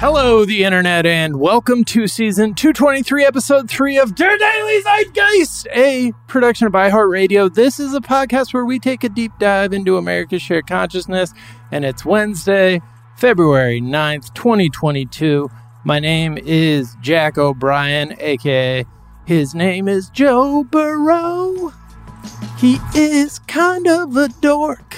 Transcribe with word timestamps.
Hello, 0.00 0.46
the 0.46 0.64
internet, 0.64 1.04
and 1.04 1.38
welcome 1.38 1.84
to 1.84 2.08
season 2.08 2.54
223, 2.54 3.22
episode 3.22 3.68
3 3.68 3.98
of 3.98 4.14
Der 4.14 4.38
Daily 4.38 4.80
Zeitgeist, 4.80 5.66
a 5.74 6.14
production 6.26 6.66
of 6.66 6.72
iHeartRadio. 6.72 7.52
This 7.52 7.78
is 7.78 7.92
a 7.92 8.00
podcast 8.00 8.54
where 8.54 8.64
we 8.64 8.78
take 8.78 9.04
a 9.04 9.10
deep 9.10 9.30
dive 9.38 9.74
into 9.74 9.98
America's 9.98 10.40
shared 10.40 10.66
consciousness, 10.66 11.34
and 11.70 11.84
it's 11.84 12.02
Wednesday, 12.02 12.80
February 13.18 13.82
9th, 13.82 14.32
2022. 14.32 15.50
My 15.84 15.98
name 15.98 16.38
is 16.38 16.96
Jack 17.02 17.36
O'Brien, 17.36 18.16
aka 18.20 18.86
his 19.26 19.54
name 19.54 19.86
is 19.86 20.08
Joe 20.08 20.64
Burrow. 20.64 21.74
He 22.56 22.78
is 22.94 23.38
kind 23.40 23.86
of 23.86 24.16
a 24.16 24.28
dork. 24.28 24.96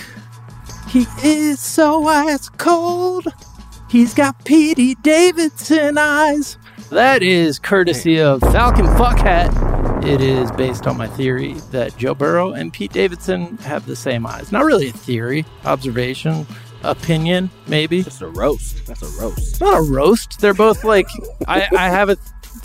He 0.89 1.07
is 1.25 1.59
so 1.59 2.07
ice 2.07 2.49
cold. 2.49 3.27
He's 3.93 4.15
got 4.15 4.43
Petey 4.47 4.95
Davidson 4.95 5.99
eyes. 5.99 6.57
That 6.89 7.23
is 7.23 7.59
courtesy 7.59 8.19
of 8.19 8.41
Falcon 8.41 8.87
Fuckhat. 8.87 10.03
It 10.03 10.23
is 10.23 10.51
based 10.53 10.87
on 10.87 10.97
my 10.97 11.07
theory 11.09 11.57
that 11.73 11.99
Joe 11.99 12.15
Burrow 12.15 12.53
and 12.53 12.73
Pete 12.73 12.95
Davidson 12.95 13.59
have 13.59 13.85
the 13.85 13.95
same 13.95 14.27
eyes. 14.27 14.51
Not 14.51 14.65
really 14.65 14.89
a 14.89 14.93
theory, 14.93 15.45
observation, 15.67 16.47
opinion, 16.83 17.51
maybe. 17.67 18.01
It's 18.01 18.23
a 18.23 18.29
roast. 18.29 18.87
That's 18.87 19.03
a 19.03 19.21
roast. 19.21 19.61
Not 19.61 19.79
a 19.79 19.83
roast. 19.83 20.41
They're 20.41 20.55
both 20.55 20.85
like, 20.85 21.07
I, 21.47 21.69
I 21.77 21.91
have 21.91 22.09
a 22.09 22.17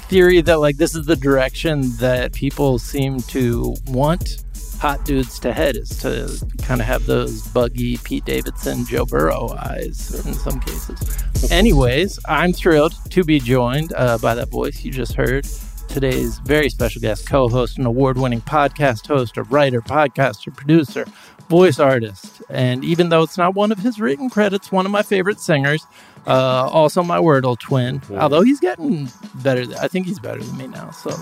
theory 0.08 0.40
that 0.40 0.62
like 0.62 0.78
this 0.78 0.96
is 0.96 1.08
the 1.08 1.18
direction 1.18 1.94
that 1.98 2.32
people 2.32 2.80
seem 2.80 3.20
to 3.24 3.76
want 3.88 4.46
hot 4.80 5.04
dudes 5.06 5.40
to 5.40 5.54
head 5.54 5.76
is 5.76 5.90
to 5.90 6.46
kind 6.64 6.82
of 6.82 6.88
have 6.88 7.06
those 7.06 7.48
buggy 7.48 7.98
Pete 7.98 8.26
Davidson, 8.26 8.86
Joe 8.86 9.06
Burrow 9.06 9.50
eyes 9.58 10.26
in 10.26 10.34
some 10.34 10.60
cases. 10.60 11.52
Anyways, 11.52 12.20
I'm 12.28 12.54
thrilled 12.54 12.94
to 13.12 13.24
be 13.24 13.40
joined 13.40 13.94
uh, 13.96 14.18
by 14.20 14.36
that 14.36 14.50
voice 14.50 14.84
you 14.84 14.92
just 14.92 15.14
heard. 15.14 15.48
Today's 15.88 16.40
very 16.40 16.70
special 16.70 17.02
guest, 17.02 17.28
co 17.28 17.48
host, 17.48 17.78
an 17.78 17.86
award 17.86 18.18
winning 18.18 18.42
podcast 18.42 19.08
host, 19.08 19.38
a 19.38 19.44
writer, 19.44 19.82
podcaster, 19.82 20.56
producer, 20.56 21.06
voice 21.50 21.80
artist. 21.80 22.42
And 22.50 22.84
even 22.84 23.10
though 23.10 23.24
it's 23.24 23.38
not 23.38 23.56
one 23.56 23.72
of 23.72 23.80
his 23.80 24.00
written 24.00 24.30
credits, 24.30 24.72
one 24.72 24.86
of 24.86 24.92
my 24.92 25.04
favorite 25.04 25.40
singers, 25.40 25.86
uh, 26.26 26.68
also 26.72 27.04
my 27.04 27.20
Wordle 27.20 27.58
twin. 27.58 28.02
Although 28.12 28.42
he's 28.42 28.60
getting 28.60 29.10
better, 29.36 29.66
I 29.80 29.88
think 29.88 30.08
he's 30.08 30.20
better 30.20 30.44
than 30.44 30.58
me 30.58 30.68
now. 30.68 30.92
So 30.92 31.16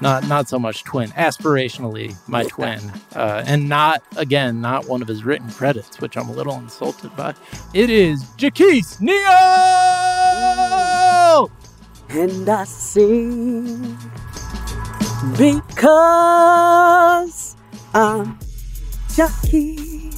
not 0.00 0.26
not 0.28 0.48
so 0.48 0.58
much 0.58 0.84
twin, 0.84 1.10
aspirationally 1.10 2.16
my 2.28 2.44
twin, 2.44 2.80
uh, 3.14 3.42
and 3.46 3.68
not 3.68 4.02
again 4.16 4.60
not 4.60 4.88
one 4.88 5.02
of 5.02 5.08
his 5.08 5.24
written 5.24 5.50
credits, 5.50 6.00
which 6.00 6.16
I'm 6.16 6.28
a 6.28 6.32
little 6.32 6.54
insulted 6.54 7.14
by. 7.16 7.34
It 7.72 7.90
is 7.90 8.22
Jacquis 8.36 9.00
Neal. 9.00 9.20
And 12.10 12.48
I 12.48 12.64
sing 12.64 13.96
because 15.36 17.56
I'm 17.92 18.38
Jackie. 19.14 20.10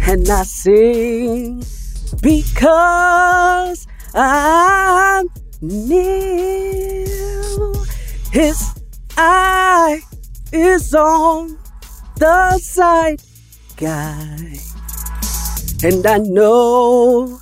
And 0.00 0.28
I 0.30 0.44
sing 0.44 1.64
because 2.22 3.86
I'm 4.14 5.26
Neil. 5.60 7.04
His 8.30 8.74
eye 9.16 10.00
is 10.52 10.94
on 10.94 11.58
the 12.16 12.58
side 12.58 13.22
guy. 13.76 14.60
And 15.82 16.06
I 16.06 16.18
know 16.18 17.40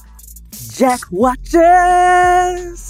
Jack 0.50 1.00
watches 1.10 2.85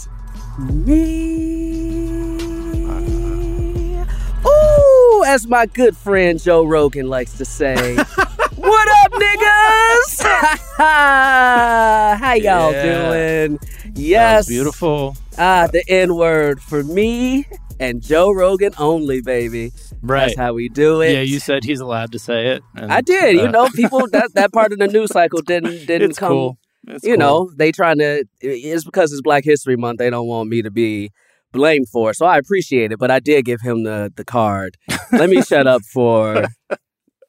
as 5.36 5.46
my 5.46 5.66
good 5.66 5.94
friend 5.94 6.42
Joe 6.42 6.64
Rogan 6.64 7.08
likes 7.08 7.36
to 7.36 7.44
say. 7.44 7.94
what 8.54 8.88
up, 9.04 9.12
niggas? 9.12 10.22
How 10.78 12.32
y'all 12.32 12.72
Yeah. 12.72 13.10
doing? 13.46 13.58
Yes. 13.94 14.46
beautiful. 14.48 15.14
Ah, 15.36 15.68
the 15.70 15.84
N 15.88 16.14
word 16.16 16.62
for 16.62 16.82
me 16.82 17.46
and 17.78 18.00
Joe 18.02 18.32
Rogan 18.32 18.72
only, 18.78 19.20
baby. 19.20 19.72
Right. 20.00 20.28
That's 20.28 20.38
how 20.38 20.54
we 20.54 20.70
do 20.70 21.02
it. 21.02 21.12
Yeah, 21.12 21.20
you 21.20 21.38
said 21.38 21.64
he's 21.64 21.80
allowed 21.80 22.12
to 22.12 22.18
say 22.18 22.46
it. 22.52 22.62
and, 22.74 22.90
I 22.90 23.02
did. 23.02 23.34
You 23.36 23.48
uh, 23.48 23.50
know, 23.50 23.68
people 23.74 24.08
that 24.12 24.32
that 24.32 24.54
part 24.54 24.72
of 24.72 24.78
the 24.78 24.86
news 24.88 25.10
cycle 25.12 25.42
didn't 25.42 25.84
didn't 25.86 26.12
it's 26.12 26.18
come. 26.18 26.30
cool. 26.30 26.58
You 26.86 27.00
cool. 27.10 27.16
know, 27.18 27.50
they 27.56 27.72
trying 27.72 27.98
to. 27.98 28.24
It's 28.40 28.84
because 28.84 29.12
it's 29.12 29.20
Black 29.20 29.44
History 29.44 29.76
Month. 29.76 29.98
They 29.98 30.08
don't 30.08 30.26
want 30.28 30.48
me 30.48 30.62
to 30.62 30.70
be 30.70 31.10
blamed 31.56 31.88
for. 31.88 32.12
So 32.14 32.26
I 32.26 32.38
appreciate 32.38 32.92
it, 32.92 32.98
but 32.98 33.10
I 33.10 33.20
did 33.20 33.44
give 33.44 33.60
him 33.62 33.82
the 33.84 34.12
the 34.14 34.24
card. 34.24 34.76
Let 35.12 35.28
me 35.30 35.42
shut 35.42 35.66
up 35.66 35.82
for. 35.82 36.46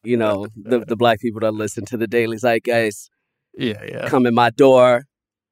You 0.03 0.15
know 0.15 0.47
the 0.55 0.79
the 0.85 0.95
black 0.95 1.19
people 1.19 1.41
that 1.41 1.53
listen 1.53 1.83
to 1.85 1.97
the 1.97 2.07
Daily 2.07 2.37
Zeitgeist 2.37 3.09
Yeah, 3.57 3.83
yeah, 3.83 4.07
come 4.07 4.25
in 4.25 4.33
my 4.33 4.51
door. 4.51 5.03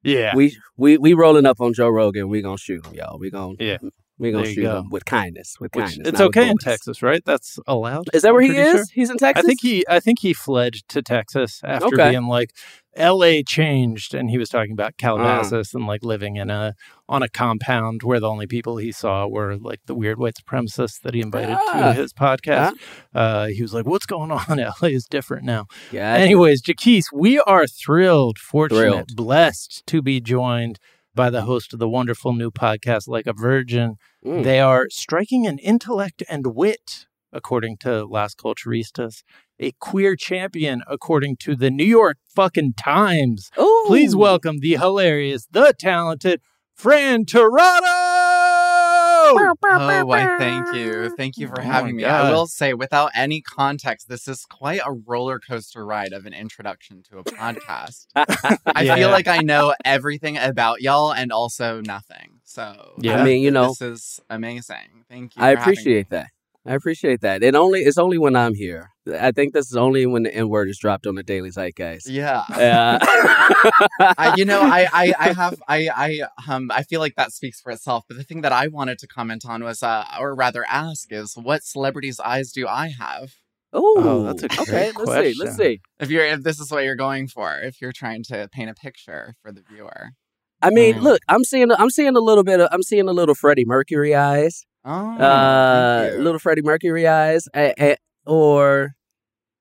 yeah. 0.02 0.34
We 0.34 0.56
we 0.78 0.96
we 0.96 1.12
rolling 1.12 1.44
up 1.46 1.60
on 1.60 1.74
Joe 1.74 1.88
Rogan. 1.90 2.28
We 2.28 2.40
gonna 2.40 2.56
shoot 2.56 2.86
him, 2.86 2.94
y'all. 2.94 3.18
We 3.18 3.30
gonna 3.30 3.56
Yeah. 3.58 3.78
We 4.18 4.32
gonna 4.32 4.46
shoot 4.46 4.62
go. 4.62 4.78
him 4.78 4.88
with 4.88 5.04
kindness. 5.04 5.56
With 5.60 5.74
Which, 5.74 5.84
kindness. 5.86 6.08
it's 6.08 6.20
okay 6.22 6.48
in. 6.48 6.56
Texas, 6.56 7.02
right? 7.02 7.22
That's 7.26 7.58
allowed. 7.66 8.08
Is 8.14 8.22
that 8.22 8.32
where 8.32 8.42
I'm 8.42 8.50
he 8.50 8.56
is? 8.56 8.72
sure. 8.72 8.84
He's 8.94 9.10
in 9.10 9.18
Texas. 9.18 9.44
I 9.44 9.46
think 9.46 9.60
he 9.60 9.84
I 9.90 10.00
think 10.00 10.20
he 10.20 10.32
fled 10.32 10.74
to 10.88 11.02
Texas 11.02 11.60
after 11.62 11.86
Okay. 11.88 12.10
being 12.12 12.26
like 12.26 12.50
LA 12.98 13.42
changed 13.46 14.14
and 14.14 14.30
he 14.30 14.38
was 14.38 14.48
talking 14.48 14.72
about 14.72 14.96
Calabasas 14.98 15.74
and 15.74 15.86
like 15.86 16.02
living 16.04 16.36
in 16.36 16.50
a 16.50 16.74
on 17.08 17.22
a 17.22 17.28
compound 17.28 18.02
where 18.02 18.18
the 18.20 18.28
only 18.28 18.46
people 18.46 18.76
he 18.78 18.90
saw 18.92 19.26
were 19.26 19.56
like 19.56 19.80
the 19.86 19.94
weird 19.94 20.18
white 20.18 20.34
supremacists 20.34 21.00
that 21.02 21.14
he 21.14 21.20
invited 21.20 21.56
Ah. 21.68 21.92
to 21.92 21.92
his 21.92 22.12
podcast. 22.12 22.72
Uh, 23.14 23.46
he 23.46 23.62
was 23.62 23.72
like, 23.74 23.86
What's 23.86 24.06
going 24.06 24.30
on? 24.30 24.58
LA 24.82 24.88
is 24.88 25.04
different 25.06 25.44
now. 25.44 25.66
Yeah. 25.92 26.14
Anyways, 26.14 26.62
Jacquis, 26.62 27.04
we 27.12 27.38
are 27.40 27.66
thrilled, 27.66 28.38
fortunate, 28.38 28.78
Thrilled. 28.80 29.16
blessed 29.16 29.82
to 29.86 30.02
be 30.02 30.20
joined 30.20 30.78
by 31.14 31.30
the 31.30 31.42
host 31.42 31.72
of 31.72 31.78
the 31.78 31.88
wonderful 31.88 32.34
new 32.34 32.50
podcast, 32.50 33.08
Like 33.08 33.26
a 33.26 33.32
Virgin. 33.32 33.94
Mm. 34.24 34.44
They 34.44 34.60
are 34.60 34.86
striking 34.90 35.44
in 35.46 35.58
intellect 35.58 36.22
and 36.28 36.54
wit, 36.54 37.06
according 37.36 37.76
to 37.78 38.04
Las 38.06 38.34
Culturistas, 38.34 39.22
a 39.60 39.72
queer 39.80 40.16
champion, 40.16 40.82
according 40.88 41.36
to 41.38 41.54
the 41.54 41.70
New 41.70 41.84
York 41.84 42.16
fucking 42.34 42.74
Times. 42.74 43.50
Ooh. 43.60 43.84
Please 43.86 44.16
welcome 44.16 44.58
the 44.60 44.76
hilarious, 44.76 45.46
the 45.50 45.72
talented 45.78 46.40
Fran 46.74 47.24
Tirado. 47.24 47.80
Oh, 49.28 50.04
why, 50.04 50.36
thank 50.38 50.72
you. 50.74 51.12
Thank 51.16 51.36
you 51.36 51.48
for 51.48 51.60
Oh 51.60 51.64
having 51.64 51.96
me. 51.96 52.02
God. 52.04 52.26
I 52.26 52.30
will 52.32 52.46
say, 52.46 52.74
without 52.74 53.10
any 53.14 53.40
context, 53.40 54.08
this 54.08 54.28
is 54.28 54.44
quite 54.48 54.80
a 54.84 54.92
roller 54.92 55.38
coaster 55.40 55.84
ride 55.84 56.12
of 56.12 56.26
an 56.26 56.32
introduction 56.32 57.02
to 57.10 57.18
a 57.18 57.24
podcast. 57.24 58.06
I 58.14 58.82
Yeah. 58.84 58.94
feel 58.94 59.10
like 59.10 59.26
I 59.26 59.38
know 59.38 59.74
everything 59.84 60.36
about 60.38 60.80
y'all 60.80 61.12
and 61.12 61.32
also 61.32 61.80
nothing. 61.80 62.40
So, 62.44 62.92
Yeah. 63.00 63.20
I 63.20 63.24
mean, 63.24 63.42
you 63.42 63.50
know, 63.50 63.68
this 63.68 63.80
is 63.82 64.20
amazing. 64.30 65.04
Thank 65.08 65.34
you. 65.36 65.42
I 65.42 65.50
appreciate 65.50 66.10
that. 66.10 66.28
I 66.66 66.74
appreciate 66.74 67.20
that. 67.20 67.42
It 67.42 67.54
only 67.54 67.80
it's 67.80 67.98
only 67.98 68.18
when 68.18 68.34
I'm 68.36 68.54
here. 68.54 68.90
I 69.20 69.30
think 69.30 69.52
this 69.54 69.66
is 69.70 69.76
only 69.76 70.04
when 70.06 70.24
the 70.24 70.34
N 70.34 70.48
word 70.48 70.68
is 70.68 70.78
dropped 70.78 71.06
on 71.06 71.14
the 71.14 71.22
Daily 71.22 71.50
Zeitgeist. 71.50 72.08
Yeah. 72.08 72.42
Yeah. 72.58 72.98
I, 74.00 74.34
you 74.36 74.44
know, 74.44 74.62
I, 74.62 74.88
I, 74.92 75.14
I 75.18 75.32
have, 75.32 75.62
I, 75.68 75.88
I, 75.94 76.20
um, 76.52 76.70
I 76.72 76.82
feel 76.82 77.00
like 77.00 77.14
that 77.16 77.32
speaks 77.32 77.60
for 77.60 77.70
itself. 77.70 78.04
But 78.08 78.16
the 78.16 78.24
thing 78.24 78.40
that 78.40 78.52
I 78.52 78.66
wanted 78.66 78.98
to 78.98 79.06
comment 79.06 79.44
on 79.46 79.62
was, 79.62 79.82
uh, 79.82 80.04
or 80.18 80.34
rather 80.34 80.64
ask, 80.68 81.12
is 81.12 81.34
what 81.36 81.62
celebrities' 81.62 82.18
eyes 82.20 82.50
do 82.50 82.66
I 82.66 82.88
have? 82.98 83.34
Ooh, 83.74 83.94
Oh, 83.98 84.22
that's 84.24 84.42
a 84.42 84.46
okay. 84.62 84.90
great 84.92 84.96
Let's 84.98 85.12
see. 85.38 85.44
Let's 85.44 85.56
see. 85.56 85.80
If 86.00 86.10
you're, 86.10 86.24
if 86.26 86.42
this 86.42 86.58
is 86.58 86.70
what 86.70 86.82
you're 86.84 86.96
going 86.96 87.28
for, 87.28 87.58
if 87.60 87.80
you're 87.80 87.92
trying 87.92 88.24
to 88.24 88.48
paint 88.52 88.70
a 88.70 88.74
picture 88.74 89.34
for 89.42 89.52
the 89.52 89.62
viewer. 89.70 90.10
I 90.62 90.70
mean, 90.70 90.96
Mm. 90.96 91.02
look, 91.02 91.20
I'm 91.28 91.44
seeing 91.44 91.70
I'm 91.70 91.90
seeing 91.90 92.16
a 92.16 92.20
little 92.20 92.42
bit 92.42 92.60
of 92.60 92.68
I'm 92.72 92.82
seeing 92.82 93.08
a 93.08 93.12
little 93.12 93.34
Freddie 93.34 93.66
Mercury 93.66 94.14
eyes. 94.14 94.64
Oh, 94.86 95.18
uh, 95.18 96.10
little 96.18 96.38
Freddie 96.38 96.62
Mercury 96.62 97.08
eyes, 97.08 97.48
eh, 97.54 97.72
eh, 97.76 97.96
or 98.26 98.92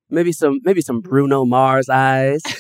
maybe 0.10 0.32
some 0.32 0.60
maybe 0.64 0.82
some 0.82 1.02
Bruno 1.02 1.46
Mars 1.46 1.90
eyes. 1.90 2.42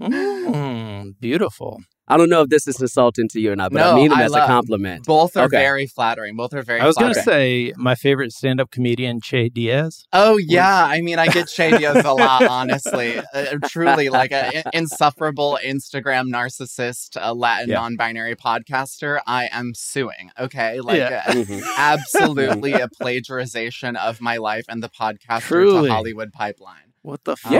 Mm, 0.00 1.14
beautiful. 1.20 1.80
I 2.08 2.16
don't 2.16 2.28
know 2.28 2.42
if 2.42 2.48
this 2.50 2.68
is 2.68 2.80
insulting 2.80 3.28
to 3.30 3.40
you 3.40 3.50
or 3.52 3.56
not, 3.56 3.72
but 3.72 3.82
I 3.82 3.94
mean 3.96 4.10
them 4.10 4.18
I 4.18 4.24
as 4.24 4.32
a 4.34 4.46
compliment. 4.46 5.04
Both 5.06 5.36
are 5.36 5.44
Okay. 5.46 5.56
very 5.58 5.86
flattering. 5.86 6.36
Both 6.36 6.54
are 6.54 6.62
very. 6.62 6.78
Flattering. 6.80 6.82
I 6.82 6.86
was 6.86 6.96
going 6.96 7.14
to 7.14 7.22
say 7.22 7.72
my 7.76 7.94
favorite 7.96 8.32
stand 8.32 8.60
up 8.60 8.70
comedian, 8.70 9.20
Che 9.20 9.48
Diaz. 9.48 10.04
Oh 10.12 10.36
yeah, 10.36 10.84
I 10.84 11.00
mean, 11.00 11.18
I 11.18 11.26
get 11.26 11.48
Che 11.48 11.76
Diaz 11.78 12.04
a 12.04 12.12
lot, 12.14 12.44
honestly. 12.46 13.18
Uh, 13.34 13.58
truly, 13.68 14.08
like 14.08 14.30
an 14.32 14.62
insufferable 14.72 15.58
Instagram 15.64 16.28
narcissist, 16.32 17.16
a 17.20 17.34
Latin 17.34 17.70
Yeah. 17.70 17.76
non-binary 17.80 18.36
podcaster. 18.36 19.20
I 19.26 19.48
am 19.52 19.72
suing. 19.74 20.30
Okay, 20.38 20.80
like 20.80 20.98
Yeah. 20.98 21.22
uh, 21.26 21.32
Mhm. 21.32 21.62
absolutely 21.76 22.72
a 22.72 22.88
plagiarization 22.88 23.96
of 23.96 24.20
my 24.20 24.36
life 24.36 24.64
and 24.68 24.82
the 24.82 24.88
podcaster 24.88 25.40
Truly. 25.48 25.88
to 25.88 25.94
Hollywood 25.94 26.32
pipeline. 26.32 26.85
What 27.06 27.22
the 27.22 27.36
fuck? 27.36 27.52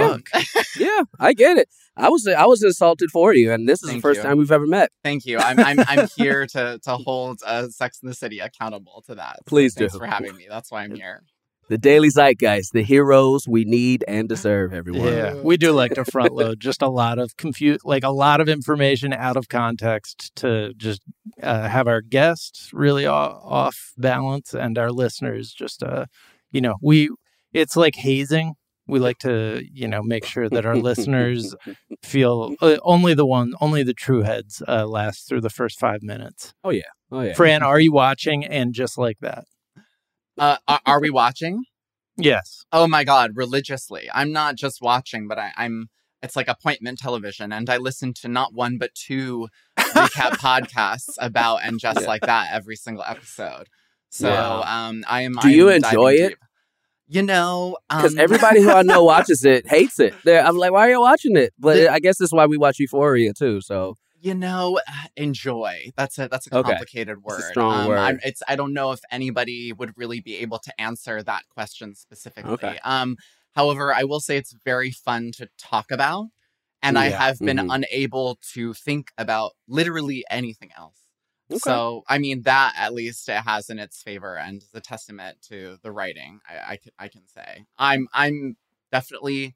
Yeah, 0.76 1.02
I 1.20 1.32
get 1.32 1.56
it. 1.56 1.68
I 1.96 2.08
was 2.08 2.26
I 2.26 2.46
was 2.46 2.64
insulted 2.64 3.12
for 3.12 3.32
you, 3.32 3.52
and 3.52 3.68
this 3.68 3.80
is 3.80 3.90
Thank 3.90 4.02
the 4.02 4.08
first 4.08 4.18
you. 4.18 4.24
time 4.24 4.38
we've 4.38 4.50
ever 4.50 4.66
met. 4.66 4.90
Thank 5.04 5.24
you. 5.24 5.38
I'm 5.38 5.60
I'm 5.60 5.78
I'm 5.86 6.08
here 6.16 6.48
to 6.48 6.80
to 6.82 6.96
hold 6.96 7.38
uh, 7.46 7.68
Sex 7.68 8.00
in 8.02 8.08
the 8.08 8.14
City 8.14 8.40
accountable 8.40 9.04
to 9.06 9.14
that. 9.14 9.36
So 9.36 9.42
Please 9.46 9.74
thanks 9.74 9.92
do. 9.92 10.00
for 10.00 10.06
having 10.06 10.34
me. 10.36 10.46
That's 10.50 10.72
why 10.72 10.82
I'm 10.82 10.96
here. 10.96 11.22
The 11.68 11.78
Daily 11.78 12.08
Zeitgeist, 12.08 12.72
the 12.72 12.82
heroes 12.82 13.46
we 13.46 13.64
need 13.64 14.04
and 14.08 14.28
deserve. 14.34 14.74
Everyone. 14.74 15.12
Yeah, 15.12 15.34
we 15.34 15.56
do 15.56 15.70
like 15.70 15.94
to 15.94 16.04
front 16.04 16.34
load 16.34 16.58
just 16.58 16.82
a 16.82 16.88
lot 16.88 17.20
of 17.20 17.36
confuse, 17.36 17.78
like 17.84 18.02
a 18.02 18.10
lot 18.10 18.40
of 18.40 18.48
information 18.48 19.12
out 19.12 19.36
of 19.36 19.48
context 19.48 20.34
to 20.36 20.74
just 20.74 21.02
uh, 21.40 21.68
have 21.68 21.86
our 21.86 22.00
guests 22.00 22.70
really 22.72 23.06
off 23.06 23.92
balance 23.96 24.54
and 24.54 24.76
our 24.76 24.90
listeners 24.90 25.52
just, 25.52 25.84
uh, 25.84 26.06
you 26.50 26.60
know, 26.60 26.74
we 26.82 27.10
it's 27.52 27.76
like 27.76 27.94
hazing. 27.94 28.54
We 28.88 28.98
like 29.00 29.18
to, 29.18 29.62
you 29.72 29.88
know, 29.88 30.02
make 30.02 30.24
sure 30.24 30.48
that 30.48 30.64
our 30.64 30.76
listeners 30.76 31.54
feel 32.02 32.54
uh, 32.60 32.76
only 32.82 33.14
the 33.14 33.26
one, 33.26 33.54
only 33.60 33.82
the 33.82 33.94
true 33.94 34.22
heads 34.22 34.62
uh, 34.68 34.86
last 34.86 35.28
through 35.28 35.40
the 35.40 35.50
first 35.50 35.78
five 35.78 36.02
minutes. 36.02 36.54
Oh 36.62 36.70
yeah. 36.70 36.82
Oh 37.10 37.22
yeah. 37.22 37.34
Fran, 37.34 37.62
are 37.62 37.80
you 37.80 37.92
watching? 37.92 38.44
And 38.44 38.72
just 38.74 38.96
like 38.98 39.18
that, 39.20 39.44
Uh, 40.38 40.58
are, 40.68 40.80
are 40.86 41.00
we 41.00 41.10
watching? 41.10 41.64
yes. 42.16 42.64
Oh 42.72 42.86
my 42.86 43.04
god, 43.04 43.32
religiously. 43.34 44.08
I'm 44.14 44.32
not 44.32 44.54
just 44.56 44.80
watching, 44.80 45.28
but 45.28 45.38
I, 45.38 45.52
I'm. 45.56 45.88
It's 46.22 46.34
like 46.36 46.48
appointment 46.48 46.98
television, 46.98 47.52
and 47.52 47.68
I 47.68 47.76
listen 47.76 48.14
to 48.14 48.28
not 48.28 48.54
one 48.54 48.78
but 48.78 48.94
two 48.94 49.48
recap 49.78 50.30
podcasts 50.40 51.14
about 51.18 51.58
and 51.62 51.78
just 51.78 52.00
Yeah. 52.00 52.06
like 52.06 52.22
that 52.22 52.48
every 52.52 52.74
single 52.76 53.04
episode. 53.06 53.68
So 54.10 54.30
Wow. 54.30 54.62
um, 54.62 55.04
I 55.08 55.22
am. 55.22 55.32
Do 55.34 55.48
I 55.48 55.50
you 55.50 55.70
am 55.70 55.80
diving 55.80 55.98
enjoy 55.98 56.12
it? 56.14 56.28
deep. 56.30 56.38
You 57.08 57.22
know, 57.22 57.76
Because 57.88 58.14
um, 58.14 58.18
everybody 58.18 58.60
who 58.62 58.70
I 58.70 58.82
know 58.82 59.04
watches 59.12 59.44
it 59.44 59.66
hates 59.66 60.00
it. 60.00 60.14
They're, 60.24 60.44
I'm 60.44 60.56
like, 60.56 60.72
why 60.72 60.88
are 60.88 60.90
you 60.90 61.00
watching 61.00 61.36
it? 61.36 61.52
But 61.58 61.74
The- 61.74 61.92
I 61.92 62.00
guess 62.00 62.18
that's 62.18 62.32
why 62.32 62.46
we 62.46 62.56
watch 62.58 62.78
Euphoria 62.80 63.32
too. 63.32 63.60
So 63.60 63.94
you 64.20 64.34
know 64.34 64.80
enjoy 65.16 65.92
that's 65.96 66.18
a 66.18 66.26
that's 66.28 66.46
a 66.46 66.54
Okay. 66.56 66.70
complicated 66.70 67.22
word 67.22 67.38
It's 67.38 67.46
a 67.48 67.50
strong 67.50 67.82
um, 67.82 67.86
word. 67.88 67.98
I'm, 67.98 68.18
it's 68.24 68.42
i 68.48 68.56
don't 68.56 68.72
know 68.72 68.90
if 68.92 69.00
anybody 69.10 69.72
would 69.74 69.92
really 69.96 70.20
be 70.20 70.36
able 70.38 70.58
to 70.60 70.72
answer 70.80 71.22
that 71.22 71.42
question 71.50 71.94
specifically 71.94 72.54
Okay. 72.54 72.78
um 72.82 73.16
however 73.54 73.92
i 73.94 74.04
will 74.04 74.20
say 74.20 74.38
it's 74.38 74.54
very 74.64 74.90
fun 74.90 75.32
to 75.36 75.48
talk 75.58 75.90
about 75.90 76.28
and 76.82 76.98
i 76.98 77.08
have 77.10 77.38
been 77.38 77.58
Mhm. 77.58 77.74
unable 77.74 78.38
to 78.54 78.72
think 78.72 79.10
about 79.18 79.52
literally 79.68 80.24
anything 80.30 80.70
else 80.76 80.98
Okay. 81.50 81.60
so 81.60 82.02
i 82.08 82.18
mean 82.18 82.42
that 82.42 82.74
at 82.76 82.92
least 82.92 83.28
it 83.28 83.42
has 83.42 83.70
in 83.70 83.78
its 83.78 84.02
favor 84.02 84.36
and 84.36 84.62
is 84.62 84.70
a 84.74 84.80
testament 84.80 85.38
to 85.48 85.76
the 85.82 85.92
writing 85.92 86.40
i 86.48 86.72
i 86.72 86.76
can, 86.76 86.92
I 86.98 87.08
can 87.08 87.26
say 87.26 87.64
i'm 87.78 88.08
i'm 88.12 88.56
definitely 88.90 89.54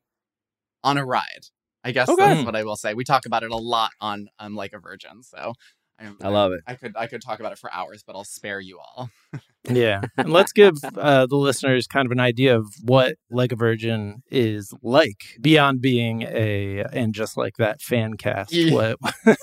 on 0.84 0.98
a 0.98 1.04
ride 1.04 1.46
i 1.84 1.92
guess 1.92 2.08
Okay. 2.08 2.28
that's 2.28 2.44
what 2.44 2.54
i 2.56 2.62
will 2.64 2.76
say 2.76 2.94
we 2.94 3.04
talk 3.04 3.26
about 3.26 3.42
it 3.42 3.50
a 3.50 3.56
lot 3.56 3.90
on 4.00 4.28
um 4.38 4.54
like 4.54 4.72
a 4.72 4.78
virgin 4.78 5.22
so 5.22 5.54
I'm, 6.00 6.16
I 6.22 6.28
love 6.28 6.52
it. 6.52 6.60
I 6.66 6.74
could 6.74 6.96
I 6.96 7.06
could 7.06 7.20
talk 7.22 7.40
about 7.40 7.52
it 7.52 7.58
for 7.58 7.72
hours, 7.72 8.02
but 8.06 8.16
I'll 8.16 8.24
spare 8.24 8.60
you 8.60 8.78
all. 8.78 9.10
Yeah. 9.68 10.00
And 10.16 10.32
let's 10.32 10.52
give 10.52 10.72
uh, 10.96 11.26
the 11.26 11.36
listeners 11.36 11.86
kind 11.86 12.06
of 12.06 12.12
an 12.12 12.18
idea 12.18 12.56
of 12.56 12.64
what 12.82 13.16
Like 13.30 13.52
a 13.52 13.56
Virgin 13.56 14.22
is 14.30 14.72
like 14.82 15.36
beyond 15.38 15.82
being 15.82 16.22
a 16.22 16.82
and 16.94 17.14
just 17.14 17.36
like 17.36 17.58
that 17.58 17.82
fan 17.82 18.14
cast. 18.16 18.54
Yeah. 18.54 18.72
What 18.72 18.96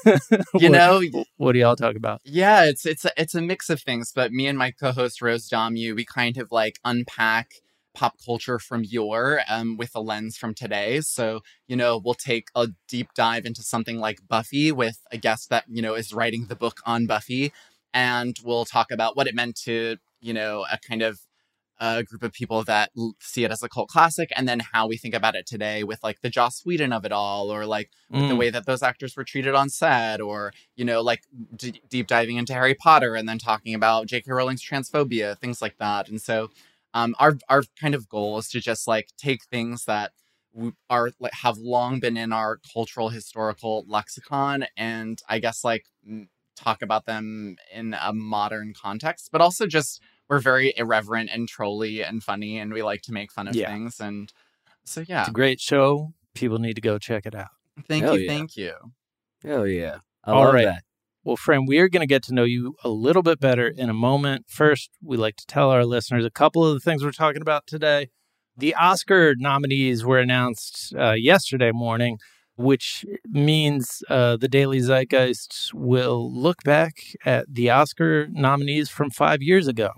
You 0.55 0.69
what- 0.69 0.71
know, 0.71 1.01
what 1.37 1.51
do 1.53 1.59
y'all 1.59 1.75
talk 1.75 1.95
about? 1.95 2.21
Yeah, 2.25 2.63
it's 2.65 2.83
it's 2.83 3.05
a, 3.05 3.11
it's 3.15 3.35
a 3.35 3.41
mix 3.43 3.69
of 3.69 3.79
things, 3.79 4.11
but 4.11 4.31
me 4.31 4.47
and 4.47 4.57
my 4.57 4.71
co-host 4.71 5.21
Rose 5.21 5.47
Dommu, 5.47 5.95
we 5.95 6.03
kind 6.03 6.37
of 6.37 6.51
like 6.51 6.79
unpack 6.83 7.51
pop 7.97 8.15
culture 8.23 8.59
from 8.59 8.83
your 8.83 9.41
um 9.49 9.77
with 9.77 9.91
a 9.95 9.99
lens 10.01 10.37
from 10.37 10.53
today. 10.53 11.01
So, 11.01 11.41
you 11.67 11.75
know, 11.75 11.91
we'll 12.03 12.13
take 12.31 12.47
a 12.55 12.67
deep 12.87 13.09
dive 13.15 13.45
into 13.45 13.63
something 13.63 13.97
like 13.99 14.19
Buffy 14.27 14.71
with 14.71 14.99
a 15.11 15.17
guest 15.17 15.49
that, 15.49 15.65
you 15.67 15.81
know, 15.81 15.95
is 15.95 16.13
writing 16.13 16.45
the 16.47 16.55
book 16.55 16.77
on 16.85 17.07
Buffy 17.07 17.51
and 17.93 18.35
we'll 18.43 18.65
talk 18.65 18.91
about 18.91 19.15
what 19.17 19.27
it 19.27 19.35
meant 19.35 19.55
to, 19.65 19.97
you 20.21 20.33
know, 20.33 20.65
a 20.71 20.77
kind 20.89 21.01
of 21.01 21.19
a 21.79 22.03
group 22.03 22.23
of 22.23 22.33
people 22.33 22.63
that 22.63 22.89
see 23.19 23.43
it 23.43 23.51
as 23.51 23.61
a 23.61 23.69
cult 23.69 23.87
classic 23.89 24.29
and 24.35 24.47
then 24.49 24.59
how 24.73 24.87
we 24.87 24.97
think 24.97 25.13
about 25.13 25.35
it 25.35 25.45
today 25.45 25.83
with 25.83 25.99
like 26.03 26.21
the 26.21 26.29
Joss 26.29 26.65
Whedon 26.65 26.91
of 26.91 27.05
it 27.05 27.11
all 27.11 27.51
or 27.53 27.65
like 27.65 27.89
the 28.09 28.17
Mm. 28.17 28.37
way 28.37 28.49
that 28.49 28.65
those 28.65 28.81
actors 28.81 29.15
were 29.15 29.23
treated 29.23 29.53
on 29.53 29.69
set 29.69 30.19
or 30.21 30.53
you 30.75 30.83
know 30.85 31.01
like 31.01 31.21
d- 31.55 31.81
deep 31.89 32.07
diving 32.07 32.37
into 32.37 32.53
harry 32.53 32.73
potter 32.73 33.15
and 33.15 33.27
then 33.29 33.37
talking 33.37 33.75
about 33.75 34.07
j.k 34.07 34.31
rowling's 34.31 34.63
transphobia 34.63 35.37
things 35.37 35.61
like 35.61 35.77
that 35.77 36.09
and 36.09 36.19
so 36.21 36.49
um, 36.93 37.15
our 37.19 37.37
our 37.49 37.63
kind 37.79 37.93
of 37.95 38.07
goal 38.09 38.37
is 38.37 38.49
to 38.49 38.59
just 38.59 38.87
like 38.87 39.09
take 39.17 39.43
things 39.45 39.85
that 39.85 40.11
w- 40.53 40.73
are 40.89 41.11
like 41.19 41.33
have 41.33 41.57
long 41.57 41.99
been 41.99 42.17
in 42.17 42.31
our 42.33 42.59
cultural 42.73 43.09
historical 43.09 43.83
lexicon 43.87 44.65
and 44.77 45.21
i 45.29 45.37
guess 45.39 45.63
like 45.63 45.85
talk 46.55 46.81
about 46.81 47.05
them 47.05 47.55
in 47.73 47.93
a 48.01 48.13
modern 48.13 48.73
context 48.73 49.29
but 49.31 49.41
also 49.41 49.67
just 49.67 50.01
we're 50.29 50.39
very 50.39 50.73
irreverent 50.77 51.29
and 51.31 51.47
trolly 51.47 52.01
and 52.03 52.23
funny 52.23 52.57
and 52.57 52.73
we 52.73 52.81
like 52.81 53.01
to 53.03 53.11
make 53.13 53.31
fun 53.31 53.47
of 53.47 53.55
Yeah. 53.55 53.67
things 53.71 53.99
and 53.99 54.31
so 54.83 55.03
yeah 55.07 55.21
It's 55.21 55.29
a 55.29 55.33
great 55.33 55.59
show. 55.59 56.13
People 56.33 56.57
need 56.59 56.75
to 56.75 56.81
go 56.81 56.97
check 56.97 57.25
it 57.25 57.35
out. 57.35 57.49
thank 57.87 58.03
Hell 58.03 58.17
you 58.17 58.25
yeah. 58.25 58.31
thank 58.31 58.57
you 58.57 58.73
Hell 59.43 59.67
yeah. 59.67 59.97
I 60.23 60.31
All 60.31 60.45
love 60.45 60.53
right. 60.55 60.65
that. 60.65 60.83
Well, 61.27 61.35
Fran, 61.35 61.65
we 61.65 61.79
are 61.79 61.89
going 61.89 61.99
to 61.99 62.07
get 62.07 62.23
to 62.23 62.33
know 62.33 62.45
you 62.45 62.77
a 62.85 62.89
little 62.89 63.21
bit 63.21 63.41
better 63.41 63.67
in 63.67 63.89
a 63.89 63.93
moment. 63.93 64.45
First, 64.47 64.91
we 65.03 65.17
like 65.17 65.35
to 65.35 65.45
tell 65.45 65.71
our 65.71 65.83
listeners 65.83 66.23
a 66.23 66.29
couple 66.29 66.65
of 66.65 66.73
the 66.73 66.79
things 66.79 67.03
we're 67.03 67.11
talking 67.11 67.41
about 67.41 67.67
today. 67.67 68.07
The 68.55 68.73
Oscar 68.75 69.35
nominees 69.37 70.05
were 70.05 70.19
announced 70.19 70.95
uh, 70.97 71.15
yesterday 71.17 71.73
morning, 71.73 72.19
which 72.55 73.05
means 73.27 74.01
uh, 74.09 74.37
the 74.37 74.47
Daily 74.47 74.79
Zeitgeist 74.79 75.73
will 75.73 76.33
look 76.33 76.63
back 76.63 76.93
at 77.25 77.53
the 77.53 77.71
Oscar 77.71 78.29
nominees 78.31 78.89
from 78.89 79.09
five 79.09 79.41
years 79.41 79.67
ago. 79.67 79.91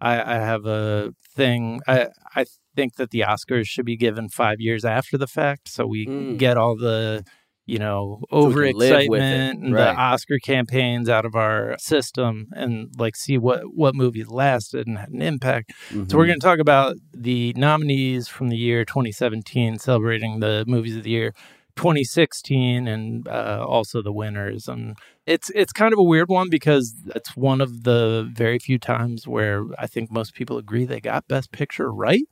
I, 0.00 0.14
I 0.14 0.36
have 0.36 0.64
a 0.64 1.12
thing. 1.36 1.82
I, 1.86 2.08
I 2.34 2.46
think 2.74 2.94
that 2.96 3.10
the 3.10 3.20
Oscars 3.20 3.66
should 3.66 3.84
be 3.84 3.98
given 3.98 4.30
five 4.30 4.60
years 4.60 4.86
after 4.86 5.18
the 5.18 5.26
fact, 5.26 5.68
so 5.68 5.86
we 5.86 6.06
Mm. 6.06 6.38
get 6.38 6.56
all 6.56 6.74
the, 6.74 7.22
you 7.66 7.78
know, 7.78 8.20
So 8.30 8.48
we 8.48 8.54
can 8.54 8.76
live 8.76 9.08
with 9.08 9.22
it, 9.22 9.26
overexcitement 9.26 9.64
and 9.64 9.74
right. 9.74 9.92
the 9.94 10.00
Oscar 10.00 10.38
campaigns 10.44 11.08
out 11.08 11.24
of 11.24 11.34
our 11.34 11.76
system, 11.78 12.48
and 12.54 12.90
like 12.98 13.16
see 13.16 13.38
what 13.38 13.62
what 13.74 13.94
movies 13.94 14.28
lasted 14.28 14.86
and 14.86 14.98
had 14.98 15.10
an 15.10 15.22
impact. 15.22 15.72
So 15.90 15.96
Mm-hmm. 15.96 16.16
we're 16.16 16.26
going 16.26 16.40
to 16.40 16.46
talk 16.46 16.58
about 16.58 16.96
the 17.12 17.54
nominees 17.56 18.28
from 18.28 18.48
the 18.48 18.56
year 18.56 18.84
2017, 18.84 19.78
celebrating 19.78 20.40
the 20.40 20.64
movies 20.66 20.96
of 20.96 21.02
the 21.04 21.10
year 21.10 21.32
2016, 21.76 22.86
and 22.86 23.26
uh, 23.28 23.64
also 23.66 24.02
the 24.02 24.12
winners. 24.12 24.68
And 24.68 24.96
it's 25.26 25.50
it's 25.50 25.72
kind 25.72 25.92
of 25.92 25.98
a 25.98 26.02
weird 26.02 26.28
one 26.28 26.48
because 26.50 26.94
it's 27.14 27.36
one 27.36 27.60
of 27.60 27.84
the 27.84 28.30
very 28.32 28.58
few 28.58 28.78
times 28.78 29.26
where 29.26 29.64
I 29.78 29.86
think 29.86 30.10
most 30.10 30.34
people 30.34 30.58
agree 30.58 30.84
they 30.84 31.00
got 31.00 31.28
Best 31.28 31.52
Picture 31.52 31.90
right. 31.92 32.24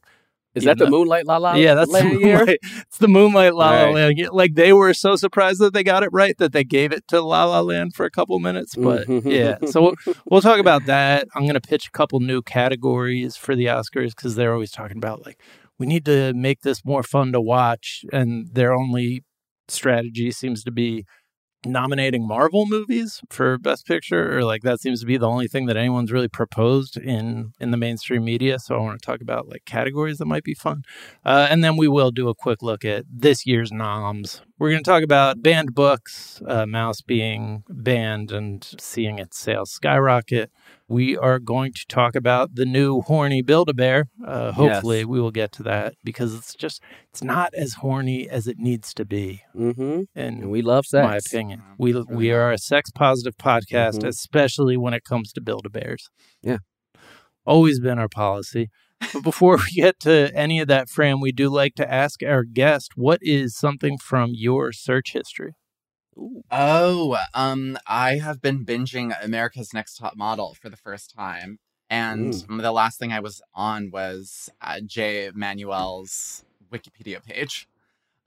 Is 0.55 0.65
that 0.65 0.79
the 0.79 0.91
Moonlight 0.91 1.27
La 1.27 1.39
La? 1.39 1.55
yeah, 1.55 1.75
that's 1.75 1.91
the? 1.91 2.05
Moonlight, 2.05 2.59
it's 2.63 2.99
the 2.99 3.09
Moonlight 3.09 3.55
La 3.55 3.71
La 3.71 3.85
Right. 3.85 3.95
Land. 3.95 4.29
Like 4.33 4.55
they 4.55 4.73
were 4.73 4.93
so 4.93 5.17
surprised 5.17 5.61
that 5.61 5.73
they 5.73 5.83
got 5.83 6.03
it 6.03 6.11
right 6.13 6.37
that 6.39 6.53
they 6.53 6.65
gave 6.65 6.93
it 6.93 7.07
to 7.09 7.21
La 7.21 7.45
La 7.45 7.61
Land 7.61 7.95
for 7.95 8.05
a 8.05 8.11
couple 8.11 8.39
minutes. 8.39 8.75
But 8.77 9.09
yeah, 9.25 9.57
so 9.67 9.83
we'll, 9.83 9.93
mm-hmm. 9.93 10.13
we'll 10.27 10.43
talk 10.43 10.59
about 10.59 10.87
that. 10.87 11.27
I'm 11.35 11.43
going 11.43 11.55
to 11.55 11.61
pitch 11.61 11.87
a 11.87 11.91
couple 11.91 12.21
new 12.21 12.43
categories 12.43 13.37
for 13.37 13.57
the 13.57 13.67
Oscars 13.67 14.11
because 14.11 14.35
they're 14.35 14.53
always 14.53 14.71
talking 14.71 14.99
about 14.99 15.25
like 15.25 15.41
we 15.79 15.87
need 15.87 16.05
to 16.05 16.33
make 16.35 16.61
this 16.61 16.85
more 16.85 17.03
fun 17.03 17.33
to 17.33 17.41
watch, 17.41 18.05
and 18.13 18.49
their 18.53 18.73
only 18.73 19.25
strategy 19.69 20.31
seems 20.31 20.63
to 20.65 20.71
be 20.71 21.07
nominating 21.65 22.27
Marvel 22.27 22.67
movies 22.67 23.21
for 23.31 23.59
Best 23.59 23.87
Picture, 23.87 24.37
or 24.37 24.45
like 24.45 24.63
that 24.63 24.81
seems 24.81 25.01
to 25.01 25.07
be 25.07 25.17
the 25.17 25.29
only 25.29 25.49
thing 25.49 25.67
that 25.67 25.77
anyone's 25.77 26.13
really 26.13 26.29
proposed 26.29 26.97
in 26.97 27.53
in 27.61 27.71
the 27.71 27.77
mainstream 27.77 28.25
media. 28.25 28.59
So 28.59 28.77
I 28.77 28.81
want 28.81 29.01
to 29.01 29.07
talk 29.07 29.21
about 29.21 29.49
like 29.49 29.65
categories 29.65 30.19
that 30.19 30.27
might 30.27 30.45
be 30.45 30.55
fun, 30.55 30.83
uh, 31.25 31.47
and 31.51 31.63
then 31.63 31.77
we 31.77 31.89
will 31.89 32.11
do 32.11 32.29
a 32.29 32.35
quick 32.35 32.63
look 32.63 32.85
at 32.85 33.05
this 33.11 33.47
year's 33.47 33.73
noms. 33.73 34.43
We're 34.59 34.71
going 34.71 34.85
to 34.85 34.91
talk 34.91 35.03
about 35.03 35.43
banned 35.43 35.75
books, 35.75 36.41
uh, 36.47 36.65
Maus 36.65 37.05
being 37.05 37.65
banned 37.69 38.31
and 38.31 38.65
seeing 38.79 39.19
its 39.19 39.37
sales 39.37 39.73
skyrocket. 39.73 40.53
We 40.93 41.17
are 41.17 41.39
going 41.39 41.73
to 41.73 41.85
talk 41.89 42.15
about 42.15 42.55
the 42.55 42.67
new 42.67 43.01
horny 43.01 43.41
Build 43.41 43.69
a 43.71 43.75
Bear. 43.75 44.07
Uh, 44.27 44.53
hopefully, 44.53 44.99
Yes. 44.99 45.07
we 45.07 45.21
will 45.23 45.31
get 45.31 45.51
to 45.53 45.63
that 45.63 45.95
because 46.05 46.35
it's 46.35 46.55
just 46.55 46.83
it's 47.09 47.23
not 47.25 47.55
as 47.55 47.75
horny 47.75 48.29
as 48.29 48.47
it 48.47 48.59
needs 48.59 48.93
to 48.95 49.05
be. 49.07 49.41
Mm-hmm. 49.57 50.03
And 50.15 50.43
And 50.43 50.51
we 50.51 50.61
love 50.61 50.85
sex. 50.87 51.05
my 51.05 51.17
opinion. 51.17 51.61
Mhm. 51.61 51.75
We 51.79 51.93
we 52.17 52.31
are 52.33 52.53
a 52.53 52.59
sex 52.59 52.91
positive 52.91 53.37
podcast, 53.39 54.01
Mhm. 54.01 54.09
especially 54.09 54.77
when 54.77 54.93
it 54.93 55.05
comes 55.05 55.33
to 55.33 55.41
Build 55.41 55.65
a 55.67 55.71
Bears. 55.71 56.11
Yeah. 56.43 56.59
Always 57.47 57.81
been 57.81 57.99
our 57.99 58.09
policy. 58.09 58.69
But 59.15 59.23
before 59.25 59.57
we 59.67 59.73
get 59.83 59.99
to 60.01 60.31
any 60.35 60.61
of 60.61 60.69
that, 60.69 60.89
Fran, 60.91 61.21
we 61.21 61.33
do 61.33 61.49
like 61.49 61.75
to 61.77 61.91
ask 61.91 62.23
our 62.23 62.45
guest 62.45 62.93
what 62.97 63.19
is 63.23 63.57
something 63.57 63.97
from 63.99 64.33
your 64.35 64.73
search 64.73 65.13
history? 65.15 65.55
Oh, 66.51 67.17
um, 67.35 67.79
I 67.87 68.17
have 68.19 68.41
been 68.43 68.65
binging 68.65 69.15
America's 69.25 69.73
Next 69.73 69.97
Top 69.97 70.17
Model 70.17 70.55
for 70.61 70.69
the 70.69 70.77
first 70.77 71.15
time, 71.15 71.59
and 71.89 72.33
Mm. 72.35 72.61
the 72.63 72.73
last 72.73 72.99
thing 72.99 73.13
I 73.13 73.21
was 73.21 73.41
on 73.55 73.91
was 73.91 74.51
uh, 74.61 74.81
Jay 74.85 75.31
Manuel's 75.35 76.45
Wikipedia 76.73 77.23
page. 77.25 77.67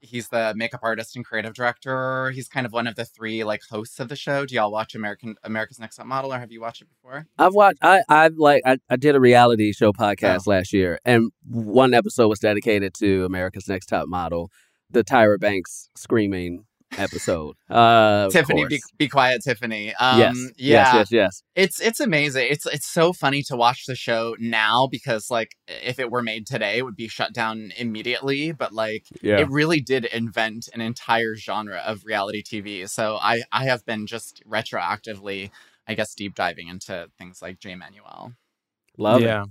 He's 0.02 0.28
the 0.30 0.54
makeup 0.56 0.82
artist 0.84 1.16
and 1.16 1.26
creative 1.26 1.54
director. 1.56 2.30
He's 2.30 2.48
kind 2.48 2.66
of 2.68 2.72
one 2.72 2.86
of 2.86 2.96
the 2.96 3.06
three 3.06 3.44
like 3.44 3.62
hosts 3.72 4.00
of 4.00 4.08
the 4.08 4.16
show. 4.16 4.46
Do 4.46 4.54
y'all 4.54 4.72
watch 4.72 4.94
American 4.94 5.36
America's 5.44 5.80
Next 5.80 5.96
Top 5.96 6.06
Model, 6.06 6.32
or 6.34 6.38
have 6.40 6.52
you 6.52 6.62
watched 6.62 6.82
it 6.84 6.90
before? 6.90 7.26
I've 7.40 7.56
watched. 7.56 7.80
I 7.82 8.04
I've 8.08 8.38
like 8.38 8.62
I, 8.66 8.78
I 8.90 8.98
did 8.98 9.16
a 9.16 9.20
reality 9.20 9.74
show 9.74 9.92
podcast 9.94 10.44
Oh. 10.48 10.52
last 10.52 10.74
year, 10.74 11.00
and 11.06 11.32
one 11.50 11.94
episode 11.96 12.28
was 12.28 12.40
dedicated 12.40 12.94
to 12.96 13.26
America's 13.26 13.68
Next 13.68 13.88
Top 13.88 14.08
Model, 14.08 14.52
the 14.92 15.04
Tyra 15.04 15.40
Banks 15.40 15.90
screaming 15.96 16.66
episode. 16.98 17.56
Uh, 17.70 18.30
Tiffany, 18.30 18.66
be, 18.68 18.80
be 18.98 19.08
quiet, 19.10 19.42
Tiffany. 19.44 19.94
Um, 19.96 20.20
yes, 20.20 20.36
yeah, 20.38 20.52
yes, 20.58 20.94
yes, 20.96 21.12
yes. 21.12 21.44
it's 21.56 21.82
it's 21.82 22.00
amazing. 22.00 22.48
It's 22.50 22.66
it's 22.68 22.88
so 22.88 23.12
funny 23.12 23.42
to 23.48 23.56
watch 23.58 23.86
the 23.86 23.96
show 23.96 24.36
now 24.40 24.88
because 24.90 25.30
like 25.30 25.56
if 25.68 26.00
it 26.00 26.10
were 26.12 26.22
made 26.22 26.46
today, 26.48 26.78
it 26.78 26.84
would 26.84 26.96
be 26.96 27.08
shut 27.08 27.34
down 27.34 27.72
immediately. 27.78 28.52
But 28.54 28.72
like 28.74 29.06
Yeah. 29.22 29.40
it 29.40 29.50
really 29.50 29.82
did 29.82 30.06
invent 30.06 30.70
an 30.74 30.80
entire 30.82 31.36
genre 31.36 31.78
of 31.86 32.06
reality 32.06 32.44
TV. 32.44 32.88
So 32.90 33.18
I 33.22 33.42
I 33.52 33.66
have 33.66 33.86
been 33.86 34.06
just 34.08 34.42
retroactively, 34.48 35.50
I 35.88 35.96
guess, 35.96 36.14
deep 36.14 36.36
diving 36.36 36.68
into 36.70 37.08
things 37.18 37.42
like 37.42 37.60
J. 37.60 37.76
Manuel. 37.76 38.34
Love 38.98 39.22
it. 39.22 39.26
yeah. 39.26 39.44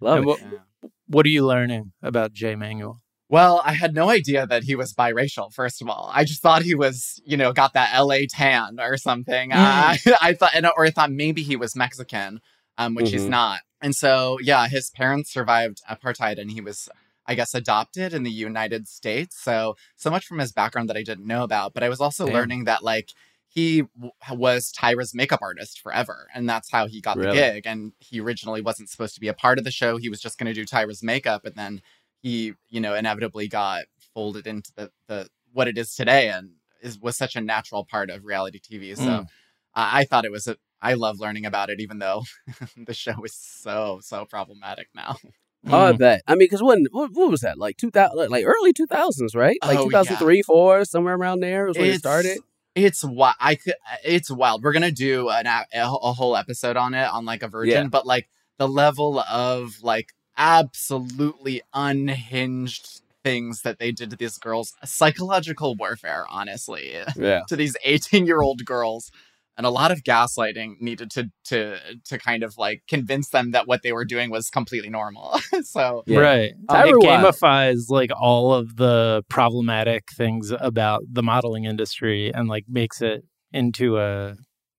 Love 0.00 0.18
And 0.18 0.24
it. 0.24 0.26
what, 0.28 0.40
Yeah. 0.40 0.88
what 1.08 1.26
are 1.26 1.30
you 1.30 1.44
learning 1.46 1.92
about 2.02 2.32
Jay 2.32 2.54
Manuel? 2.54 3.00
Well, 3.28 3.62
I 3.64 3.72
had 3.72 3.94
no 3.94 4.10
idea 4.10 4.46
that 4.46 4.64
he 4.64 4.74
was 4.76 4.92
biracial. 4.92 5.52
First 5.52 5.80
of 5.80 5.88
all, 5.88 6.10
I 6.12 6.24
just 6.24 6.42
thought 6.42 6.62
he 6.62 6.74
was, 6.74 7.20
you 7.24 7.36
know, 7.36 7.52
got 7.52 7.72
that 7.72 7.90
L.A. 7.94 8.26
tan 8.26 8.78
or 8.78 8.96
something. 8.96 9.52
Uh, 9.52 9.94
I 10.20 10.34
thought, 10.34 10.52
and- 10.54 10.66
or 10.76 10.84
I 10.84 10.90
thought 10.90 11.10
maybe 11.10 11.42
he 11.42 11.56
was 11.56 11.74
Mexican, 11.74 12.40
um, 12.76 12.94
which 12.94 13.10
he's 13.10 13.24
Mhm. 13.24 13.30
not. 13.30 13.60
And 13.80 13.94
so, 13.96 14.38
yeah, 14.42 14.68
his 14.68 14.90
parents 14.90 15.32
survived 15.32 15.80
apartheid, 15.90 16.38
and 16.38 16.50
he 16.50 16.60
was, 16.60 16.88
I 17.26 17.34
guess, 17.34 17.54
adopted 17.54 18.12
in 18.12 18.22
the 18.24 18.30
United 18.30 18.88
States. 18.88 19.36
So, 19.42 19.76
so 19.96 20.10
much 20.10 20.26
from 20.26 20.38
his 20.38 20.52
background 20.52 20.88
that 20.90 20.96
I 20.96 21.02
didn't 21.02 21.26
know 21.26 21.44
about. 21.44 21.72
But 21.74 21.82
I 21.82 21.88
was 21.88 22.00
also 22.00 22.26
Damn. 22.26 22.34
learning 22.34 22.64
that, 22.64 22.82
like, 22.84 23.10
he 23.48 23.82
w- 23.94 24.12
was 24.32 24.72
Tyra's 24.72 25.14
makeup 25.14 25.38
artist 25.40 25.80
forever, 25.80 26.26
and 26.34 26.48
that's 26.48 26.70
how 26.72 26.86
he 26.88 27.00
got 27.00 27.16
Really? 27.16 27.28
the 27.38 27.52
gig. 27.52 27.66
And 27.66 27.92
he 28.00 28.20
originally 28.20 28.60
wasn't 28.60 28.90
supposed 28.90 29.14
to 29.14 29.20
be 29.20 29.28
a 29.28 29.34
part 29.34 29.58
of 29.58 29.64
the 29.64 29.70
show; 29.70 29.96
he 29.96 30.08
was 30.08 30.20
just 30.20 30.38
going 30.38 30.46
to 30.46 30.52
do 30.54 30.64
Tyra's 30.64 31.02
makeup, 31.02 31.44
and 31.44 31.54
then 31.54 31.80
he, 32.24 32.54
you 32.70 32.80
know, 32.80 32.94
inevitably 32.94 33.48
got 33.48 33.84
folded 34.14 34.46
into 34.46 34.72
the 34.74 34.90
the 35.08 35.28
what 35.52 35.68
it 35.68 35.76
is 35.78 35.94
today, 35.94 36.30
and 36.30 36.50
is 36.80 36.98
was 36.98 37.16
such 37.16 37.36
a 37.36 37.40
natural 37.40 37.84
part 37.84 38.08
of 38.10 38.24
reality 38.24 38.58
TV. 38.58 38.96
So 38.96 39.02
Mm. 39.04 39.26
I 39.74 40.00
I 40.00 40.04
thought 40.04 40.24
it 40.24 40.32
was 40.32 40.48
a. 40.48 40.56
I 40.80 40.94
love 40.94 41.20
learning 41.20 41.44
about 41.46 41.68
it, 41.70 41.80
even 41.80 41.98
though 41.98 42.22
the 42.76 42.94
show 42.94 43.22
is 43.24 43.34
so 43.34 44.00
so 44.02 44.24
problematic 44.24 44.88
now. 44.94 45.16
Oh, 45.66 45.82
I 45.86 45.92
Mm. 45.92 45.98
bet. 45.98 46.22
I 46.26 46.32
mean, 46.32 46.40
because 46.40 46.62
when 46.62 46.84
what, 46.92 47.10
what 47.14 47.30
was 47.30 47.40
that? 47.40 47.56
Like 47.56 47.78
two 47.78 47.90
thousand, 47.90 48.30
like 48.30 48.44
early 48.44 48.74
two 48.74 48.86
thousands, 48.86 49.34
right? 49.34 49.56
Like 49.64 49.78
Oh, 49.78 49.84
two 49.84 49.90
thousand 49.92 50.16
three, 50.18 50.42
four, 50.42 50.84
somewhere 50.84 51.14
around 51.14 51.40
there 51.40 51.66
was 51.66 51.78
when 51.78 51.88
it 51.88 51.98
started. 52.00 52.40
It's 52.74 53.02
wild. 53.02 53.36
I 53.40 53.54
could. 53.54 53.72
It's 54.04 54.30
wild. 54.30 54.62
We're 54.62 54.72
gonna 54.74 54.90
do 54.90 55.30
an, 55.30 55.46
a, 55.46 55.64
a 55.72 55.86
whole 55.86 56.36
episode 56.36 56.76
on 56.76 56.92
it 56.92 57.06
on 57.10 57.24
like 57.24 57.42
a 57.42 57.48
virgin, 57.48 57.84
Yeah. 57.84 57.88
but 57.88 58.04
like 58.06 58.28
the 58.58 58.68
level 58.68 59.20
of 59.20 59.82
like 59.82 60.12
absolutely 60.36 61.62
unhinged 61.72 63.02
things 63.22 63.62
that 63.62 63.78
they 63.78 63.90
did 63.90 64.10
to 64.10 64.16
these 64.16 64.38
girls, 64.38 64.74
psychological 64.84 65.74
warfare, 65.74 66.26
honestly, 66.30 66.94
Yeah. 67.16 67.40
to 67.48 67.56
these 67.56 67.76
eighteen 67.84 68.26
year 68.26 68.40
old 68.40 68.64
girls. 68.64 69.10
And 69.56 69.64
a 69.64 69.70
lot 69.70 69.92
of 69.92 70.02
gaslighting 70.02 70.80
needed 70.80 71.12
to 71.12 71.30
to 71.44 71.78
to 72.06 72.18
kind 72.18 72.42
of 72.42 72.58
like 72.58 72.82
convince 72.88 73.28
them 73.28 73.52
that 73.52 73.68
what 73.68 73.82
they 73.84 73.92
were 73.92 74.04
doing 74.04 74.30
was 74.30 74.50
completely 74.50 74.90
normal. 74.90 75.38
so 75.62 76.02
Yeah. 76.06 76.18
Right. 76.18 76.52
Tyra 76.68 76.88
it 76.88 76.94
gamifies 76.96 77.84
like 77.88 78.10
all 78.20 78.52
of 78.52 78.76
the 78.76 79.22
problematic 79.28 80.08
things 80.16 80.52
about 80.58 81.02
the 81.08 81.22
modeling 81.22 81.64
industry 81.64 82.34
and 82.34 82.48
like 82.48 82.64
makes 82.68 83.00
it 83.00 83.24
into 83.52 83.98
a 83.98 84.34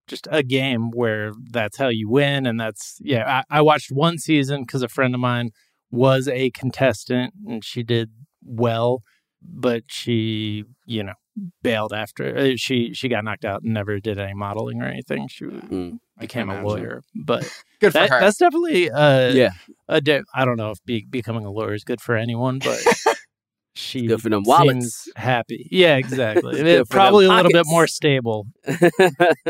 just 0.07 0.27
a 0.31 0.43
game 0.43 0.91
where 0.91 1.31
that's 1.51 1.77
how 1.77 1.87
you 1.87 2.09
win 2.09 2.45
and 2.45 2.59
that's 2.59 2.97
yeah 3.01 3.43
I, 3.49 3.57
I 3.59 3.61
watched 3.61 3.91
one 3.91 4.17
season 4.17 4.61
because 4.61 4.81
a 4.81 4.87
friend 4.87 5.13
of 5.13 5.19
mine 5.21 5.51
was 5.91 6.27
a 6.27 6.51
contestant 6.51 7.33
and 7.47 7.63
she 7.63 7.83
did 7.83 8.11
well 8.43 9.01
but 9.41 9.83
she 9.87 10.63
you 10.85 11.03
know 11.03 11.13
bailed 11.61 11.91
after 11.93 12.37
uh, 12.37 12.53
she 12.55 12.93
she 12.93 13.07
got 13.09 13.23
knocked 13.23 13.45
out 13.45 13.61
and 13.63 13.73
never 13.73 13.99
did 13.99 14.17
any 14.19 14.33
modeling 14.33 14.81
or 14.81 14.85
anything 14.85 15.27
she 15.27 15.45
Mm. 15.45 15.99
Became 16.19 16.49
a 16.49 16.63
lawyer 16.63 17.01
but 17.13 17.43
Good 17.81 17.91
for 17.91 17.99
that, 17.99 18.09
her. 18.09 18.19
that's 18.21 18.37
definitely 18.37 18.89
uh 18.89 19.31
Yeah. 19.33 19.49
a 19.89 19.99
di- 19.99 20.21
I 20.33 20.45
don't 20.45 20.55
know 20.57 20.71
if 20.71 20.77
be, 20.85 21.05
becoming 21.09 21.45
a 21.45 21.51
lawyer 21.51 21.73
is 21.73 21.83
good 21.83 21.99
for 21.99 22.15
anyone, 22.15 22.59
but 22.59 22.79
she 23.75 24.07
Good 24.07 24.21
for 24.21 24.29
them 24.29 24.43
wallets. 24.45 25.05
seems 25.05 25.09
happy. 25.15 25.67
Yeah, 25.71 25.97
exactly. 25.97 26.59
It- 26.67 26.89
probably 26.89 27.25
a 27.25 27.29
little 27.29 27.51
bit 27.51 27.65
more 27.67 27.87
stable, 27.87 28.47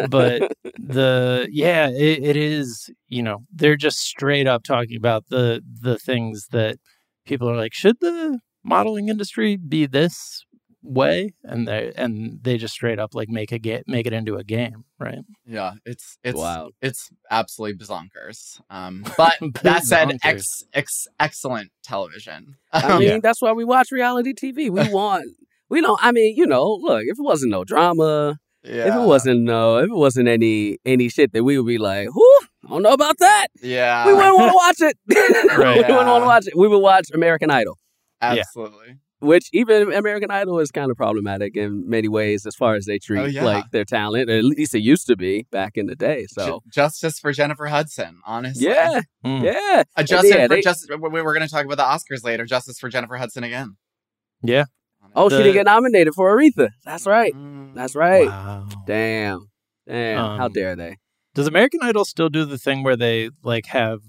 but 0.10 0.52
the 0.78 1.48
yeah, 1.52 1.90
it, 1.90 2.24
it 2.24 2.36
is. 2.36 2.90
You 3.08 3.24
know, 3.24 3.40
they're 3.54 3.76
just 3.78 4.00
straight 4.00 4.48
up 4.48 4.64
talking 4.64 4.98
about 4.98 5.26
the 5.30 5.62
the 5.82 5.98
things 5.98 6.48
that 6.52 6.78
people 7.26 7.50
are 7.50 7.56
like. 7.56 7.74
Should 7.74 7.98
the 8.02 8.40
modeling 8.64 9.10
industry 9.10 9.58
be 9.58 9.86
this 9.86 10.45
way? 10.86 11.34
And 11.44 11.68
they 11.68 11.92
and 11.96 12.40
they 12.44 12.58
just 12.58 12.74
straight 12.74 13.00
up 13.00 13.14
like 13.16 13.30
make 13.30 13.52
a 13.52 13.60
ga- 13.60 13.84
make 13.88 14.06
it 14.08 14.14
into 14.14 14.36
a 14.36 14.44
game, 14.44 14.86
right? 15.00 15.20
Yeah, 15.46 15.74
it's 15.86 16.18
it's 16.24 16.38
Wild. 16.38 16.74
It's 16.82 17.10
absolutely 17.30 17.86
bonkers. 17.86 18.60
Um, 18.70 19.06
but 19.18 19.36
that 19.64 19.84
said, 19.84 20.18
ex, 20.24 20.64
ex, 20.74 21.08
excellent 21.20 21.72
television. 21.84 22.56
I 22.72 22.82
Um, 22.92 23.00
mean, 23.00 23.08
Yeah. 23.10 23.20
that's 23.22 23.42
why 23.42 23.52
we 23.54 23.64
watch 23.66 23.92
reality 23.92 24.34
TV. 24.34 24.70
We 24.70 24.90
want. 24.94 25.26
We 25.70 25.82
don't. 25.82 26.00
I 26.04 26.12
mean, 26.12 26.36
you 26.38 26.46
know, 26.46 26.66
look. 26.82 27.04
If 27.06 27.18
it 27.20 27.24
wasn't 27.24 27.52
no 27.52 27.64
drama, 27.64 28.38
yeah, 28.64 28.88
if 28.88 28.96
it 28.96 29.06
wasn't 29.08 29.42
no, 29.42 29.78
if 29.78 29.90
it 29.90 29.96
wasn't 29.96 30.28
any 30.28 30.78
any 30.86 31.10
shit 31.10 31.34
that 31.34 31.44
we 31.44 31.58
would 31.58 31.68
be 31.68 31.78
like, 31.80 32.08
whoo, 32.14 32.38
I 32.66 32.70
don't 32.70 32.84
know 32.84 32.94
about 32.94 33.18
that. 33.20 33.48
yeah, 33.62 34.06
we 34.06 34.14
wouldn't 34.14 34.38
want 34.38 34.52
to 34.52 34.56
watch 34.56 34.92
it. 34.92 34.98
Right. 35.58 35.76
we 35.76 35.82
wouldn't 35.82 36.08
want 36.08 36.22
to 36.24 36.28
watch 36.28 36.48
it. 36.48 36.56
We 36.56 36.68
would 36.68 36.80
watch 36.80 37.06
American 37.14 37.50
Idol, 37.50 37.78
absolutely. 38.22 38.98
Which 39.26 39.50
even 39.54 39.92
American 39.94 40.32
Idol 40.32 40.60
is 40.60 40.72
kind 40.72 40.90
of 40.92 40.98
problematic 40.98 41.56
in 41.58 41.90
many 41.90 42.08
ways 42.08 42.46
as 42.46 42.56
far 42.56 42.76
as 42.76 42.86
they 42.86 43.00
treat 43.00 43.20
Oh, 43.20 43.26
yeah. 43.26 43.44
like 43.44 43.72
their 43.72 43.86
talent. 43.86 44.30
At 44.30 44.44
least 44.44 44.74
it 44.76 44.80
used 44.80 45.08
to 45.08 45.16
be 45.18 45.46
back 45.52 45.74
in 45.76 45.88
the 45.88 45.96
day. 45.96 46.26
So 46.30 46.46
Ju- 46.46 46.60
justice 46.72 47.20
for 47.20 47.32
Jennifer 47.32 47.66
Hudson, 47.68 48.20
honestly. 48.26 48.68
yeah, 48.68 49.02
Mm. 49.26 49.44
yeah. 49.44 49.84
A 49.96 50.04
justice 50.04 50.32
Yeah, 50.32 50.44
for 50.48 50.56
they- 50.56 50.62
just. 50.62 50.90
We 50.90 50.96
we 50.98 51.22
were 51.22 51.34
going 51.34 51.46
to 51.48 51.52
talk 51.52 51.66
about 51.66 51.78
the 51.78 51.84
Oscars 51.84 52.24
later. 52.24 52.46
Justice 52.46 52.80
for 52.80 52.90
Jennifer 52.90 53.18
Hudson 53.18 53.44
again. 53.44 53.76
Yeah. 54.44 54.66
Oh, 55.16 55.30
she 55.30 55.38
didn't 55.38 55.54
get 55.54 55.66
nominated 55.66 56.14
for 56.14 56.36
Aretha. 56.36 56.70
That's 56.84 57.06
right. 57.08 57.34
Mm. 57.34 57.74
That's 57.74 57.96
right. 57.96 58.28
Wow. 58.28 58.68
Damn. 58.86 59.48
Damn. 59.88 60.38
How 60.38 60.46
Um, 60.48 60.52
dare 60.52 60.76
they? 60.76 60.98
Does 61.34 61.48
American 61.48 61.80
Idol 61.84 62.06
still 62.06 62.30
do 62.30 62.44
the 62.46 62.58
thing 62.58 62.84
where 62.84 62.96
they 62.98 63.30
like 63.44 63.68
have 63.68 64.00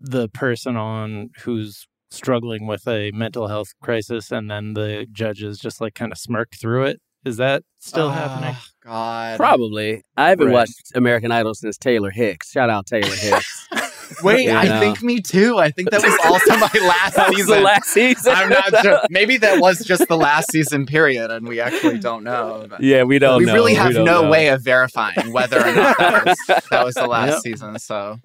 the 0.00 0.28
person 0.28 0.76
on 0.76 1.30
who's 1.42 1.86
struggling 2.14 2.66
with 2.66 2.86
a 2.88 3.10
mental 3.12 3.48
health 3.48 3.68
crisis 3.82 4.30
and 4.32 4.50
then 4.50 4.74
the 4.74 5.06
judges 5.12 5.58
just 5.58 5.80
like 5.80 5.94
kind 5.94 6.12
of 6.12 6.18
smirk 6.18 6.50
through 6.60 6.84
it? 6.84 7.00
Is 7.24 7.38
that 7.38 7.62
still 7.78 8.06
Oh, 8.08 8.10
happening? 8.10 8.54
Ah, 8.54 8.66
God. 8.84 9.36
Probably. 9.38 10.02
I 10.16 10.28
haven't 10.28 10.48
Right. 10.48 10.52
watched 10.52 10.92
American 10.94 11.32
Idol 11.32 11.54
since 11.54 11.78
Taylor 11.78 12.10
Hicks. 12.10 12.50
Shout 12.50 12.68
out 12.68 12.86
Taylor 12.86 13.14
Hicks. 13.14 13.68
Wait, 14.22 14.44
You 14.44 14.52
I 14.52 14.64
know. 14.68 14.80
think 14.80 15.02
me 15.02 15.22
too. 15.22 15.56
I 15.56 15.70
think 15.70 15.88
that 15.90 16.02
was 16.02 16.14
also 16.22 16.50
my 16.58 16.86
last 16.86 17.16
that 17.16 17.28
was 17.30 17.38
season. 17.38 17.56
the 17.56 17.60
last 17.62 17.86
season. 17.86 18.32
I'm 18.36 18.50
not 18.50 18.82
sure. 18.82 19.00
Maybe 19.10 19.38
that 19.38 19.58
was 19.60 19.78
just 19.78 20.06
the 20.08 20.16
last 20.18 20.52
season 20.52 20.84
period, 20.84 21.30
and 21.30 21.48
we 21.48 21.58
actually 21.60 21.98
don't 21.98 22.22
know. 22.22 22.66
But 22.68 22.82
yeah, 22.82 23.04
we 23.04 23.18
don't 23.18 23.38
we 23.38 23.46
know. 23.46 23.54
really 23.54 23.72
have 23.74 23.94
don't 23.94 24.04
no 24.04 24.20
know. 24.22 24.30
way 24.30 24.48
of 24.48 24.62
verifying 24.62 25.32
whether 25.32 25.56
or 25.58 25.72
not 25.74 25.96
that 25.96 26.24
was, 26.26 26.36
that 26.70 26.84
was 26.84 26.94
the 26.96 27.06
last 27.06 27.30
Yep. 27.32 27.40
season. 27.40 27.78
So 27.78 28.18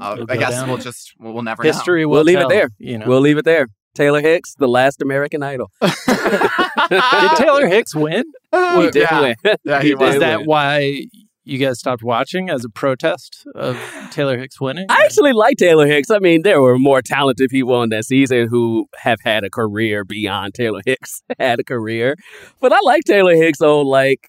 uh, 0.00 0.24
I 0.28 0.36
guess 0.36 0.52
down. 0.52 0.68
we'll 0.68 0.78
just 0.78 1.12
we'll, 1.18 1.34
we'll 1.34 1.42
never 1.42 1.62
History 1.62 2.06
will 2.06 2.12
We'll 2.12 2.24
leave 2.24 2.38
it 2.38 2.48
there. 2.48 2.70
You 2.78 2.98
know, 2.98 3.06
We'll 3.06 3.20
leave 3.20 3.38
it 3.38 3.44
there. 3.44 3.68
Taylor 3.94 4.20
Hicks, 4.20 4.54
the 4.54 4.68
last 4.68 5.02
American 5.02 5.42
Idol. 5.42 5.70
did 5.80 7.36
Taylor 7.36 7.66
Hicks 7.66 7.94
win? 7.94 8.24
He 8.52 8.90
did 8.90 8.96
yeah. 8.96 9.20
win. 9.20 9.34
Yeah, 9.64 9.82
he 9.82 9.88
He 9.88 9.94
was. 9.94 10.14
Is 10.14 10.20
that 10.20 10.40
win. 10.40 10.46
why 10.46 11.06
you 11.44 11.58
guys 11.58 11.78
stopped 11.80 12.02
watching 12.02 12.48
as 12.48 12.64
a 12.64 12.68
protest 12.68 13.44
of 13.54 13.76
Taylor 14.10 14.38
Hicks 14.38 14.60
winning? 14.60 14.86
I 14.88 15.02
actually 15.04 15.32
like 15.32 15.56
Taylor 15.56 15.86
Hicks. 15.86 16.10
I 16.10 16.18
mean, 16.20 16.42
there 16.42 16.60
were 16.60 16.78
more 16.78 17.02
talented 17.02 17.50
people 17.50 17.74
on 17.74 17.88
that 17.88 18.04
season 18.04 18.48
who 18.48 18.86
have 18.98 19.18
had 19.24 19.42
a 19.42 19.50
career 19.50 20.04
beyond 20.04 20.54
Taylor 20.54 20.80
Hicks 20.86 21.22
had 21.38 21.58
a 21.58 21.64
career. 21.64 22.16
But 22.60 22.72
I 22.72 22.78
like 22.82 23.02
Taylor 23.04 23.34
Hicks, 23.34 23.60
old 23.60 23.88
like 23.88 24.28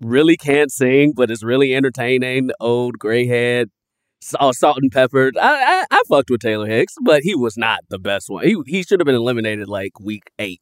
really 0.00 0.36
can't 0.36 0.70
sing, 0.70 1.12
but 1.14 1.30
is 1.30 1.42
really 1.42 1.74
entertaining. 1.74 2.50
Old 2.60 2.98
gray 2.98 3.26
head, 3.26 3.70
salt, 4.22 4.56
salt 4.56 4.78
and 4.80 4.90
peppered. 4.90 5.36
I, 5.36 5.82
I 5.82 5.84
I 5.90 6.02
fucked 6.08 6.30
with 6.30 6.40
Taylor 6.40 6.66
Hicks, 6.66 6.94
but 7.02 7.22
he 7.22 7.34
was 7.34 7.56
not 7.56 7.80
the 7.88 7.98
best 7.98 8.30
one. 8.30 8.44
He 8.44 8.56
he 8.66 8.82
should 8.82 9.00
have 9.00 9.06
been 9.06 9.14
eliminated 9.14 9.68
like 9.68 9.98
week 10.00 10.30
eight. 10.38 10.60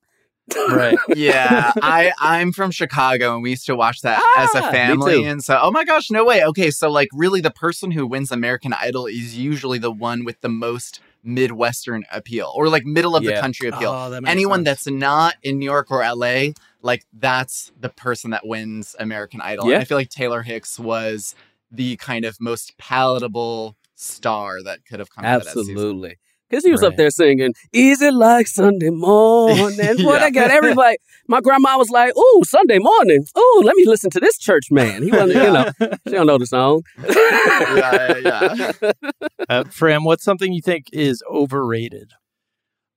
right. 0.70 0.98
yeah, 1.14 1.70
I 1.80 2.12
I'm 2.18 2.50
from 2.52 2.70
Chicago 2.72 3.34
and 3.34 3.42
we 3.42 3.50
used 3.50 3.66
to 3.66 3.76
watch 3.76 4.00
that 4.00 4.18
as 4.38 4.50
Ah, 4.54 4.68
a 4.68 4.72
family 4.72 5.24
and 5.24 5.44
so 5.44 5.58
oh 5.62 5.70
my 5.70 5.84
gosh, 5.84 6.10
no 6.10 6.24
way. 6.24 6.44
Okay, 6.44 6.70
so 6.72 6.90
like 6.90 7.08
really 7.12 7.40
the 7.40 7.52
person 7.52 7.92
who 7.92 8.06
wins 8.06 8.32
American 8.32 8.72
Idol 8.72 9.06
is 9.06 9.38
usually 9.38 9.78
the 9.78 9.92
one 9.92 10.24
with 10.24 10.40
the 10.40 10.48
most 10.48 11.00
Midwestern 11.22 12.04
appeal 12.10 12.50
or 12.56 12.68
like 12.68 12.84
middle 12.84 13.14
of 13.14 13.22
the 13.22 13.34
country 13.34 13.68
appeal. 13.68 13.90
Oh, 13.92 14.10
that 14.10 14.22
Anyone 14.26 14.64
sense. 14.64 14.84
that's 14.84 14.86
not 14.88 15.34
in 15.42 15.58
New 15.58 15.66
York 15.66 15.90
or 15.90 16.00
LA, 16.02 16.52
like 16.82 17.04
that's 17.12 17.70
the 17.78 17.90
person 17.90 18.30
that 18.30 18.44
wins 18.46 18.96
American 18.98 19.40
Idol. 19.40 19.64
And 19.66 19.72
Yeah. 19.72 19.78
I 19.78 19.84
feel 19.84 19.98
like 19.98 20.08
Taylor 20.10 20.42
Hicks 20.42 20.78
was 20.80 21.34
the 21.70 21.96
kind 21.96 22.24
of 22.24 22.36
most 22.40 22.76
palatable 22.78 23.76
star 23.94 24.62
that 24.62 24.80
could 24.88 24.98
have 24.98 25.10
come 25.10 25.24
out 25.24 25.38
of 25.40 25.44
that. 25.44 25.50
Absolutely. 25.50 26.16
Because 26.48 26.64
he 26.64 26.72
was 26.72 26.82
up 26.82 26.96
there 26.96 27.10
singing, 27.10 27.54
Easy 27.72 28.10
like 28.10 28.48
Sunday 28.48 28.90
morning. 28.90 29.76
Boy, 29.76 30.14
Yeah. 30.14 30.18
that 30.18 30.32
got 30.34 30.50
everybody. 30.50 30.96
My 31.28 31.40
grandma 31.40 31.78
was 31.78 31.90
like, 31.90 32.12
Ooh, 32.16 32.42
Sunday 32.44 32.78
morning. 32.80 33.24
Ooh, 33.38 33.62
let 33.64 33.76
me 33.76 33.86
listen 33.86 34.10
to 34.10 34.18
this 34.18 34.36
church 34.36 34.64
man. 34.68 35.04
He 35.04 35.12
wasn't, 35.12 35.34
you 35.44 35.52
know, 35.52 35.70
she 36.08 36.12
don't 36.14 36.26
know 36.26 36.38
the 36.38 36.46
song. 36.46 36.82
yeah, 37.08 38.16
yeah. 38.18 38.72
Uh, 39.48 39.64
Fran, 39.64 40.04
what's 40.04 40.22
something 40.24 40.52
you 40.52 40.60
think 40.62 40.86
is 40.92 41.22
overrated? 41.30 42.12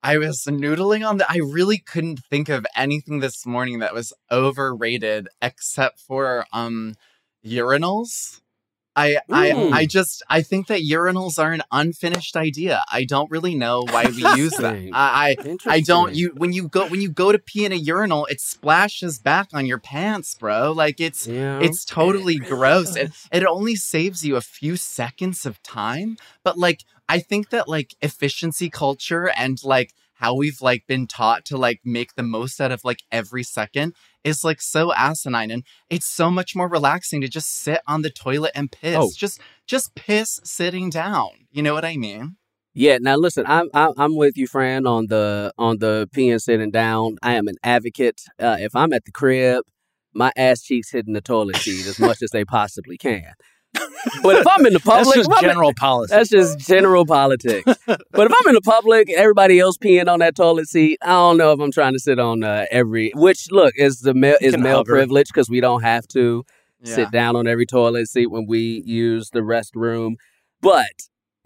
I 0.03 0.17
was 0.17 0.43
noodling 0.45 1.07
on 1.07 1.17
that. 1.17 1.29
I 1.31 1.37
really 1.37 1.77
couldn't 1.79 2.19
think 2.29 2.49
of 2.49 2.65
anything 2.75 3.19
this 3.21 3.45
morning 3.45 3.79
that 3.79 3.93
was 3.93 4.13
overrated 4.31 5.27
except 5.41 5.99
for 5.99 6.45
um 6.53 6.95
urinals. 7.45 8.41
I. 8.95 9.17
I 9.29 9.51
I 9.73 9.85
just 9.85 10.23
I 10.29 10.41
think 10.41 10.67
that 10.67 10.81
urinals 10.81 11.39
are 11.41 11.51
an 11.51 11.63
unfinished 11.71 12.35
idea. 12.35 12.83
I 12.91 13.05
don't 13.05 13.29
really 13.31 13.55
know 13.55 13.83
why 13.89 14.05
we 14.05 14.23
use 14.37 14.53
them. 14.53 14.89
I, 14.93 15.35
I 15.39 15.57
I 15.65 15.79
don't 15.81 16.13
you 16.15 16.31
when 16.37 16.53
you 16.53 16.67
go 16.67 16.87
when 16.87 17.01
you 17.01 17.09
go 17.09 17.31
to 17.31 17.39
pee 17.39 17.65
in 17.65 17.71
a 17.71 17.75
urinal, 17.75 18.25
it 18.27 18.39
splashes 18.39 19.19
back 19.19 19.47
on 19.53 19.65
your 19.65 19.79
pants, 19.79 20.35
bro. 20.35 20.71
Like 20.71 20.99
it's 20.99 21.25
Yeah. 21.27 21.59
it's 21.59 21.83
totally 21.85 22.35
gross. 22.51 22.95
It 22.95 23.11
it 23.31 23.45
only 23.45 23.75
saves 23.75 24.23
you 24.25 24.35
a 24.35 24.41
few 24.41 24.75
seconds 24.75 25.45
of 25.45 25.61
time, 25.63 26.17
but 26.43 26.57
like 26.57 26.81
I 27.09 27.19
think 27.19 27.49
that 27.49 27.67
like 27.67 27.95
efficiency 28.01 28.69
culture 28.69 29.29
and 29.35 29.57
like 29.63 29.93
how 30.15 30.35
we've 30.35 30.61
like 30.61 30.85
been 30.87 31.05
taught 31.07 31.43
to 31.45 31.57
like 31.57 31.81
make 31.83 32.15
the 32.15 32.23
most 32.23 32.61
out 32.61 32.71
of 32.71 32.85
like 32.85 33.01
every 33.11 33.43
second 33.43 33.93
is 34.23 34.43
like 34.43 34.61
so 34.61 34.93
asinine 34.93 35.51
and 35.51 35.63
it's 35.89 36.05
so 36.05 36.29
much 36.29 36.55
more 36.55 36.69
relaxing 36.69 37.21
to 37.21 37.27
just 37.27 37.49
sit 37.49 37.81
on 37.87 38.01
the 38.01 38.09
toilet 38.09 38.51
and 38.55 38.71
piss. 38.71 38.97
Oh. 38.97 39.11
Just 39.15 39.39
just 39.67 39.95
piss 39.95 40.39
sitting 40.43 40.89
down. 40.89 41.29
You 41.51 41.63
know 41.63 41.73
what 41.73 41.85
I 41.85 41.97
mean? 41.97 42.37
Yeah, 42.73 42.97
now 42.99 43.17
listen, 43.17 43.45
I'm 43.47 43.69
I'm 43.73 43.91
I'm 43.97 44.15
with 44.15 44.35
you, 44.35 44.47
Fran, 44.47 44.87
on 44.87 45.07
the 45.07 45.53
on 45.57 45.77
the 45.77 46.09
peeing 46.15 46.41
sitting 46.41 46.71
down. 46.71 47.17
I 47.21 47.33
am 47.33 47.47
an 47.47 47.55
advocate. 47.63 48.21
Uh, 48.39 48.57
if 48.59 48.75
I'm 48.75 48.93
at 48.93 49.05
the 49.05 49.11
crib, 49.11 49.63
my 50.13 50.31
ass 50.35 50.63
cheeks 50.63 50.91
hitting 50.91 51.13
the 51.13 51.21
toilet 51.21 51.57
seat 51.57 51.85
as 51.85 51.99
much 51.99 52.21
as 52.23 52.31
they 52.31 52.45
possibly 52.45 52.97
can. 52.97 53.33
But 54.23 54.37
if 54.37 54.47
I'm 54.47 54.65
in 54.65 54.73
the 54.73 54.79
public, 54.79 55.15
That's 55.15 55.27
just 55.27 55.31
I'm 55.31 55.43
in- 55.43 55.49
general 55.49 55.73
policy. 55.73 56.13
That's 56.15 56.29
just 56.29 56.59
general 56.59 57.05
politics. 57.05 57.63
but 57.85 57.97
if 58.27 58.33
I'm 58.39 58.47
in 58.47 58.55
the 58.55 58.61
public, 58.61 59.09
everybody 59.09 59.59
else 59.59 59.77
peeing 59.77 60.07
on 60.07 60.19
that 60.19 60.35
toilet 60.35 60.67
seat, 60.67 60.99
I 61.01 61.07
don't 61.09 61.37
know 61.37 61.51
if 61.51 61.59
I'm 61.59 61.71
trying 61.71 61.93
to 61.93 61.99
sit 61.99 62.19
on 62.19 62.43
uh, 62.43 62.65
every. 62.71 63.11
Which 63.15 63.51
look 63.51 63.73
is 63.77 63.99
the 64.01 64.13
male 64.13 64.37
is 64.41 64.57
male 64.57 64.77
hover. 64.77 64.93
privilege 64.93 65.27
because 65.27 65.49
we 65.49 65.59
don't 65.61 65.81
have 65.83 66.07
to 66.09 66.43
Yeah. 66.83 66.95
sit 66.95 67.11
down 67.11 67.35
on 67.35 67.47
every 67.47 67.65
toilet 67.65 68.07
seat 68.07 68.27
when 68.27 68.45
we 68.47 68.81
use 68.85 69.29
the 69.31 69.39
restroom. 69.41 70.13
But 70.61 70.91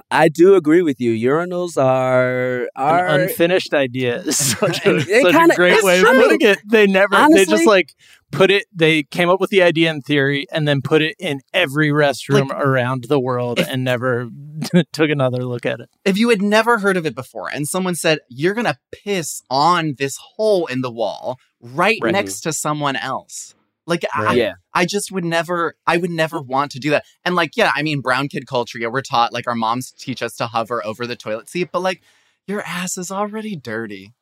I 0.10 0.30
do 0.30 0.56
agree 0.56 0.82
with 0.82 1.02
you. 1.02 1.12
Urinals 1.30 1.76
are 1.82 2.62
An 2.76 3.22
unfinished 3.22 3.74
ideas. 3.74 4.38
such 4.58 4.86
a, 4.86 4.94
They 5.04 5.22
such 5.22 5.34
kinda- 5.34 5.54
a 5.54 5.56
great 5.56 5.84
way 5.84 6.00
of 6.00 6.06
putting 6.06 6.42
it. 6.42 6.60
They 6.66 6.88
never, 6.88 7.16
they 7.34 7.46
just 7.46 7.66
like 7.66 7.94
put 8.32 8.50
it, 8.52 8.66
they 8.74 9.04
came 9.04 9.30
up 9.30 9.42
with 9.42 9.50
the 9.50 9.62
idea 9.62 9.90
in 9.92 10.02
theory 10.02 10.46
and 10.52 10.68
then 10.68 10.82
put 10.82 11.02
it 11.02 11.16
in 11.20 11.42
every 11.54 11.90
restroom 11.90 12.50
around 12.52 13.06
the 13.10 13.20
world 13.20 13.60
and 13.60 13.84
never 13.84 14.30
took 14.94 15.10
another 15.10 15.44
look 15.44 15.66
at 15.66 15.80
it. 15.82 15.90
if 16.06 16.18
you 16.18 16.30
had 16.30 16.42
never 16.42 16.80
heard 16.80 16.98
of 16.98 17.06
it 17.06 17.16
before 17.16 17.50
and 17.54 17.68
someone 17.68 17.96
said 17.96 18.20
you're 18.30 18.54
gonna 18.54 18.78
piss 18.92 19.42
on 19.50 19.96
this 19.98 20.18
hole 20.36 20.66
in 20.68 20.82
the 20.82 20.92
wall 20.92 21.38
right, 21.62 22.00
Right. 22.02 22.12
next 22.14 22.42
to 22.42 22.52
someone 22.54 22.96
else 22.96 23.56
like 23.88 24.06
I, 24.13 24.34
yeah. 24.34 24.53
I 24.74 24.86
just 24.86 25.12
would 25.12 25.25
never 25.25 25.75
i 25.88 25.98
would 25.98 26.12
never 26.12 26.39
want 26.39 26.72
to 26.72 26.79
do 26.79 26.91
that 26.91 27.06
and 27.25 27.36
like 27.36 27.51
yeah 27.56 27.72
i 27.74 27.82
mean 27.82 28.01
brown 28.01 28.27
kid 28.27 28.46
culture 28.46 28.77
yeah 28.77 28.89
we're 28.89 29.01
taught 29.01 29.34
like 29.34 29.48
our 29.48 29.56
moms 29.56 29.91
teach 29.91 30.22
us 30.22 30.36
to 30.36 30.48
hover 30.48 30.86
over 30.86 31.08
the 31.08 31.15
toilet 31.15 31.50
seat 31.50 31.70
but 31.72 31.79
like 31.79 32.01
your 32.46 32.62
ass 32.62 32.98
is 32.98 33.12
already 33.12 33.55
dirty 33.55 34.14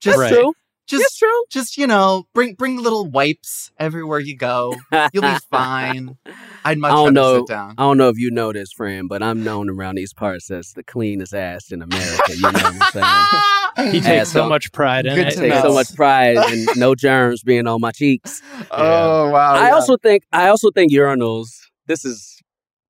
just 0.00 0.18
That's 0.18 0.32
Right. 0.32 0.54
True. 0.88 0.98
just 0.98 1.02
That's 1.04 1.16
true. 1.18 1.44
just 1.50 1.76
you 1.78 1.86
know 1.86 2.24
bring 2.34 2.54
bring 2.54 2.82
little 2.82 3.06
wipes 3.08 3.70
everywhere 3.78 4.18
you 4.18 4.36
go 4.36 4.74
you'll 5.12 5.22
be 5.22 5.36
fine 5.50 6.16
i'd 6.64 6.78
much 6.78 6.90
I 6.90 6.94
don't 6.94 7.04
rather 7.06 7.12
know. 7.12 7.38
sit 7.38 7.48
down 7.48 7.74
I 7.78 7.82
don't 7.82 7.98
know 7.98 8.08
if 8.08 8.18
you 8.18 8.30
know 8.30 8.52
this, 8.52 8.72
Fran, 8.72 9.06
but 9.06 9.22
I'm 9.22 9.42
known 9.44 9.70
around 9.70 9.94
these 9.96 10.12
parts 10.12 10.50
as 10.50 10.72
the 10.72 10.82
cleanest 10.82 11.34
ass 11.34 11.70
in 11.72 11.82
America. 11.82 12.34
You 12.34 12.42
know 12.42 12.50
what 12.52 12.64
I'm 12.66 12.92
saying? 12.92 13.92
He 13.92 14.00
takes 14.02 14.30
so 14.30 14.42
up. 14.42 14.48
much 14.50 14.70
pride 14.72 15.06
in 15.06 15.14
Good 15.14 15.26
I 15.26 15.28
it. 15.28 15.30
to 15.32 15.36
take 15.40 15.50
know. 15.50 15.62
so 15.62 15.72
much 15.74 15.94
pride 15.94 16.36
in 16.52 16.66
no 16.76 16.94
germs 16.94 17.42
being 17.42 17.66
on 17.66 17.80
my 17.80 17.90
cheeks. 17.90 18.42
oh 18.70 19.30
wow 19.30 19.54
I 19.54 19.68
yeah. 19.68 19.74
also 19.74 19.96
think 19.96 20.24
I 20.32 20.48
also 20.48 20.70
think 20.70 20.92
urinals. 20.92 21.48
This 21.86 22.04
is 22.04 22.40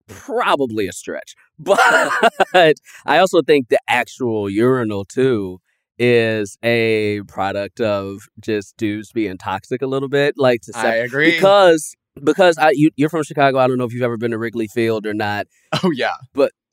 probably 0.09 0.89
a 0.89 0.93
stretch, 0.93 1.35
but 1.59 1.79
I 3.07 3.19
also 3.19 3.43
think 3.43 3.69
the 3.69 3.79
actual 3.89 4.51
urinal 4.51 5.05
too 5.05 5.61
is 6.03 6.59
a 6.65 7.23
product 7.29 7.81
of 7.81 8.23
just 8.41 8.77
dudes 8.77 9.13
being 9.13 9.39
toxic 9.39 9.83
a 9.83 9.87
little 9.87 10.09
bit, 10.09 10.35
like 10.37 10.61
to 10.63 10.73
say, 10.73 10.81
i 10.81 10.95
agree 10.97 11.31
because 11.31 11.95
because 12.23 12.59
I 12.59 12.71
you, 12.75 12.91
you're 12.97 13.09
from 13.09 13.23
Chicago. 13.23 13.59
I 13.59 13.69
don't 13.69 13.79
know 13.79 13.85
if 13.85 13.93
you've 13.93 14.03
ever 14.03 14.17
been 14.19 14.33
to 14.33 14.39
Wrigley 14.39 14.67
Field 14.67 15.07
or 15.07 15.15
not, 15.15 15.47
oh 15.83 15.91
yeah 15.95 16.15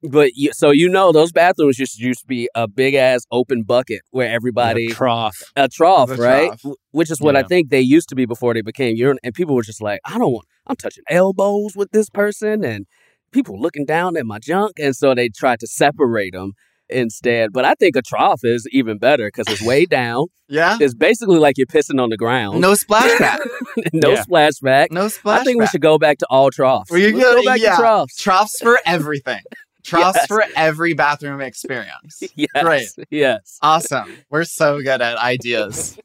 but 0.01 0.31
you, 0.35 0.51
so 0.53 0.71
you 0.71 0.87
know 0.87 1.11
those 1.11 1.31
bathrooms 1.31 1.77
just 1.77 1.99
used 1.99 2.21
to 2.21 2.27
be 2.27 2.49
a 2.55 2.67
big 2.67 2.93
ass 2.93 3.21
open 3.31 3.63
bucket 3.63 4.01
where 4.11 4.29
everybody 4.31 4.87
The 4.87 4.93
trough. 4.93 5.43
a 5.55 5.67
trough, 5.67 6.09
right? 6.17 6.47
trough. 6.61 6.75
Which 6.91 7.11
is 7.11 7.19
what 7.19 7.35
I 7.35 7.43
think 7.43 7.69
they 7.69 7.81
used 7.81 8.09
to 8.09 8.15
be 8.15 8.25
before 8.25 8.53
they 8.53 8.61
became 8.61 8.95
urine. 8.95 9.17
And 9.23 9.33
people 9.33 9.55
were 9.55 9.63
just 9.63 9.81
like, 9.81 9.99
I 10.05 10.17
don't 10.17 10.31
want, 10.31 10.47
I'm 10.67 10.75
touching 10.75 11.03
elbows 11.09 11.75
with 11.75 11.91
this 11.91 12.09
person, 12.09 12.63
and 12.63 12.85
people 13.31 13.59
looking 13.59 13.85
down 13.85 14.15
at 14.17 14.25
my 14.25 14.39
junk, 14.39 14.79
and 14.79 14.95
so 14.95 15.13
they 15.13 15.29
tried 15.29 15.59
to 15.59 15.67
separate 15.67 16.33
them 16.33 16.53
instead. 16.89 17.51
But 17.53 17.65
I 17.65 17.73
think 17.75 17.95
a 17.95 18.01
trough 18.01 18.41
is 18.43 18.67
even 18.71 18.97
better 18.97 19.27
because 19.27 19.47
it's 19.53 19.61
way 19.61 19.85
down. 19.99 20.27
yeah 20.47 20.77
It's 20.81 20.93
basically 20.93 21.37
like 21.39 21.57
you're 21.57 21.67
pissing 21.67 22.01
on 22.01 22.09
the 22.09 22.17
ground. 22.17 22.61
no 22.61 22.73
splashback 22.73 23.39
no 23.93 24.11
Yeah. 24.11 24.23
splashback. 24.23 24.87
no 24.91 25.05
splashback 25.07 25.39
I 25.39 25.43
think 25.43 25.59
we 25.61 25.67
should 25.67 25.81
go 25.81 25.97
back 25.97 26.17
to 26.19 26.27
all 26.29 26.49
troughs. 26.51 26.89
Well, 26.91 26.99
you 26.99 27.15
Let's 27.15 27.23
go- 27.23 27.35
go 27.41 27.45
back 27.45 27.59
yeah. 27.61 27.71
to 27.75 27.81
troughs. 27.81 28.15
troughs 28.15 28.59
for 28.61 28.79
everything. 28.85 29.41
Troughs 29.81 30.17
Yes. 30.19 30.27
for 30.27 30.43
every 30.57 30.93
bathroom 30.93 31.39
experience. 31.39 32.21
Yes. 32.35 32.49
Great. 32.61 32.89
Yes. 33.09 33.57
Awesome. 33.61 34.13
We're 34.29 34.43
so 34.43 34.81
good 34.81 35.01
at 35.01 35.17
ideas. 35.17 35.97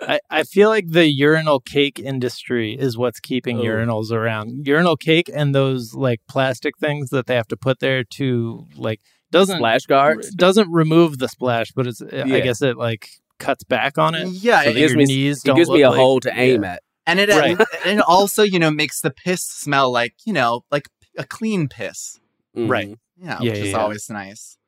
I, 0.00 0.20
I 0.30 0.42
feel 0.44 0.68
like 0.70 0.86
the 0.88 1.06
urinal 1.12 1.60
cake 1.60 1.98
industry 1.98 2.76
is 2.78 2.96
what's 2.96 3.20
keeping 3.20 3.58
Oh. 3.58 3.62
urinals 3.64 4.10
around. 4.10 4.66
Urinal 4.66 4.96
cake 4.96 5.30
and 5.32 5.54
those 5.54 5.94
like 5.94 6.20
plastic 6.28 6.78
things 6.78 7.10
that 7.10 7.26
they 7.26 7.34
have 7.34 7.48
to 7.48 7.56
put 7.56 7.80
there 7.80 8.04
to 8.14 8.66
like 8.74 9.00
doesn't 9.30 9.56
Splash 9.58 9.86
guards. 9.86 10.30
doesn't 10.34 10.70
remove 10.70 11.18
the 11.18 11.28
splash, 11.28 11.72
but 11.72 11.86
it's 11.86 12.02
I 12.02 12.40
guess 12.40 12.62
it 12.62 12.76
like 12.76 13.08
cuts 13.38 13.64
back 13.64 13.96
on 13.98 14.14
it. 14.14 14.28
Yeah, 14.28 14.62
so 14.64 14.70
it 14.70 14.74
gives 14.74 14.94
me- 14.94 15.04
knees 15.04 15.44
It 15.44 15.54
gives 15.56 15.70
me 15.70 15.82
a 15.82 15.90
like- 15.90 15.98
hole 15.98 16.20
to 16.20 16.32
aim 16.38 16.62
yeah. 16.64 16.72
at. 16.74 16.82
and 17.06 17.18
it 17.20 17.28
Right. 17.30 17.56
and 17.86 17.98
it 18.00 18.04
also, 18.06 18.42
you 18.42 18.58
know, 18.58 18.70
makes 18.70 19.00
the 19.00 19.10
piss 19.10 19.42
smell 19.42 19.90
like, 19.90 20.14
you 20.26 20.32
know, 20.32 20.62
like 20.70 20.88
a 21.16 21.24
clean 21.24 21.68
piss. 21.68 22.18
Right. 22.54 22.88
Mhm. 22.90 22.96
Yeah, 23.16 23.26
Yeah, 23.26 23.38
which 23.50 23.58
yeah, 23.58 23.64
is 23.64 23.70
yeah. 23.70 23.76
always 23.78 24.10
nice. 24.10 24.58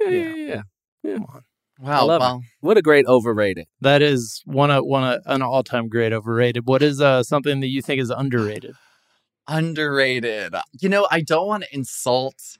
Yeah, 0.00 0.08
Yeah. 0.10 0.34
yeah, 0.34 0.62
yeah. 1.04 1.14
Come 1.14 1.26
on. 1.26 1.42
Wow. 1.78 2.06
love 2.06 2.20
it. 2.22 2.24
Well, 2.24 2.42
What 2.60 2.78
a 2.78 2.82
great 2.82 3.04
overrated. 3.06 3.66
That 3.82 4.00
is 4.02 4.42
one 4.46 4.70
of 4.70 4.84
one 4.84 5.04
of 5.04 5.20
an 5.26 5.42
all 5.42 5.62
time 5.62 5.88
great 5.88 6.12
overrated. 6.12 6.66
What 6.66 6.82
is 6.82 7.00
uh 7.00 7.22
something 7.22 7.60
that 7.60 7.68
you 7.68 7.82
think 7.82 8.00
is 8.00 8.10
underrated? 8.10 8.74
underrated. 9.48 10.54
You 10.80 10.88
know, 10.88 11.06
I 11.10 11.20
don't 11.20 11.46
want 11.46 11.64
to 11.64 11.74
insult 11.74 12.58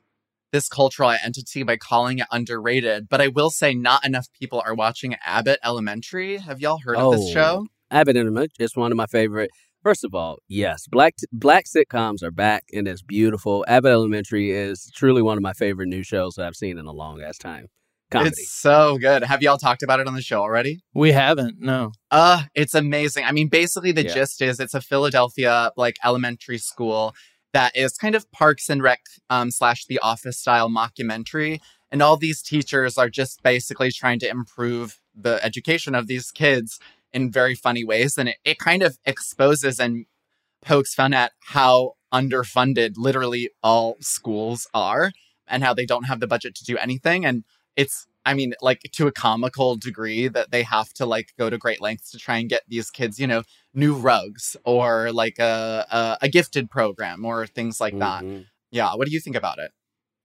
this 0.57 0.69
cultural 0.71 1.11
entity 1.23 1.63
by 1.65 1.77
calling 1.77 2.19
it 2.21 2.27
underrated, 2.33 3.09
but 3.11 3.21
I 3.21 3.29
will 3.29 3.51
say 3.51 3.75
not 3.75 4.07
enough 4.07 4.27
people 4.41 4.63
are 4.65 4.75
watching 4.75 5.15
Abbott 5.23 5.59
Elementary. 5.63 6.39
Have 6.39 6.61
y'all 6.63 6.79
heard 6.83 6.97
of 6.97 7.13
this 7.13 7.27
Oh. 7.29 7.33
show? 7.35 7.67
Abbott 7.91 8.17
Elementary 8.17 8.65
is 8.65 8.75
one 8.75 8.91
of 8.91 8.97
my 8.97 9.05
favorite. 9.05 9.51
First 9.83 10.03
of 10.03 10.15
all, 10.15 10.39
yes, 10.49 10.87
black 10.91 11.15
black 11.31 11.67
sitcoms 11.67 12.23
are 12.23 12.31
back 12.31 12.65
and 12.73 12.89
it's 12.89 13.03
beautiful. 13.03 13.67
Abbott 13.69 13.93
Elementary 13.93 14.51
is 14.51 14.91
truly 14.97 15.21
one 15.21 15.37
of 15.37 15.43
my 15.43 15.53
favorite 15.53 15.89
new 15.89 16.03
shows 16.03 16.37
that 16.37 16.47
I've 16.47 16.57
seen 16.57 16.79
in 16.79 16.87
a 16.87 16.93
long 16.93 17.21
ass 17.21 17.37
time. 17.37 17.67
Comedy. 18.11 18.31
It's 18.31 18.51
so 18.51 18.97
good. 18.99 19.25
Have 19.25 19.43
y'all 19.43 19.59
talked 19.59 19.83
about 19.83 20.01
it 20.01 20.07
on 20.09 20.15
the 20.15 20.23
show 20.23 20.41
already? 20.41 20.81
We 20.95 21.13
haven't. 21.13 21.57
No. 21.61 21.93
Uh, 22.11 22.45
it's 22.55 22.75
amazing. 22.75 23.25
I 23.25 23.33
mean, 23.33 23.49
basically 23.49 23.93
the 23.93 24.05
Yeah. 24.05 24.15
gist 24.15 24.41
is 24.41 24.59
it's 24.59 24.75
a 24.75 24.81
Philadelphia 24.81 25.71
like 25.77 25.97
elementary 26.03 26.57
school 26.59 27.13
that 27.57 27.73
is 27.75 27.93
kind 28.05 28.15
of 28.15 28.31
Parks 28.41 28.69
and 28.73 28.83
Rec 28.83 29.03
um, 29.31 29.51
slash 29.51 29.81
The 29.87 30.01
Office 30.01 30.39
style 30.39 30.69
mockumentary, 30.69 31.55
and 31.91 32.03
all 32.03 32.17
these 32.17 32.43
teachers 32.43 32.99
are 32.99 33.11
just 33.11 33.43
basically 33.43 33.91
trying 34.01 34.21
to 34.21 34.29
improve 34.29 35.01
the 35.15 35.37
education 35.49 35.95
of 35.95 36.07
these 36.07 36.31
kids 36.31 36.79
in 37.13 37.33
very 37.41 37.55
funny 37.55 37.85
ways, 37.93 38.19
and 38.19 38.29
it, 38.29 38.37
it 38.45 38.59
kind 38.59 38.83
of 38.83 38.99
exposes 39.05 39.81
and 39.81 40.07
pokes 40.63 40.93
fun 40.95 41.13
at 41.15 41.33
how 41.57 41.93
underfunded 42.13 42.93
literally 42.97 43.45
all 43.63 43.97
schools 44.01 44.61
are. 44.75 45.13
and 45.47 45.63
how 45.63 45.75
they 45.75 45.87
don't 45.87 46.05
have 46.05 46.21
the 46.21 46.27
budget 46.27 46.55
to 46.57 46.65
do 46.65 46.77
anything. 46.79 47.25
And 47.25 47.45
it's, 47.77 48.07
I 48.27 48.35
mean, 48.35 48.53
like 48.61 48.81
to 48.93 49.07
a 49.07 49.13
comical 49.13 49.77
degree 49.77 50.29
that 50.29 50.51
they 50.51 50.63
have 50.65 50.93
to 50.95 51.07
like 51.07 51.29
go 51.39 51.49
to 51.49 51.57
great 51.57 51.81
lengths 51.81 52.11
to 52.11 52.19
try 52.19 52.39
and 52.39 52.49
get 52.51 52.63
these 52.69 52.91
kids, 52.91 53.19
you 53.19 53.27
know, 53.27 53.43
new 53.73 53.95
rugs 53.95 54.57
or 54.65 55.13
like 55.13 55.39
a 55.39 55.87
a, 55.91 56.19
a 56.27 56.29
gifted 56.29 56.71
program 56.71 57.25
or 57.25 57.47
things 57.47 57.81
like 57.81 57.99
that. 58.01 58.25
Mhm. 58.25 58.47
Yeah, 58.73 58.95
what 58.97 59.07
do 59.07 59.13
you 59.15 59.21
think 59.21 59.37
about 59.37 59.59
it? 59.59 59.71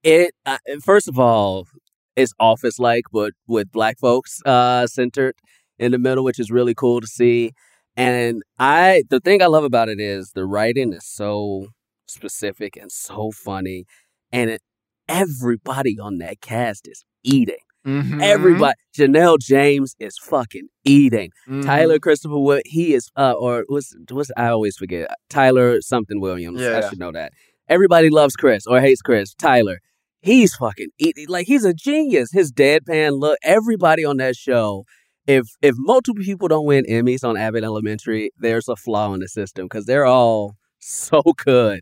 It 0.04 0.34
uh, 0.46 0.58
first 0.84 1.08
of 1.08 1.20
all, 1.20 1.68
it's 2.16 2.34
office 2.40 2.80
like, 2.80 3.06
but 3.12 3.34
with 3.48 3.72
black 3.72 3.98
folks 4.00 4.42
uh, 4.46 4.88
centered 4.88 5.36
in 5.80 5.92
the 5.92 6.00
middle, 6.00 6.24
which 6.24 6.40
is 6.40 6.52
really 6.52 6.74
cool 6.74 7.02
to 7.02 7.08
see. 7.08 7.54
And 7.96 8.42
I, 8.60 9.04
the 9.10 9.20
thing 9.20 9.42
I 9.42 9.48
love 9.48 9.64
about 9.64 9.90
it 9.90 10.00
is 10.00 10.32
the 10.34 10.46
writing 10.46 10.94
is 10.94 11.06
so 11.06 11.68
specific 12.08 12.78
and 12.78 12.92
so 12.92 13.32
funny, 13.32 13.86
and 14.32 14.50
it, 14.50 14.62
everybody 15.08 15.98
on 16.00 16.18
that 16.20 16.42
cast 16.42 16.88
is 16.88 17.04
eating. 17.24 17.58
Mhm. 17.86 18.22
Everybody, 18.22 18.76
Janelle 18.98 19.40
James 19.40 19.96
is 20.00 20.18
fucking 20.18 20.68
eating. 20.86 21.32
Mhm. 21.50 21.64
Tyler 21.66 22.00
Christopher, 22.00 22.34
Wi- 22.36 22.62
he 22.66 22.94
is, 22.94 23.10
uh, 23.18 23.34
or 23.34 23.64
what's 23.68 23.96
what's 24.12 24.30
I 24.38 24.48
always 24.48 24.78
forget 24.78 25.10
Tyler 25.30 25.82
something 25.82 26.20
Williams. 26.22 26.62
Yeah, 26.62 26.82
I 26.86 26.90
should 26.90 27.00
know 27.00 27.12
that. 27.12 27.32
Everybody 27.68 28.10
loves 28.10 28.36
Chris 28.36 28.68
or 28.68 28.82
hates 28.82 29.02
Chris. 29.02 29.34
Tyler, 29.34 29.80
he's 30.22 30.54
fucking 30.56 30.90
eating 31.00 31.26
like 31.28 31.48
he's 31.48 31.66
a 31.66 31.74
genius. 31.74 32.32
His 32.32 32.52
deadpan 32.52 33.20
look. 33.20 33.38
Everybody 33.44 34.06
on 34.06 34.18
that 34.18 34.36
show. 34.36 34.84
If 35.28 35.48
if 35.62 35.76
multiple 35.78 36.24
people 36.24 36.48
don't 36.48 36.66
win 36.66 36.86
Emmys 36.86 37.24
on 37.24 37.38
Abbott 37.38 37.64
Elementary, 37.64 38.32
there's 38.38 38.68
a 38.68 38.76
flaw 38.76 39.14
in 39.14 39.22
the 39.22 39.28
system 39.28 39.66
because 39.66 39.86
they're 39.86 40.06
all 40.06 40.56
so 40.80 41.22
good 41.46 41.82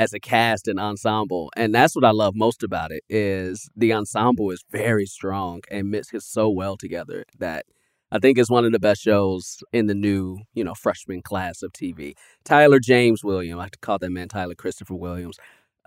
as 0.00 0.14
a 0.14 0.18
cast 0.18 0.66
and 0.66 0.80
ensemble, 0.80 1.50
and 1.58 1.74
that's 1.74 1.94
what 1.94 2.06
I 2.06 2.10
love 2.10 2.34
most 2.34 2.62
about 2.62 2.90
it. 2.90 3.04
Is 3.10 3.68
the 3.76 3.92
ensemble 3.92 4.50
is 4.50 4.64
very 4.70 5.04
strong 5.04 5.60
and 5.70 5.90
mixes 5.90 6.24
so 6.24 6.48
well 6.48 6.78
together 6.78 7.26
that 7.38 7.66
I 8.10 8.18
think 8.18 8.38
it's 8.38 8.50
one 8.50 8.64
of 8.64 8.72
the 8.72 8.78
best 8.78 9.02
shows 9.02 9.58
in 9.74 9.88
the 9.88 9.94
new, 9.94 10.38
you 10.54 10.64
know, 10.64 10.72
freshman 10.72 11.20
class 11.20 11.62
of 11.62 11.72
TV. 11.72 12.14
Tyler 12.46 12.80
James 12.80 13.22
Williams, 13.22 13.58
I 13.58 13.58
like 13.58 13.72
to 13.72 13.78
call 13.78 13.98
that 13.98 14.08
man 14.08 14.28
Tyler 14.28 14.54
Christopher 14.54 14.94
Williams. 14.94 15.36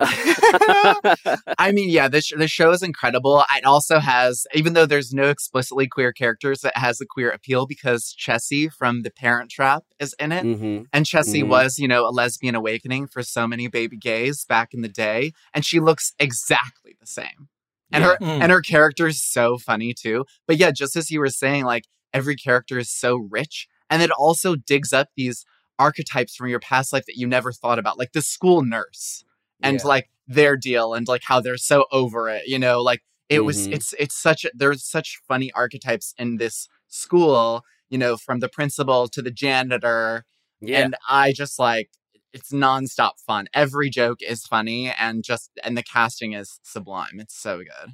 I 1.58 1.72
mean, 1.72 1.90
yeah, 1.90 2.08
this 2.08 2.30
the 2.36 2.48
show 2.48 2.70
is 2.70 2.82
incredible. 2.82 3.44
It 3.56 3.64
also 3.64 3.98
has, 3.98 4.46
even 4.54 4.72
though 4.74 4.86
there's 4.86 5.12
no 5.12 5.28
explicitly 5.28 5.86
queer 5.86 6.12
characters, 6.12 6.64
it 6.64 6.76
has 6.76 7.00
a 7.00 7.06
queer 7.06 7.30
appeal 7.30 7.66
because 7.66 8.12
Chessy 8.12 8.68
from 8.68 9.02
The 9.02 9.10
Parent 9.10 9.50
Trap 9.50 9.84
is 9.98 10.14
in 10.18 10.32
it. 10.32 10.42
hmm 10.42 10.82
And 10.92 11.06
Chessy 11.06 11.42
Mhm. 11.42 11.48
was, 11.48 11.78
you 11.78 11.88
know, 11.88 12.06
a 12.06 12.10
lesbian 12.10 12.54
awakening 12.54 13.06
for 13.08 13.22
so 13.22 13.46
many 13.46 13.68
baby 13.68 13.96
gays 13.96 14.44
back 14.44 14.74
in 14.74 14.82
the 14.82 14.88
day. 14.88 15.32
And 15.54 15.64
she 15.64 15.80
looks 15.80 16.12
exactly 16.18 16.96
the 17.00 17.06
same. 17.06 17.48
And 17.92 18.04
her 18.04 18.16
Mm. 18.20 18.40
and 18.40 18.52
her 18.52 18.60
character 18.60 19.06
is 19.08 19.22
so 19.22 19.58
funny 19.58 19.94
too. 19.94 20.24
But 20.46 20.56
yeah, 20.56 20.70
just 20.70 20.96
as 20.96 21.10
you 21.10 21.20
were 21.20 21.30
saying, 21.30 21.64
like 21.64 21.84
every 22.12 22.36
character 22.36 22.78
is 22.78 22.90
so 22.90 23.16
rich. 23.16 23.68
And 23.90 24.02
it 24.02 24.10
also 24.10 24.56
digs 24.56 24.92
up 24.92 25.08
these 25.16 25.44
archetypes 25.78 26.34
from 26.36 26.48
your 26.48 26.60
past 26.60 26.92
life 26.92 27.04
that 27.06 27.16
you 27.16 27.26
never 27.26 27.52
thought 27.52 27.78
about, 27.78 27.98
like 27.98 28.12
the 28.12 28.22
school 28.22 28.62
nurse 28.62 29.24
and 29.64 29.78
Yeah. 29.80 29.86
like 29.94 30.06
their 30.28 30.56
deal 30.56 30.94
and 30.94 31.06
like 31.08 31.22
how 31.24 31.40
they're 31.40 31.56
so 31.58 31.86
over 31.90 32.28
it, 32.28 32.46
you 32.46 32.58
know, 32.58 32.80
like 32.82 33.02
it 33.28 33.40
was 33.40 33.66
Mhm. 33.68 33.74
it's 33.74 33.92
it's 33.98 34.14
such 34.26 34.46
there's 34.54 34.84
such 34.84 35.18
funny 35.28 35.50
archetypes 35.52 36.14
in 36.18 36.36
this 36.36 36.68
school, 36.88 37.62
you 37.90 37.98
know, 37.98 38.16
from 38.16 38.40
the 38.40 38.48
principal 38.48 39.08
to 39.08 39.20
the 39.22 39.30
janitor 39.30 40.24
Yeah, 40.60 40.80
and 40.84 40.96
I 41.08 41.32
just 41.32 41.58
like 41.58 41.90
it's 42.32 42.50
nonstop 42.52 43.12
fun. 43.26 43.46
Every 43.54 43.90
joke 43.90 44.20
is 44.22 44.44
funny 44.44 44.90
and 44.98 45.22
just 45.24 45.50
and 45.64 45.76
the 45.78 45.82
casting 45.82 46.32
is 46.34 46.58
sublime. 46.62 47.18
It's 47.20 47.36
so 47.36 47.58
good. 47.58 47.92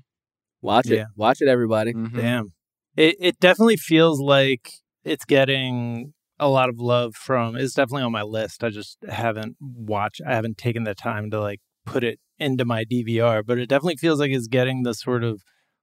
watch 0.63 0.89
it, 0.91 1.07
watch 1.17 1.39
it, 1.41 1.49
everybody. 1.49 1.93
Mhm. 1.95 2.15
Damn. 2.17 2.53
It 2.97 3.17
it 3.21 3.41
definitely 3.41 3.77
feels 3.79 4.21
like 4.21 4.71
it's 5.05 5.25
getting 5.25 6.13
a 6.41 6.49
lot 6.49 6.69
of 6.69 6.81
love 6.81 7.15
from 7.15 7.55
it's 7.55 7.75
definitely 7.75 8.03
on 8.03 8.13
my 8.13 8.23
list. 8.23 8.65
I 8.65 8.71
just 8.71 8.99
haven't 9.09 9.57
watched 9.61 10.21
I 10.27 10.35
haven't 10.35 10.59
taken 10.59 10.85
the 10.85 10.95
time 10.95 11.31
to 11.31 11.41
like 11.41 11.61
put 11.87 12.03
it 12.03 12.19
into 12.39 12.65
my 12.65 12.85
DVR, 12.85 13.45
but 13.47 13.59
it 13.59 13.69
definitely 13.69 13.97
feels 13.97 14.19
like 14.19 14.31
it's 14.33 14.49
getting 14.49 14.83
the 14.83 14.95
sort 14.95 15.23
of 15.23 15.43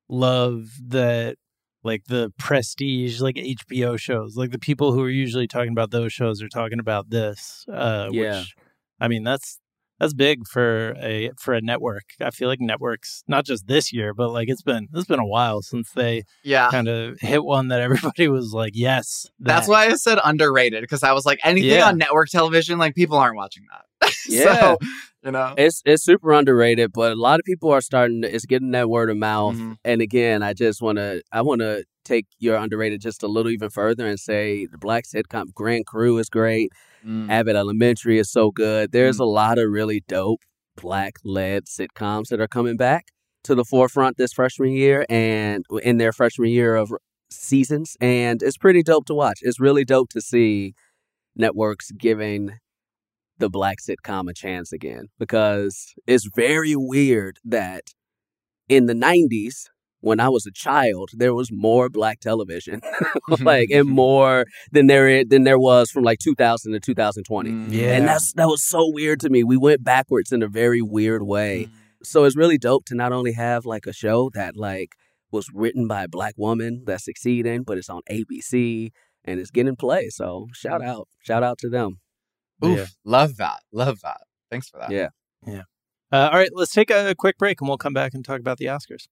love 0.09 0.63
that 0.87 1.37
like 1.83 2.05
the 2.07 2.33
prestige 2.39 3.21
like 3.21 3.35
HBO 3.35 3.97
shows. 3.97 4.35
Like 4.35 4.51
the 4.51 4.59
people 4.59 4.91
who 4.91 5.01
are 5.01 5.09
usually 5.09 5.47
talking 5.47 5.71
about 5.71 5.91
those 5.91 6.11
shows 6.11 6.41
are 6.41 6.49
talking 6.49 6.79
about 6.79 7.09
this. 7.11 7.63
Uh 7.71 8.09
Yeah. 8.11 8.39
which 8.39 8.55
I 8.99 9.07
mean 9.07 9.23
that's 9.23 9.59
that's 9.99 10.13
big 10.13 10.47
for 10.47 10.95
a 11.01 11.31
for 11.39 11.53
a 11.53 11.61
network. 11.61 12.03
I 12.21 12.31
feel 12.31 12.47
like 12.47 12.59
networks 12.61 13.23
not 13.27 13.45
just 13.45 13.67
this 13.67 13.91
year, 13.91 14.13
but 14.13 14.29
like 14.31 14.49
it's 14.49 14.61
been 14.61 14.87
it's 14.93 15.07
been 15.07 15.19
a 15.19 15.25
while 15.25 15.61
since 15.61 15.91
they 15.91 16.23
Yeah. 16.43 16.69
kind 16.69 16.87
of 16.87 17.17
hit 17.19 17.43
one 17.43 17.67
that 17.69 17.81
everybody 17.81 18.27
was 18.37 18.53
like, 18.53 18.73
yes. 18.75 19.25
That's 19.39 19.67
why 19.67 19.87
I 19.87 19.93
said 19.95 20.19
underrated 20.23 20.81
because 20.81 21.03
I 21.03 21.13
was 21.13 21.25
like 21.25 21.39
anything 21.43 21.71
Yeah. 21.71 21.87
on 21.87 21.97
network 21.97 22.29
television, 22.29 22.77
like 22.77 22.95
people 22.95 23.17
aren't 23.17 23.35
watching 23.35 23.63
that. 23.71 24.11
Yeah. 24.29 24.55
so, 24.59 24.77
you 25.23 25.31
know. 25.31 25.53
It's 25.57 25.81
it's 25.85 26.03
super 26.03 26.33
underrated, 26.33 26.91
but 26.93 27.13
a 27.13 27.15
lot 27.15 27.39
of 27.39 27.45
people 27.45 27.71
are 27.71 27.79
starting. 27.81 28.21
To, 28.23 28.33
it's 28.35 28.45
getting 28.45 28.71
that 28.71 28.89
word 28.89 29.09
of 29.09 29.15
mouth. 29.17 29.55
Mhm. 29.55 29.77
And 29.85 30.01
again, 30.01 30.43
I 30.43 30.53
just 30.53 30.81
want 30.81 30.97
to 30.97 31.21
I 31.31 31.41
want 31.41 31.61
to 31.61 31.85
take 32.03 32.25
your 32.39 32.55
underrated 32.57 33.01
just 33.01 33.23
a 33.23 33.27
little 33.27 33.51
even 33.51 33.69
further 33.69 34.05
and 34.05 34.19
say 34.19 34.65
the 34.65 34.77
black 34.77 35.05
sitcom 35.05 35.53
Grand 35.53 35.85
Crew 35.85 36.17
is 36.17 36.29
great. 36.29 36.71
Mm. 37.07 37.29
Abbott 37.29 37.55
Elementary 37.55 38.19
is 38.19 38.31
so 38.31 38.51
good. 38.51 38.91
There's 38.91 39.19
a 39.19 39.25
lot 39.25 39.57
of 39.57 39.69
really 39.69 40.03
dope 40.07 40.41
black 40.75 41.15
led 41.23 41.65
sitcoms 41.65 42.27
that 42.29 42.41
are 42.41 42.47
coming 42.47 42.77
back 42.77 43.07
to 43.43 43.55
the 43.55 43.63
forefront 43.63 44.17
this 44.17 44.33
freshman 44.33 44.71
year 44.71 45.05
and 45.09 45.63
in 45.81 45.97
their 45.97 46.11
freshman 46.11 46.49
year 46.49 46.75
of 46.75 46.91
seasons. 47.31 47.95
And 48.01 48.43
it's 48.43 48.57
pretty 48.57 48.83
dope 48.83 49.05
to 49.05 49.13
watch. 49.13 49.39
It's 49.41 49.59
really 49.59 49.85
dope 49.85 50.09
to 50.09 50.21
see 50.21 50.73
networks 51.35 51.91
giving 51.91 52.57
the 53.37 53.49
black 53.49 53.77
sitcom 53.79 54.29
a 54.29 54.33
chance 54.33 54.73
again 54.73 55.07
because 55.19 55.93
it's 56.07 56.27
very 56.35 56.75
weird 56.75 57.37
that 57.45 57.83
in 58.67 58.87
the 58.87 58.93
90s 58.93 59.67
when 60.01 60.19
I 60.19 60.29
was 60.29 60.45
a 60.45 60.51
child, 60.51 61.09
there 61.13 61.33
was 61.33 61.49
more 61.51 61.89
black 61.89 62.19
television, 62.19 62.81
like 63.41 63.69
and 63.71 63.87
more 64.03 64.45
than 64.71 64.87
there 64.87 65.23
than 65.25 65.43
there 65.43 65.59
was 65.59 65.89
from 65.91 66.03
like 66.03 66.19
2000 66.19 66.71
to 66.73 66.79
2020. 66.79 67.49
Mm. 67.49 67.71
Yeah. 67.71 67.93
And 67.93 68.07
that's 68.07 68.33
that 68.33 68.47
was 68.47 68.63
so 68.63 68.89
weird 68.91 69.19
to 69.21 69.29
me. 69.29 69.43
We 69.43 69.57
went 69.57 69.83
backwards 69.83 70.31
in 70.31 70.43
a 70.43 70.47
very 70.47 70.81
weird 70.81 71.23
way. 71.23 71.67
So 72.03 72.23
it's 72.25 72.37
really 72.37 72.57
dope 72.57 72.85
to 72.85 72.95
not 72.95 73.11
only 73.11 73.33
have 73.33 73.65
like 73.65 73.85
a 73.87 73.93
show 73.93 74.29
that 74.35 74.55
like 74.55 74.91
was 75.31 75.47
written 75.53 75.87
by 75.87 76.03
a 76.03 76.07
black 76.07 76.35
woman 76.37 76.83
that's 76.85 77.05
succeeding, 77.05 77.63
but 77.63 77.77
it's 77.77 77.89
on 77.89 78.01
ABC 78.09 78.91
and 79.25 79.39
it's 79.39 79.51
getting 79.51 79.75
play. 79.75 80.09
So 80.09 80.47
shout 80.53 80.81
out, 80.81 81.07
shout 81.19 81.43
out 81.43 81.57
to 81.59 81.69
them. 81.69 81.99
Oof, 82.63 82.77
Yeah. 82.77 82.85
love 83.03 83.37
that. 83.37 83.59
Love 83.73 83.99
that. 84.03 84.21
Thanks 84.49 84.69
for 84.69 84.79
that. 84.79 84.89
Yeah, 84.91 85.09
yeah. 85.45 85.63
Uh, 86.11 86.29
all 86.31 86.37
right, 86.39 86.49
let's 86.53 86.71
take 86.71 86.89
a 86.89 87.13
quick 87.17 87.37
break 87.37 87.59
and 87.59 87.67
we'll 87.67 87.77
come 87.77 87.93
back 87.93 88.13
and 88.13 88.23
talk 88.23 88.39
about 88.39 88.57
the 88.57 88.65
Oscars. 88.65 89.07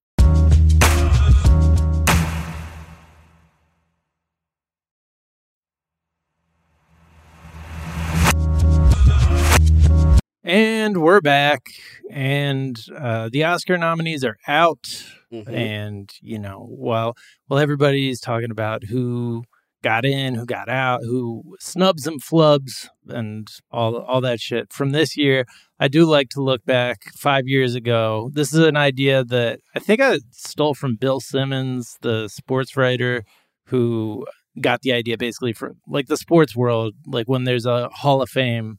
And 10.45 11.01
we're 11.01 11.21
back, 11.21 11.71
and 12.11 12.79
uh, 12.95 13.29
the 13.31 13.43
Oscar 13.45 13.79
nominees 13.79 14.23
are 14.23 14.37
out. 14.47 15.03
Mhm. 15.33 15.49
and 15.51 16.11
you 16.21 16.37
know 16.37 16.67
while 16.69 17.17
while 17.47 17.59
everybody's 17.59 18.21
talking 18.21 18.51
about 18.51 18.83
who 18.85 19.43
got 19.83 20.05
in 20.05 20.35
who 20.35 20.45
got 20.45 20.69
out 20.69 21.01
who 21.01 21.55
snubs 21.59 22.05
and 22.07 22.21
flubs 22.23 22.87
and 23.09 23.49
all 23.71 23.97
all 23.97 24.21
that 24.21 24.39
shit 24.39 24.71
from 24.71 24.91
this 24.91 25.17
year 25.17 25.43
i 25.79 25.87
do 25.89 26.05
like 26.05 26.29
to 26.29 26.41
look 26.41 26.63
back 26.63 27.11
five 27.17 27.47
years 27.47 27.73
ago 27.75 28.29
this 28.33 28.53
is 28.53 28.59
an 28.59 28.77
idea 28.77 29.23
that 29.25 29.59
i 29.75 29.79
think 29.79 29.99
i 29.99 30.19
stole 30.31 30.75
from 30.75 30.95
bill 30.95 31.19
simmons 31.19 31.97
the 32.01 32.27
sports 32.29 32.77
writer 32.77 33.23
who 33.65 34.25
got 34.61 34.83
the 34.83 34.93
idea 34.93 35.17
basically 35.17 35.51
from 35.53 35.73
like 35.87 36.05
the 36.05 36.17
sports 36.17 36.55
world 36.55 36.93
like 37.07 37.27
when 37.27 37.43
there's 37.45 37.65
a 37.65 37.89
hall 37.89 38.21
of 38.21 38.29
fame 38.29 38.77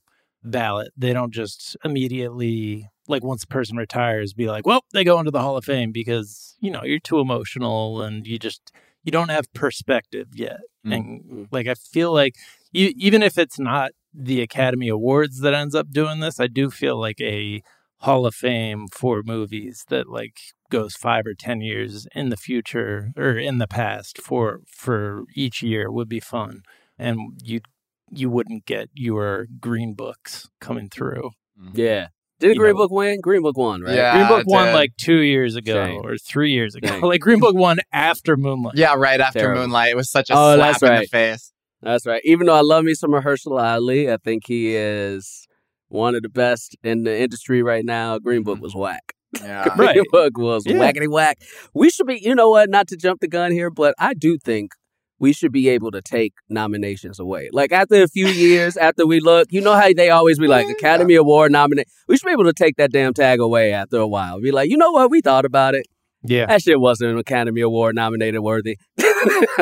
ballot. 0.51 0.93
They 0.97 1.13
don't 1.13 1.33
just 1.33 1.77
immediately 1.85 2.89
like 3.09 3.23
once 3.23 3.45
a 3.45 3.47
person 3.47 3.77
retires 3.77 4.35
be 4.35 4.49
like 4.49 4.67
well 4.67 4.85
they 4.93 5.05
go 5.05 5.21
into 5.21 5.31
the 5.31 5.41
hall 5.41 5.57
of 5.57 5.65
fame 5.65 5.93
because 5.93 6.57
you 6.61 6.73
know 6.73 6.83
you're 6.83 6.99
too 6.99 7.21
emotional 7.21 8.03
and 8.03 8.27
you 8.27 8.37
just 8.37 8.73
you 9.05 9.13
don't 9.13 9.29
have 9.29 9.53
perspective 9.53 10.27
yet. 10.35 10.59
Mm. 10.85 10.93
and 10.93 11.49
like 11.53 11.69
i 11.69 11.75
feel 11.75 12.13
like 12.13 12.35
you, 12.73 12.93
even 12.97 13.23
if 13.23 13.39
it's 13.39 13.61
not 13.61 13.93
the 14.13 14.41
academy 14.41 14.89
awards 14.89 15.39
that 15.39 15.55
ends 15.55 15.73
up 15.73 15.91
doing 15.91 16.19
this 16.19 16.41
i 16.41 16.49
do 16.49 16.69
feel 16.69 16.99
like 16.99 17.21
a 17.21 17.63
hall 18.01 18.27
of 18.27 18.35
fame 18.35 18.89
for 18.89 19.23
movies 19.25 19.85
that 19.89 20.09
like 20.09 20.39
goes 20.71 20.95
five 20.95 21.27
or 21.27 21.35
ten 21.35 21.61
years 21.61 22.07
in 22.15 22.29
the 22.29 22.37
future 22.37 23.13
or 23.17 23.39
in 23.39 23.59
the 23.59 23.67
past 23.67 24.19
for 24.19 24.61
for 24.67 25.25
each 25.35 25.63
year 25.63 25.91
would 25.91 26.09
be 26.09 26.21
fun. 26.21 26.63
And 26.99 27.41
you 27.43 27.61
you 28.11 28.31
wouldn't 28.31 28.67
get 28.67 28.89
your 28.95 29.47
green 29.61 29.95
books 29.95 30.49
coming 30.61 30.89
through 30.89 31.31
mm-hmm. 31.61 31.79
Yeah. 31.79 32.09
Did 32.39 32.49
you 32.49 32.55
Green 32.57 32.73
know- 32.73 32.79
Book 32.79 32.91
win? 32.91 33.21
Green 33.23 33.41
Book 33.43 33.57
won, 33.57 33.81
right? 33.81 33.95
Yeah. 33.95 34.15
Green 34.15 34.29
Book 34.29 34.47
won 34.47 34.75
like 34.75 34.91
two 34.99 35.21
years 35.21 35.57
ago 35.57 35.87
Shame. 35.87 36.01
or 36.05 36.19
three 36.19 36.53
years 36.53 36.75
ago. 36.75 36.89
Shame. 36.89 37.01
like 37.03 37.21
Green 37.23 37.41
Book 37.41 37.55
won 37.57 37.79
after 37.93 38.37
Moonlight. 38.37 38.75
Yeah, 38.77 38.95
right 38.95 39.19
after 39.21 39.39
Terrible. 39.39 39.63
Moonlight. 39.63 39.93
It 39.93 39.97
was 39.97 40.11
such 40.11 40.29
a 40.29 40.35
Oh, 40.35 40.55
slap 40.55 40.73
that's 40.73 40.83
in 40.83 40.87
the 40.89 40.93
right. 40.93 41.09
face. 41.09 41.53
That's 41.83 42.07
right. 42.07 42.21
Even 42.25 42.47
though 42.47 42.55
I 42.55 42.61
love 42.61 42.85
me 42.85 42.93
some 42.95 43.11
Mahershala 43.13 43.63
Ali, 43.63 44.13
I 44.13 44.19
think 44.19 44.45
he 44.47 44.75
is 44.77 45.47
one 45.89 46.15
of 46.15 46.23
the 46.23 46.29
best 46.29 46.77
in 46.83 47.05
the 47.05 47.19
industry 47.19 47.63
right 47.63 47.85
now. 47.85 48.19
Green 48.19 48.43
Book 48.43 48.57
mm-hmm. 48.57 48.65
was 48.65 48.75
whack. 48.75 49.15
Yeah. 49.41 49.75
Right. 49.77 49.95
Green 49.95 50.05
Book 50.13 50.37
was 50.37 50.65
Yeah. 50.67 50.75
whackety 50.75 51.09
whack. 51.09 51.39
We 51.73 51.89
should 51.89 52.07
be, 52.07 52.21
you 52.23 52.35
know 52.35 52.51
what? 52.51 52.69
Not 52.69 52.87
to 52.89 52.97
jump 52.97 53.21
the 53.21 53.29
gun 53.29 53.51
here, 53.51 53.71
but 53.71 53.95
I 53.99 54.13
do 54.13 54.37
think 54.37 54.73
we 55.19 55.33
should 55.33 55.53
be 55.53 55.69
able 55.69 55.91
to 55.91 56.03
take 56.03 56.35
nominations 56.49 57.19
away. 57.19 57.49
Like 57.53 57.73
after 57.73 58.03
a 58.03 58.09
few 58.09 58.27
years, 58.27 58.77
after 58.77 59.07
we 59.07 59.21
look, 59.21 59.49
you 59.51 59.61
know 59.61 59.75
how 59.75 59.89
they 59.95 60.11
always 60.11 60.39
be 60.39 60.47
like 60.47 60.67
Yeah. 60.67 60.73
Academy 60.73 61.15
Award 61.15 61.53
nominate. 61.53 61.89
We 62.09 62.17
should 62.17 62.27
be 62.27 62.33
able 62.33 62.45
to 62.45 62.53
take 62.53 62.77
that 62.77 62.93
damn 62.93 63.15
tag 63.15 63.41
away 63.41 63.73
after 63.73 63.97
a 63.97 64.07
while. 64.07 64.41
Be 64.41 64.53
like, 64.53 64.71
you 64.71 64.77
know 64.77 64.91
what? 64.93 65.11
We 65.11 65.21
thought 65.21 65.45
about 65.45 65.75
it. 65.75 65.87
Yeah. 66.23 66.47
That 66.47 66.63
shit 66.63 66.81
wasn't 66.81 67.13
an 67.13 67.19
Academy 67.19 67.61
Award 67.61 67.95
nominated 67.95 68.41
worthy. 68.41 68.77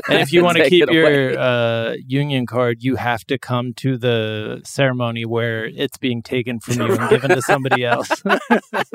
And 0.09 0.21
if 0.21 0.33
you 0.33 0.43
want 0.43 0.59
to 0.59 0.69
keep 0.69 0.91
your 0.91 1.39
uh, 1.39 1.95
union 2.07 2.47
card, 2.47 2.83
you 2.83 2.97
have 2.97 3.25
to 3.27 3.39
come 3.39 3.73
to 3.75 3.97
the 3.97 4.61
ceremony 4.65 5.25
where 5.25 5.67
it's 5.67 5.97
being 5.97 6.23
taken 6.23 6.61
from 6.61 6.81
you 6.81 6.95
and 6.97 7.09
given 7.11 7.31
to 7.31 7.43
somebody 7.53 7.85
else. 7.85 8.11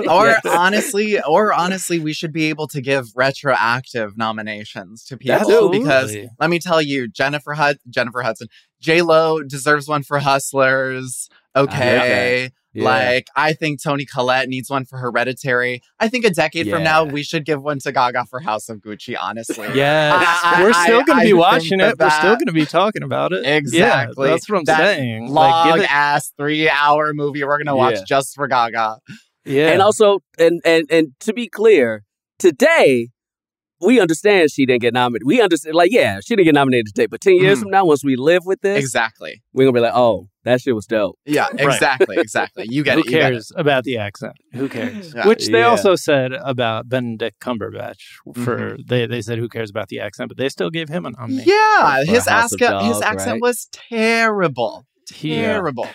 Or 0.08 0.28
Yes. 0.28 0.42
honestly, 0.46 1.22
or 1.22 1.54
honestly, 1.54 2.00
we 2.00 2.14
should 2.14 2.32
be 2.34 2.46
able 2.50 2.68
to 2.68 2.82
give 2.82 3.08
retroactive 3.16 4.18
nominations 4.18 5.04
to 5.06 5.18
people 5.18 5.36
Absolutely. 5.36 5.80
because 5.80 6.16
let 6.40 6.50
me 6.50 6.60
tell 6.60 6.82
you, 6.82 7.08
Jennifer 7.08 7.54
Hud- 7.54 7.80
Jennifer 7.90 8.22
Hudson, 8.22 8.48
J 8.80 9.02
Lo 9.02 9.42
deserves 9.44 9.88
one 9.88 10.04
for 10.04 10.20
Hustlers. 10.20 11.30
Okay. 11.56 12.52
Yeah. 12.72 12.84
Like, 12.84 13.28
I 13.36 13.54
think 13.54 13.82
Toni 13.82 14.06
Collette 14.06 14.48
needs 14.48 14.70
one 14.70 14.86
for 14.86 14.98
Hereditary. 15.00 15.82
I 16.00 16.08
think 16.08 16.24
a 16.24 16.30
decade 16.30 16.70
from 16.70 16.84
now, 16.84 17.04
we 17.04 17.24
should 17.24 17.44
give 17.44 17.64
one 17.64 17.80
to 17.80 17.92
Gaga 17.92 18.26
for 18.26 18.40
House 18.42 18.70
of 18.70 18.78
Gucci, 18.78 19.16
honestly. 19.20 19.68
yes, 19.74 20.40
I- 20.44 20.64
we're 20.64 20.74
still 20.74 21.04
going 21.04 21.18
to 21.20 21.24
be 21.24 21.30
think 21.32 21.40
watching 21.40 21.78
that 21.80 21.94
it. 21.94 22.00
We're 22.00 22.10
still 22.12 22.36
going 22.36 22.46
to 22.46 22.52
be 22.54 22.68
talking 22.68 23.02
about 23.02 23.34
it. 23.34 23.44
Exactly. 23.46 24.28
Yeah, 24.28 24.34
that's 24.34 24.48
what 24.48 24.60
I'm 24.60 24.64
That 24.66 24.78
saying. 24.98 25.30
Long 25.30 25.34
Like, 25.68 25.74
give 25.76 25.84
it- 25.84 25.92
ass 25.92 26.32
three 26.38 26.70
hour 26.70 27.12
movie 27.14 27.44
we're 27.44 27.58
gonna 27.58 27.76
watch 27.76 27.96
Yeah. 27.96 28.04
just 28.08 28.36
for 28.36 28.48
Gaga. 28.48 29.00
yeah. 29.46 29.70
And 29.72 29.82
also, 29.82 30.20
and 30.38 30.62
and 30.64 30.86
and 30.92 31.08
to 31.22 31.34
be 31.34 31.48
clear, 31.50 32.04
today 32.38 33.10
we 33.82 34.00
understand 34.00 34.52
she 34.52 34.66
didn't 34.66 34.82
get 34.82 34.94
nominated. 34.94 35.26
We 35.26 35.42
understand, 35.42 35.76
like, 35.76 35.92
yeah, 35.92 36.20
she 36.24 36.36
didn't 36.36 36.46
get 36.46 36.56
nominated 36.56 36.88
today. 36.88 37.06
But 37.08 37.22
ten 37.22 37.36
years 37.36 37.58
Mhm. 37.60 37.62
from 37.64 37.72
now, 37.72 37.86
once 37.86 38.04
we 38.04 38.16
live 38.16 38.44
with 38.46 38.62
this, 38.62 38.78
Exactly. 38.80 39.42
we're 39.54 39.64
gonna 39.66 39.74
be 39.74 39.80
like, 39.80 39.94
oh, 39.96 40.28
that 40.44 40.62
shit 40.62 40.74
was 40.76 40.86
dope. 40.86 41.18
Yeah, 41.26 41.48
Right. 41.54 41.62
exactly, 41.74 42.18
exactly. 42.18 42.66
You 42.70 42.84
get 42.84 42.96
Who 42.96 43.00
it. 43.02 43.06
you 43.06 43.12
get 43.12 43.20
it. 43.20 43.22
cares 43.34 43.52
about 43.56 43.84
the 43.84 43.98
accent? 43.98 44.34
Who 44.54 44.68
cares? 44.70 45.14
Yeah. 45.16 45.28
Which 45.28 45.48
they 45.48 45.60
Yeah. 45.60 45.68
also 45.68 45.96
said 45.96 46.32
about 46.34 46.90
Benedict 46.90 47.40
Cumberbatch. 47.40 48.00
For 48.36 48.58
Mm-hmm. 48.58 48.82
they, 48.88 49.06
they 49.06 49.22
said 49.22 49.38
who 49.38 49.48
cares 49.50 49.70
about 49.70 49.90
the 49.90 50.00
accent, 50.00 50.30
but 50.30 50.38
they 50.38 50.50
still 50.50 50.70
gave 50.70 50.90
him 50.90 51.06
a 51.06 51.12
nomination. 51.12 51.52
Yeah, 51.54 52.04
his 52.06 52.28
House 52.28 52.52
of 52.54 52.62
accent, 52.62 52.82
his 52.86 53.02
accent 53.02 53.32
right? 53.34 53.42
was 53.42 53.68
terrible. 53.72 54.86
Terrible. 55.08 55.86
I, 55.86 55.92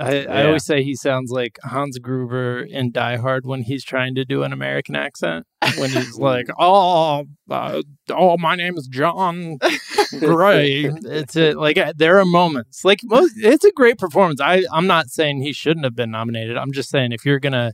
I 0.00 0.14
Yeah. 0.22 0.46
always 0.46 0.64
say 0.64 0.82
he 0.82 0.94
sounds 0.96 1.30
like 1.30 1.58
Hans 1.62 1.98
Gruber 1.98 2.62
in 2.62 2.90
Die 2.90 3.16
Hard 3.16 3.44
when 3.46 3.62
he's 3.62 3.84
trying 3.84 4.14
to 4.14 4.24
do 4.24 4.42
an 4.42 4.52
American 4.52 4.96
accent. 4.96 5.46
When 5.78 5.90
he's 5.90 6.16
like, 6.18 6.46
"Oh, 6.58 7.24
uh, 7.50 7.82
oh, 8.10 8.36
my 8.38 8.54
name 8.56 8.76
is 8.76 8.88
John 8.88 9.58
Gray." 10.18 10.84
It's 11.04 11.36
a, 11.36 11.52
like 11.52 11.78
uh, 11.78 11.92
there 11.96 12.18
are 12.18 12.24
moments 12.24 12.84
like 12.84 13.00
most. 13.04 13.34
It's 13.36 13.64
a 13.64 13.72
great 13.72 13.98
performance. 13.98 14.40
I 14.40 14.64
I'm 14.72 14.86
not 14.86 15.08
saying 15.08 15.42
he 15.42 15.52
shouldn't 15.52 15.84
have 15.84 15.94
been 15.94 16.10
nominated. 16.10 16.56
I'm 16.56 16.72
just 16.72 16.88
saying 16.90 17.12
if 17.12 17.24
you're 17.24 17.40
gonna 17.40 17.72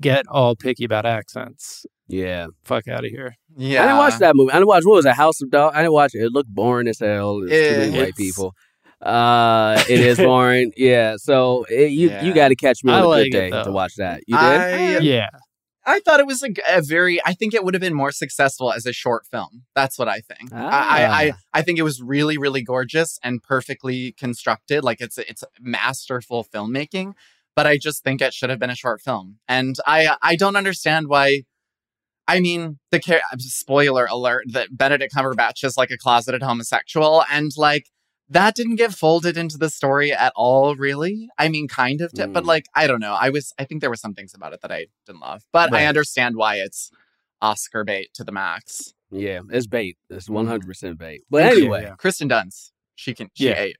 get 0.00 0.26
all 0.28 0.56
picky 0.56 0.84
about 0.84 1.06
accents, 1.06 1.86
Yeah, 2.08 2.46
fuck 2.64 2.88
out 2.88 3.04
of 3.04 3.10
here. 3.10 3.36
Yeah, 3.56 3.82
I 3.82 3.86
didn't 3.86 3.98
watch 3.98 4.18
that 4.18 4.34
movie. 4.36 4.50
I 4.52 4.54
didn't 4.56 4.68
watch 4.68 4.84
what 4.84 4.96
was 4.96 5.06
it, 5.06 5.14
House 5.14 5.40
of 5.40 5.50
Dogs. 5.50 5.76
I 5.76 5.80
didn't 5.82 5.92
watch 5.94 6.14
it. 6.14 6.18
It 6.22 6.32
looked 6.32 6.48
boring 6.50 6.88
as 6.88 6.98
hell. 6.98 7.40
There's 7.40 7.68
too 7.68 7.78
many 7.78 7.98
white 7.98 8.16
people. 8.16 8.54
Uh, 9.04 9.82
it 9.88 10.00
is 10.00 10.16
boring. 10.30 10.72
yeah, 10.76 11.16
so 11.18 11.64
it, 11.64 11.90
you 11.92 12.08
Yeah. 12.08 12.24
you 12.24 12.32
got 12.34 12.48
to 12.48 12.56
catch 12.56 12.82
me 12.84 12.92
on 12.92 13.02
a 13.02 13.06
like 13.06 13.24
good 13.30 13.36
it, 13.38 13.40
day 13.40 13.50
though. 13.50 13.64
to 13.64 13.72
watch 13.72 13.94
that. 13.96 14.20
You 14.26 14.36
did? 14.36 14.42
I, 14.44 14.98
Yeah, 14.98 15.28
I 15.84 16.00
thought 16.00 16.20
it 16.20 16.26
was 16.26 16.42
a 16.42 16.80
very. 16.82 17.20
I 17.24 17.34
think 17.34 17.52
it 17.54 17.62
would 17.64 17.74
have 17.74 17.80
been 17.82 17.94
more 17.94 18.12
successful 18.12 18.72
as 18.72 18.86
a 18.86 18.92
short 18.92 19.26
film. 19.30 19.64
That's 19.74 19.98
what 19.98 20.08
I 20.08 20.20
think. 20.20 20.52
I, 20.52 20.58
I, 20.66 21.04
I 21.26 21.30
Ah. 21.34 21.38
I 21.52 21.62
think 21.62 21.78
it 21.78 21.82
was 21.82 22.00
really 22.02 22.38
really 22.38 22.62
gorgeous 22.62 23.18
and 23.22 23.42
perfectly 23.42 24.12
constructed. 24.12 24.82
Like 24.84 25.00
it's 25.00 25.18
it's 25.18 25.44
masterful 25.60 26.44
filmmaking. 26.44 27.12
But 27.56 27.66
I 27.68 27.76
just 27.78 28.02
think 28.02 28.20
it 28.20 28.34
should 28.34 28.50
have 28.50 28.58
been 28.58 28.70
a 28.70 28.74
short 28.74 29.00
film. 29.02 29.38
And 29.46 29.76
I 29.86 30.16
I 30.22 30.36
don't 30.36 30.56
understand 30.56 31.08
why. 31.08 31.42
I 32.26 32.40
mean, 32.40 32.78
the 32.90 32.98
char- 33.00 33.20
spoiler 33.38 34.06
alert 34.06 34.44
that 34.54 34.74
Benedict 34.74 35.14
Cumberbatch 35.14 35.62
is 35.62 35.76
like 35.76 35.90
a 35.90 35.98
closeted 35.98 36.42
homosexual, 36.42 37.22
and 37.30 37.50
like 37.58 37.90
that 38.28 38.54
didn't 38.54 38.76
get 38.76 38.92
folded 38.92 39.36
into 39.36 39.58
the 39.58 39.68
story 39.70 40.12
at 40.12 40.32
all. 40.34 40.74
Really, 40.76 41.28
I 41.38 41.48
mean, 41.48 41.68
kind 41.68 42.00
of, 42.00 42.12
did, 42.12 42.32
but 42.32 42.44
Mm. 42.44 42.48
like 42.48 42.66
I 42.74 42.86
don't 42.86 43.00
know. 43.00 43.16
I 43.20 43.28
was 43.30 43.52
I 43.58 43.64
think 43.64 43.80
there 43.80 43.90
were 43.90 43.96
some 43.96 44.14
things 44.14 44.34
about 44.34 44.52
it 44.52 44.60
that 44.62 44.72
I 44.72 44.86
didn't 45.06 45.20
love, 45.20 45.42
but 45.52 45.72
I 45.74 45.86
understand 45.86 46.36
why 46.36 46.56
it's 46.56 46.90
Oscar 47.42 47.84
bait 47.84 48.08
to 48.14 48.24
the 48.24 48.32
max. 48.32 48.94
Yeah, 49.10 49.40
it's 49.50 49.66
bait. 49.66 49.96
It's 50.10 50.28
one 50.30 50.46
hundred 50.46 50.66
percent 50.66 50.98
bait. 50.98 51.22
But 51.30 51.42
anyway, 51.44 51.82
yeah. 51.82 51.94
Kristen 51.96 52.28
Dunst, 52.28 52.70
she 52.96 53.14
can 53.14 53.28
she 53.34 53.48
Yeah. 53.48 53.58
ate. 53.60 53.76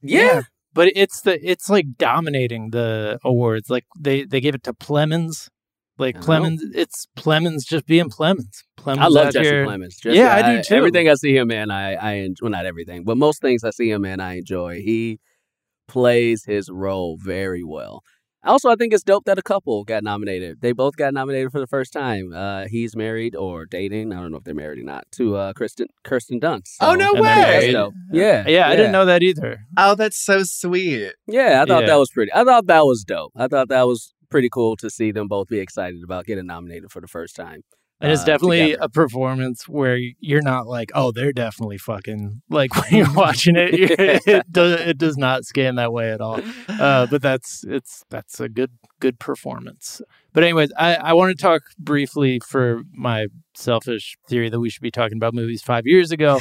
yeah, 0.00 0.42
but 0.72 0.92
it's 0.94 1.20
the 1.22 1.38
it's 1.48 1.68
like 1.68 1.96
dominating 1.98 2.70
the 2.70 3.18
awards. 3.24 3.68
Like 3.70 3.84
they 3.98 4.24
they 4.24 4.40
gave 4.40 4.54
it 4.54 4.62
to 4.64 4.72
Plemons. 4.72 5.48
Like. 5.98 6.20
Plemons, 6.20 6.60
it's 6.74 7.08
Plemons 7.16 7.66
just 7.66 7.84
being 7.84 8.08
Plemons. 8.08 8.62
Plemons 8.78 8.98
I 8.98 9.08
love 9.08 9.26
out 9.28 9.32
Jesse 9.34 9.48
here. 9.48 9.66
Plemons. 9.66 9.98
Jesse, 10.00 10.16
Yeah, 10.16 10.34
I 10.34 10.56
do 10.56 10.62
too. 10.62 10.74
Everything 10.76 11.08
I 11.08 11.14
see 11.14 11.36
him 11.36 11.50
in, 11.50 11.70
I 11.70 11.94
I 11.94 12.12
enjoy. 12.14 12.44
Well, 12.44 12.52
not 12.52 12.64
everything, 12.66 13.04
but 13.04 13.16
most 13.16 13.40
things 13.42 13.64
I 13.64 13.70
see 13.70 13.90
him 13.90 14.04
in, 14.04 14.20
I 14.20 14.38
enjoy. 14.38 14.80
He 14.80 15.18
plays 15.88 16.44
his 16.44 16.70
role 16.70 17.18
very 17.20 17.64
well. 17.64 18.02
Also, 18.44 18.70
I 18.70 18.76
think 18.76 18.92
it's 18.94 19.02
dope 19.02 19.24
that 19.24 19.36
a 19.36 19.42
couple 19.42 19.82
got 19.84 20.04
nominated. 20.04 20.60
They 20.60 20.70
both 20.72 20.96
got 20.96 21.12
nominated 21.12 21.50
for 21.50 21.58
the 21.58 21.66
first 21.66 21.92
time. 21.92 22.32
Uh, 22.32 22.66
he's 22.68 22.94
married 22.94 23.34
or 23.34 23.66
dating. 23.66 24.12
I 24.12 24.20
don't 24.20 24.30
know 24.30 24.38
if 24.38 24.44
they're 24.44 24.54
married 24.54 24.78
or 24.78 24.84
not. 24.84 25.04
To 25.12 25.34
uh, 25.36 25.52
Kristen 25.54 25.88
Kirsten 26.04 26.38
Dunst. 26.40 26.76
Oh, 26.80 26.94
no 26.94 27.10
And 27.14 27.20
way! 27.20 27.28
That's 27.28 27.50
married. 27.62 27.72
dope. 27.72 27.94
Yeah, 28.12 28.46
Yeah, 28.46 28.68
I 28.68 28.76
didn't 28.76 28.92
know 28.92 29.06
that 29.06 29.22
either. 29.24 29.64
Oh, 29.76 29.96
that's 29.96 30.16
so 30.24 30.44
sweet. 30.44 31.12
Yeah, 31.26 31.62
I 31.62 31.66
thought 31.66 31.80
Yeah. 31.82 31.86
that 31.88 31.96
was 31.98 32.10
pretty. 32.10 32.32
I 32.32 32.44
thought 32.44 32.66
that 32.68 32.84
was 32.84 33.02
dope. 33.04 33.32
I 33.36 33.48
thought 33.48 33.68
that 33.70 33.86
was 33.88 34.14
pretty 34.30 34.48
cool 34.50 34.76
to 34.76 34.88
see 34.88 35.10
them 35.10 35.26
both 35.26 35.48
be 35.48 35.58
excited 35.58 36.02
about 36.04 36.24
getting 36.24 36.46
nominated 36.46 36.92
for 36.92 37.00
the 37.00 37.08
first 37.08 37.34
time. 37.34 37.62
And 38.00 38.12
it's 38.12 38.22
uh, 38.22 38.26
definitely 38.26 38.60
together. 38.72 38.78
a 38.82 38.88
performance 38.88 39.68
where 39.68 39.96
you're 40.20 40.42
not 40.42 40.68
like, 40.68 40.92
oh, 40.94 41.10
they're 41.10 41.32
definitely 41.32 41.78
fucking 41.78 42.42
like 42.48 42.74
when 42.90 42.94
you're 43.00 43.12
watching 43.14 43.56
it. 43.56 43.74
you're- 43.74 43.96
it 43.98 44.52
does 44.52 44.80
it 44.80 44.98
does 44.98 45.16
not 45.16 45.44
scan 45.44 45.74
that 45.76 45.92
way 45.92 46.12
at 46.12 46.20
all. 46.20 46.40
Uh, 46.68 47.06
but 47.06 47.20
that's 47.22 47.64
it's 47.66 48.04
that's 48.08 48.38
a 48.40 48.48
good 48.48 48.70
good 49.00 49.18
performance. 49.18 50.00
But 50.32 50.44
anyways, 50.44 50.70
I 50.78 50.94
I 50.94 51.12
want 51.14 51.36
to 51.36 51.42
talk 51.42 51.62
briefly 51.78 52.38
for 52.46 52.82
my 52.92 53.26
selfish 53.54 54.16
theory 54.28 54.48
that 54.48 54.60
we 54.60 54.70
should 54.70 54.82
be 54.82 54.92
talking 54.92 55.16
about 55.16 55.34
movies 55.34 55.62
five 55.62 55.84
years 55.84 56.12
ago. 56.12 56.38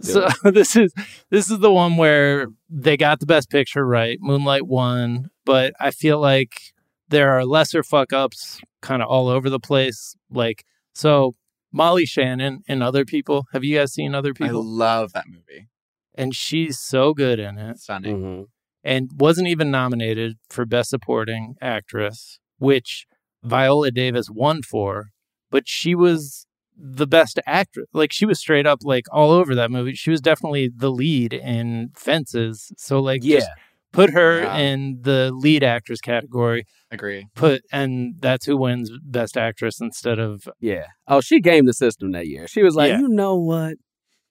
so 0.00 0.28
this 0.44 0.76
is 0.76 0.92
this 1.30 1.50
is 1.50 1.58
the 1.60 1.72
one 1.72 1.96
where 1.96 2.48
they 2.68 2.98
got 2.98 3.20
the 3.20 3.26
best 3.26 3.48
picture 3.48 3.86
right. 3.86 4.18
Moonlight 4.20 4.66
won, 4.66 5.30
but 5.46 5.72
I 5.80 5.90
feel 5.90 6.20
like 6.20 6.74
there 7.08 7.30
are 7.30 7.46
lesser 7.46 7.82
fuck 7.82 8.12
ups 8.12 8.60
kind 8.82 9.00
of 9.00 9.08
all 9.08 9.28
over 9.28 9.48
the 9.48 9.58
place. 9.60 10.14
Like 10.30 10.66
so, 10.98 11.34
Molly 11.72 12.06
Shannon 12.06 12.62
and 12.68 12.82
other 12.82 13.04
people. 13.04 13.44
Have 13.52 13.62
you 13.64 13.76
guys 13.78 13.92
seen 13.92 14.14
other 14.14 14.32
people? 14.34 14.58
I 14.60 14.62
love 14.86 15.12
that 15.12 15.26
movie. 15.28 15.68
and 16.14 16.34
she's 16.34 16.80
so 16.80 17.14
good 17.14 17.38
in 17.38 17.58
it, 17.58 17.78
Stunning. 17.78 18.20
Mhm. 18.22 18.46
and 18.82 19.10
wasn't 19.14 19.46
even 19.46 19.70
nominated 19.70 20.36
for 20.50 20.64
Best 20.66 20.90
Supporting 20.90 21.54
Actress, 21.60 22.40
which 22.58 23.06
Viola 23.44 23.90
Davis 23.92 24.28
won 24.28 24.62
for. 24.62 25.10
But 25.50 25.68
she 25.68 25.94
was 25.94 26.46
the 26.76 27.06
best 27.06 27.38
actress. 27.46 27.86
Like 27.92 28.12
she 28.12 28.26
was 28.26 28.38
straight 28.40 28.66
up 28.66 28.80
like 28.82 29.04
all 29.12 29.30
over 29.30 29.54
that 29.54 29.70
movie. 29.70 29.94
She 29.94 30.10
was 30.10 30.20
definitely 30.20 30.70
the 30.74 30.90
lead 30.90 31.32
in 31.32 31.90
Fences. 31.94 32.72
So 32.76 32.98
like 33.00 33.22
Yeah. 33.22 33.36
just 33.38 33.50
put 33.92 34.10
her 34.10 34.42
Yeah. 34.42 34.56
in 34.56 34.98
the 35.02 35.30
lead 35.32 35.64
actress 35.64 36.00
category. 36.00 36.64
Agree. 36.90 37.26
Put 37.34 37.62
and 37.72 38.14
that's 38.20 38.46
who 38.46 38.56
wins 38.56 38.90
Best 39.04 39.36
Actress 39.36 39.80
instead 39.80 40.18
of. 40.18 40.48
Yeah. 40.60 40.86
Oh, 41.06 41.20
she 41.20 41.40
gamed 41.40 41.68
the 41.68 41.74
system 41.74 42.12
that 42.12 42.26
year. 42.26 42.46
She 42.48 42.62
was 42.62 42.74
like, 42.74 42.90
Yeah. 42.90 43.00
you 43.00 43.08
know 43.08 43.36
what? 43.36 43.76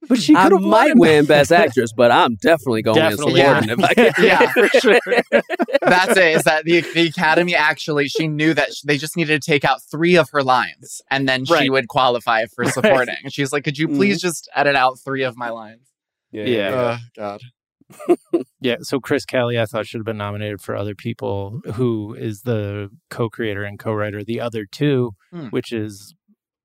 But 0.08 0.20
she 0.20 0.36
I 0.36 0.44
could 0.44 0.54
have 0.54 0.62
might 0.62 0.96
win 0.96 1.26
Best 1.28 1.52
Actress, 1.52 1.92
but 1.96 2.12
I'm 2.12 2.36
definitely 2.36 2.84
going 2.84 2.98
to 2.98 3.02
win 3.02 3.36
Definitely, 3.36 3.42
supporting 3.42 3.70
if 3.70 3.84
I 3.84 3.94
can. 3.94 4.14
Yeah, 4.24 4.54
for 4.54 4.68
sure. 4.80 5.00
That's 5.82 6.18
it. 6.18 6.36
Is 6.36 6.44
that 6.44 6.66
the 6.66 6.82
the 6.82 7.08
Academy 7.08 7.56
actually? 7.56 8.08
She 8.08 8.28
knew 8.28 8.54
that 8.54 8.74
sh- 8.74 8.82
they 8.86 8.98
just 8.98 9.18
needed 9.18 9.42
to 9.42 9.52
take 9.52 9.66
out 9.66 9.82
three 9.90 10.16
of 10.16 10.30
her 10.32 10.44
lines, 10.44 11.02
and 11.10 11.28
then 11.28 11.46
she 11.46 11.70
would 11.70 11.88
qualify 11.88 12.46
for 12.46 12.66
supporting. 12.66 13.16
And 13.24 13.34
she's 13.34 13.52
like, 13.52 13.64
"Could 13.64 13.78
you 13.78 13.88
please 13.88 14.18
mm-hmm. 14.18 14.28
just 14.28 14.50
edit 14.56 14.76
out 14.76 15.00
three 15.04 15.24
of 15.24 15.36
my 15.36 15.50
lines?" 15.50 15.88
Yeah. 16.32 17.00
Oh 17.00 17.06
God. 17.16 17.42
Yeah, 18.60 18.78
so 18.82 19.00
Chris 19.00 19.26
Kelly, 19.26 19.60
I 19.60 19.66
thought 19.66 19.86
should 19.86 20.00
have 20.00 20.06
been 20.06 20.18
nominated 20.18 20.62
for 20.62 20.76
other 20.76 20.96
people. 20.96 21.62
Who 21.76 22.14
is 22.14 22.42
the 22.42 22.90
co-creator 23.10 23.64
and 23.64 23.78
co-writer? 23.80 24.24
The 24.24 24.42
other 24.42 24.66
two, 24.70 25.12
Hmm. 25.32 25.48
which 25.48 25.72
is 25.72 26.16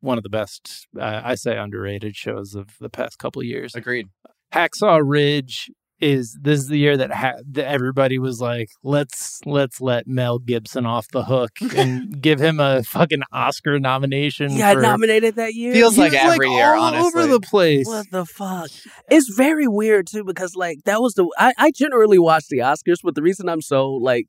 one 0.01 0.17
of 0.19 0.25
the 0.25 0.31
best, 0.31 0.89
uh, 0.99 1.21
I 1.25 1.35
say, 1.37 1.57
underrated 1.57 2.17
shows 2.17 2.55
of 2.55 2.71
the 2.81 2.89
past 2.91 3.19
couple 3.19 3.41
of 3.41 3.47
years. 3.47 3.75
Agreed. 3.75 4.09
Hacksaw 4.53 5.01
Ridge 5.05 5.71
is 6.03 6.37
this 6.41 6.59
is 6.59 6.67
the 6.69 6.79
year 6.79 6.97
that, 6.97 7.13
ha- 7.13 7.41
that 7.53 7.67
everybody 7.67 8.19
was 8.19 8.41
like, 8.41 8.69
let's 8.83 9.41
let's 9.47 9.81
let 9.81 10.07
Mel 10.07 10.39
Gibson 10.39 10.85
off 10.85 11.09
the 11.09 11.25
hook 11.25 11.53
and 11.77 12.21
give 12.21 12.41
him 12.41 12.59
a 12.61 12.83
fucking 12.83 13.23
Oscar 13.33 13.79
nomination. 13.79 14.51
Yeah, 14.53 14.75
for, 14.75 14.81
nominated 14.81 15.37
that 15.37 15.55
year. 15.55 15.73
Feels 15.73 15.95
He 15.95 16.03
like 16.03 16.13
was, 16.13 16.21
every 16.21 16.51
year, 16.51 16.75
all 16.75 16.95
honestly. 16.95 17.23
over 17.23 17.33
the 17.33 17.41
place. 17.41 17.87
What 17.87 18.11
the 18.11 18.27
fuck? 18.27 18.71
It's 19.11 19.33
very 19.35 19.69
weird 19.69 20.07
too 20.07 20.25
because 20.25 20.57
like 20.57 20.79
that 20.85 21.01
was 21.01 21.15
the 21.15 21.27
I, 21.39 21.53
I 21.57 21.71
generally 21.71 22.19
watch 22.19 22.45
the 22.51 22.59
Oscars, 22.59 22.99
but 23.03 23.15
the 23.15 23.23
reason 23.23 23.49
I'm 23.49 23.63
so 23.63 23.91
like 23.91 24.27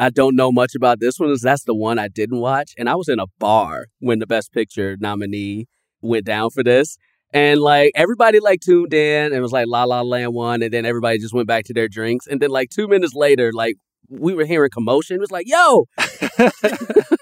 I 0.00 0.10
don't 0.10 0.36
know 0.36 0.50
much 0.50 0.74
about 0.74 1.00
this 1.00 1.18
one 1.18 1.30
is 1.30 1.40
that's 1.42 1.64
the 1.64 1.74
one 1.74 1.98
I 1.98 2.08
didn't 2.08 2.40
watch, 2.40 2.72
and 2.78 2.88
I 2.88 2.94
was 2.94 3.08
in 3.08 3.18
a 3.20 3.26
bar 3.38 3.86
when 3.98 4.18
the 4.18 4.26
Best 4.26 4.52
Picture 4.52 4.96
nominee 4.98 5.66
went 6.00 6.24
down 6.26 6.50
for 6.50 6.62
this, 6.62 6.96
and 7.36 7.60
like 7.60 7.92
everybody 7.94 8.40
like 8.40 8.60
tuned 8.60 8.94
in 8.94 9.32
and 9.34 9.42
was 9.42 9.52
like 9.52 9.66
La 9.68 9.84
La 9.84 10.00
Land 10.00 10.32
one, 10.32 10.62
and 10.62 10.72
then 10.72 10.86
everybody 10.86 11.18
just 11.18 11.34
went 11.34 11.46
back 11.46 11.64
to 11.66 11.74
their 11.74 11.86
drinks, 11.86 12.26
and 12.26 12.40
then 12.40 12.48
like 12.48 12.70
two 12.70 12.88
minutes 12.88 13.14
later, 13.14 13.52
like 13.52 13.76
we 14.08 14.34
were 14.34 14.46
hearing 14.46 14.70
commotion. 14.70 15.16
It 15.16 15.20
was 15.20 15.30
like, 15.30 15.46
yo, 15.46 15.86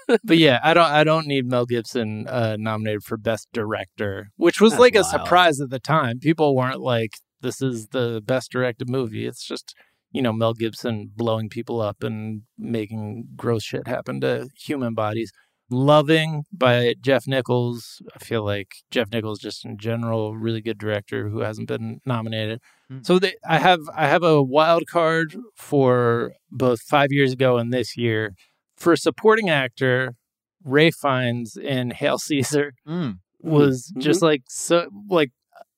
but 0.23 0.37
yeah, 0.37 0.59
I 0.63 0.73
don't 0.73 0.89
I 0.89 1.03
don't 1.03 1.27
need 1.27 1.45
Mel 1.45 1.65
Gibson 1.65 2.27
uh, 2.29 2.55
nominated 2.57 3.03
for 3.03 3.17
best 3.17 3.49
director, 3.51 4.29
which 4.37 4.61
was 4.61 4.73
That's 4.73 4.79
like 4.79 4.95
a 4.95 5.03
surprise 5.03 5.59
at 5.59 5.69
the 5.69 5.79
time. 5.79 6.19
People 6.19 6.55
weren't 6.55 6.79
like 6.81 7.11
this 7.41 7.61
is 7.61 7.87
the 7.87 8.21
best 8.23 8.51
directed 8.51 8.89
movie. 8.89 9.27
It's 9.27 9.45
just 9.45 9.75
you 10.11 10.21
know 10.21 10.31
Mel 10.31 10.53
Gibson 10.53 11.11
blowing 11.13 11.49
people 11.49 11.81
up 11.81 12.03
and 12.03 12.43
making 12.57 13.25
gross 13.35 13.63
shit 13.63 13.85
happen 13.85 14.21
to 14.21 14.47
human 14.57 14.93
bodies. 14.93 15.33
Loving 15.71 16.43
by 16.53 16.93
Jeff 17.01 17.25
Nichols. 17.27 18.01
I 18.15 18.19
feel 18.19 18.43
like 18.45 18.75
Jeff 18.91 19.09
Nichols 19.11 19.39
just 19.39 19.65
in 19.65 19.77
general 19.77 20.35
really 20.37 20.61
good 20.61 20.77
director 20.77 21.29
who 21.29 21.39
hasn't 21.39 21.67
been 21.67 22.01
nominated. 22.05 22.59
Hmm. 22.89 22.99
So 23.01 23.17
they, 23.17 23.33
I 23.49 23.57
have 23.57 23.79
I 23.95 24.07
have 24.07 24.21
a 24.23 24.43
wild 24.43 24.83
card 24.87 25.35
for 25.55 26.33
both 26.51 26.81
5 26.81 27.07
years 27.11 27.33
ago 27.33 27.57
and 27.57 27.73
this 27.73 27.97
year 27.97 28.33
for 28.77 28.95
supporting 28.95 29.49
actor, 29.49 30.13
Ralph 30.63 30.95
Fiennes 31.01 31.57
in 31.57 31.91
Hail 31.91 32.19
Caesar 32.19 32.73
Mm. 32.87 33.19
was 33.41 33.91
Mhm. 33.95 34.01
just 34.01 34.21
like 34.21 34.43
so 34.47 34.87
like 35.09 35.31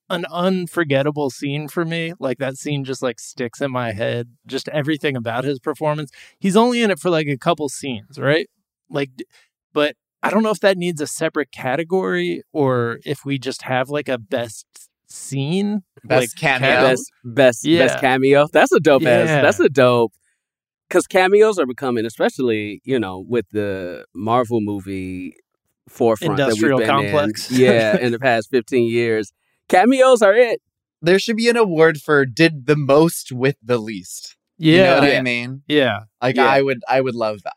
an 0.10 0.26
unforgettable 0.32 1.30
scene 1.30 1.68
for 1.70 1.86
me. 1.86 2.14
Like 2.20 2.38
that 2.40 2.56
scene 2.58 2.84
just 2.84 3.02
like 3.02 3.20
sticks 3.20 3.62
in 3.62 3.72
my 3.72 3.92
head. 3.94 4.30
Just 4.46 4.68
everything 4.70 5.16
about 5.16 5.44
his 5.46 5.60
performance. 5.60 6.12
He's 6.40 6.58
only 6.58 6.82
in 6.82 6.92
it 6.92 7.00
for 7.00 7.10
like 7.10 7.28
a 7.28 7.38
couple 7.38 7.70
scenes, 7.70 8.18
right? 8.20 8.48
Like, 8.90 9.10
but 9.74 9.96
I 10.24 10.30
don't 10.30 10.44
know 10.44 10.50
if 10.52 10.60
that 10.62 10.78
needs 10.78 11.00
a 11.02 11.08
separate 11.08 11.52
category 11.52 12.42
or 12.52 13.00
if 13.06 13.24
we 13.26 13.38
just 13.40 13.62
have 13.64 13.90
like 13.90 14.10
a 14.10 14.18
best 14.18 14.66
scene. 15.10 15.84
Best 16.04 16.22
like, 16.22 16.30
cameo. 16.40 16.70
ca- 16.76 16.82
best 16.82 17.12
best 17.24 17.66
Yeah. 17.66 17.88
best 17.88 18.00
cameo. 18.02 18.48
That's 18.52 18.72
a 18.72 18.80
dope 18.80 19.06
ass. 19.06 19.28
That's 19.28 19.60
a 19.60 19.70
dope. 19.70 20.14
Because 20.88 21.06
cameos 21.06 21.60
are 21.60 21.66
becoming, 21.66 22.06
especially 22.06 22.82
you 22.84 23.00
know, 23.00 23.24
with 23.28 23.46
the 23.52 24.06
Marvel 24.16 24.60
movie 24.62 25.34
forefront 25.90 26.40
Industrial 26.40 26.80
that 26.80 26.84
we've 26.84 26.88
been 27.04 27.12
complex. 27.12 27.52
in, 27.52 27.60
yeah, 27.62 27.98
in 28.02 28.12
the 28.12 28.20
past 28.20 28.50
fifteen 28.50 28.90
years, 28.90 29.32
cameos 29.70 30.22
are 30.22 30.34
it. 30.34 30.62
There 31.02 31.20
should 31.20 31.36
be 31.38 31.48
an 31.50 31.58
award 31.58 32.00
for 32.02 32.26
did 32.26 32.66
the 32.66 32.76
most 32.76 33.32
with 33.32 33.56
the 33.62 33.78
least. 33.78 34.36
Yeah. 34.58 34.72
You 34.76 34.84
know 34.84 35.00
what 35.02 35.12
Yeah. 35.12 35.20
I 35.20 35.22
mean? 35.22 35.62
yeah. 35.68 36.00
Like 36.22 36.36
Yeah. 36.38 36.48
I 36.48 36.62
would 36.62 36.80
I 36.90 37.02
would 37.02 37.16
love 37.16 37.44
that. 37.44 37.54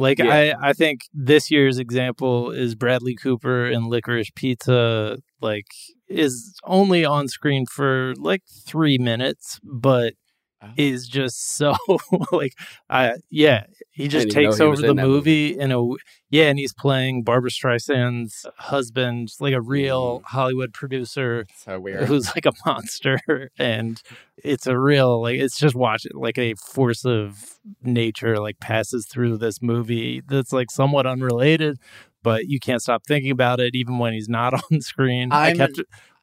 Like 0.00 0.18
Yeah. 0.18 0.54
I, 0.60 0.70
I 0.70 0.72
think 0.72 1.02
this 1.12 1.50
year's 1.50 1.78
example 1.78 2.50
is 2.52 2.74
Bradley 2.74 3.14
Cooper 3.14 3.66
in 3.66 3.90
Licorice 3.90 4.30
Pizza. 4.34 5.18
Like 5.42 5.66
is 6.08 6.58
only 6.64 7.04
on 7.04 7.28
screen 7.28 7.66
for 7.66 8.14
like 8.16 8.42
three 8.66 8.96
minutes, 8.98 9.60
but 9.62 10.14
Oh. 10.62 10.68
is 10.76 11.08
just 11.08 11.56
so 11.56 11.74
like 12.32 12.52
I 12.90 13.14
yeah 13.30 13.64
he 13.90 14.08
just 14.08 14.28
didn't 14.28 14.32
even 14.32 14.42
know 14.44 14.50
takes 14.50 14.60
over 14.60 14.76
the 14.76 14.94
that 14.94 15.06
movie 15.06 15.58
in 15.58 15.72
a 15.72 15.82
yeah 16.28 16.48
and 16.50 16.58
he's 16.58 16.74
playing 16.74 17.22
Barbra 17.22 17.50
Streisand's 17.50 18.44
husband 18.58 19.30
like 19.40 19.54
a 19.54 19.60
real 19.62 20.20
Mm. 20.20 20.22
Hollywood 20.24 20.74
producer 20.74 21.46
So 21.56 21.80
weird. 21.80 22.04
who's 22.04 22.26
like 22.36 22.44
a 22.44 22.52
monster 22.66 23.18
and 23.58 24.02
it's 24.44 24.66
a 24.66 24.78
real 24.78 25.22
like 25.22 25.40
it's 25.40 25.58
just 25.58 25.74
watch 25.74 26.04
it 26.04 26.14
like 26.14 26.36
a 26.36 26.52
force 26.56 27.06
of 27.06 27.58
nature 27.82 28.36
like 28.38 28.60
passes 28.60 29.06
through 29.06 29.38
this 29.38 29.62
movie 29.62 30.20
that's 30.28 30.52
like 30.52 30.70
somewhat 30.70 31.06
unrelated 31.06 31.78
but 32.22 32.44
you 32.48 32.60
can't 32.60 32.82
stop 32.82 33.02
thinking 33.06 33.30
about 33.30 33.60
it 33.60 33.74
even 33.74 33.98
when 33.98 34.12
he's 34.12 34.28
not 34.28 34.52
on 34.72 34.80
screen 34.82 35.32
i 35.32 35.46
I'm- 35.48 35.56
kept 35.56 35.80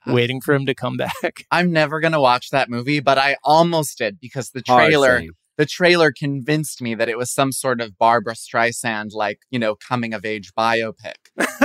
waiting 0.14 0.42
for 0.42 0.54
him 0.54 0.66
to 0.66 0.76
come 0.76 0.98
back 0.98 1.14
I'm 1.52 1.72
never 1.72 2.00
gonna 2.00 2.22
watch 2.22 2.50
that 2.52 2.70
movie, 2.70 3.00
but 3.00 3.18
I 3.18 3.38
almost 3.44 3.98
did 3.98 4.20
because 4.20 4.52
the 4.52 4.62
trailer 4.62 5.20
same. 5.20 5.32
the 5.58 5.66
trailer 5.66 6.12
convinced 6.12 6.82
me 6.82 6.96
that 6.96 7.10
it 7.10 7.18
was 7.18 7.32
some 7.32 7.52
sort 7.52 7.82
of 7.82 7.98
Barbra 7.98 8.34
Streisand 8.34 9.14
like, 9.14 9.40
you 9.50 9.60
know, 9.60 9.76
coming 9.76 10.14
of 10.14 10.26
age 10.26 10.52
biopic. 10.58 11.16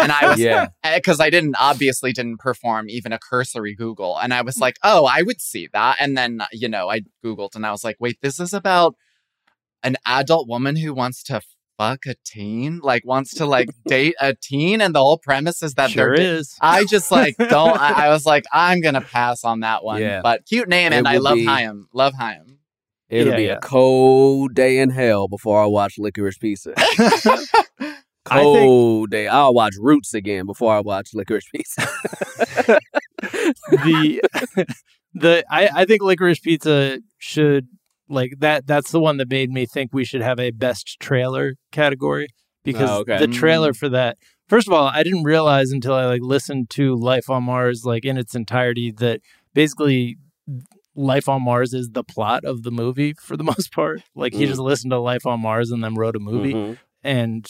And 0.01 0.13
I 0.13 0.29
was 0.29 0.39
Yeah, 0.41 0.69
eh, 0.83 0.97
because 0.97 1.21
I 1.21 1.31
didn't 1.31 1.57
obviously 1.59 2.13
didn't 2.13 2.39
perform 2.39 2.89
even 2.89 3.13
a 3.13 3.19
cursory 3.19 3.75
Google, 3.75 4.19
and 4.19 4.33
I 4.33 4.43
was 4.43 4.57
mm. 4.57 4.63
like, 4.63 4.77
oh, 4.83 5.07
I 5.07 5.23
would 5.23 5.41
see 5.41 5.69
that. 5.73 5.97
And 6.01 6.17
then 6.17 6.43
you 6.53 6.69
know, 6.69 6.91
I 6.91 7.03
Googled 7.25 7.55
and 7.55 7.67
I 7.67 7.71
was 7.71 7.85
like, 7.85 7.97
wait, 7.99 8.19
this 8.23 8.41
is 8.41 8.53
about 8.53 8.95
an 9.83 9.97
adult 10.07 10.49
woman 10.49 10.77
who 10.77 10.95
wants 10.95 11.23
to 11.25 11.41
fuck 11.79 12.07
a 12.07 12.15
teen, 12.25 12.81
like 12.83 13.05
wants 13.05 13.35
to 13.35 13.47
like 13.47 13.69
date 13.87 14.15
a 14.21 14.35
teen, 14.35 14.81
and 14.81 14.95
the 14.95 15.01
whole 15.01 15.19
premise 15.19 15.63
is 15.63 15.75
that 15.75 15.91
sure 15.91 16.17
they're. 16.17 16.37
is 16.39 16.55
I 16.61 16.85
just 16.85 17.11
like 17.11 17.37
don't. 17.37 17.79
I, 17.79 18.07
I 18.07 18.09
was 18.11 18.25
like, 18.27 18.45
I'm 18.53 18.81
gonna 18.81 19.01
pass 19.01 19.45
on 19.45 19.61
that 19.61 19.83
one. 19.85 20.01
Yeah. 20.01 20.21
But 20.23 20.47
cute 20.47 20.69
name, 20.69 20.93
It 20.93 20.97
and 20.97 21.09
I 21.09 21.19
love 21.19 21.37
be- 21.37 21.45
Haim. 21.47 21.89
Love 21.93 22.15
Haim. 22.15 22.59
it'll 23.09 23.33
Yeah, 23.33 23.37
be 23.37 23.43
yeah. 23.45 23.53
a 23.57 23.61
cold 23.61 24.55
day 24.55 24.79
in 24.79 24.91
hell 24.91 25.29
before 25.29 25.63
I 25.63 25.67
watch 25.67 25.95
Licorice 25.99 26.39
Pizza. 26.39 26.75
I 28.31 28.41
Cold 28.43 29.11
day. 29.11 29.27
I'll 29.27 29.53
watch 29.53 29.75
Roots 29.81 30.15
again 30.15 30.47
before 30.47 30.73
I 30.77 30.81
watch 30.81 31.11
Licorice 31.13 31.43
Pizza. 31.53 31.89
the 33.71 34.21
the 35.15 35.45
I, 35.51 35.69
I 35.75 35.85
think 35.85 36.03
licorice 36.03 36.41
pizza 36.41 36.99
should 37.19 37.67
like 38.09 38.35
that 38.39 38.67
that's 38.67 38.91
the 38.91 39.01
one 39.01 39.17
that 39.19 39.29
made 39.31 39.51
me 39.51 39.67
think 39.67 39.91
we 39.93 40.05
should 40.05 40.23
have 40.23 40.39
a 40.41 40.51
best 40.51 40.99
trailer 41.01 41.55
category 41.71 42.29
because 42.65 42.91
Oh, 42.91 42.99
okay. 43.01 43.19
the 43.19 43.27
trailer 43.29 43.73
for 43.73 43.89
that 43.89 44.17
first 44.49 44.67
of 44.67 44.73
all 44.73 44.87
i 44.89 45.03
didn't 45.03 45.25
realize 45.25 45.71
until 45.71 45.95
i 45.95 46.05
like 46.05 46.23
listened 46.23 46.69
to 46.71 46.95
life 46.97 47.31
on 47.31 47.45
mars 47.45 47.85
like 47.85 48.05
in 48.05 48.17
its 48.19 48.35
entirety 48.35 48.91
that 48.99 49.21
basically 49.55 50.17
life 50.95 51.29
on 51.29 51.43
mars 51.43 51.73
is 51.73 51.91
the 51.93 52.05
plot 52.05 52.45
of 52.45 52.63
the 52.65 52.71
movie 52.71 53.15
for 53.21 53.37
the 53.37 53.45
most 53.53 53.73
part 53.73 54.03
like 54.15 54.35
he 54.35 54.45
Mm. 54.45 54.49
just 54.49 54.61
listened 54.61 54.91
to 54.91 54.99
life 54.99 55.25
on 55.27 55.41
mars 55.41 55.71
and 55.71 55.83
then 55.83 55.95
wrote 55.95 56.17
a 56.17 56.21
movie 56.21 56.55
Mhm. 56.55 56.79
and 57.03 57.47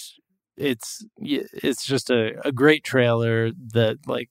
it's 0.57 1.05
it's 1.19 1.85
just 1.85 2.11
a, 2.11 2.35
a 2.47 2.53
great 2.53 2.85
trailer 2.85 3.51
that 3.73 3.97
like 4.07 4.29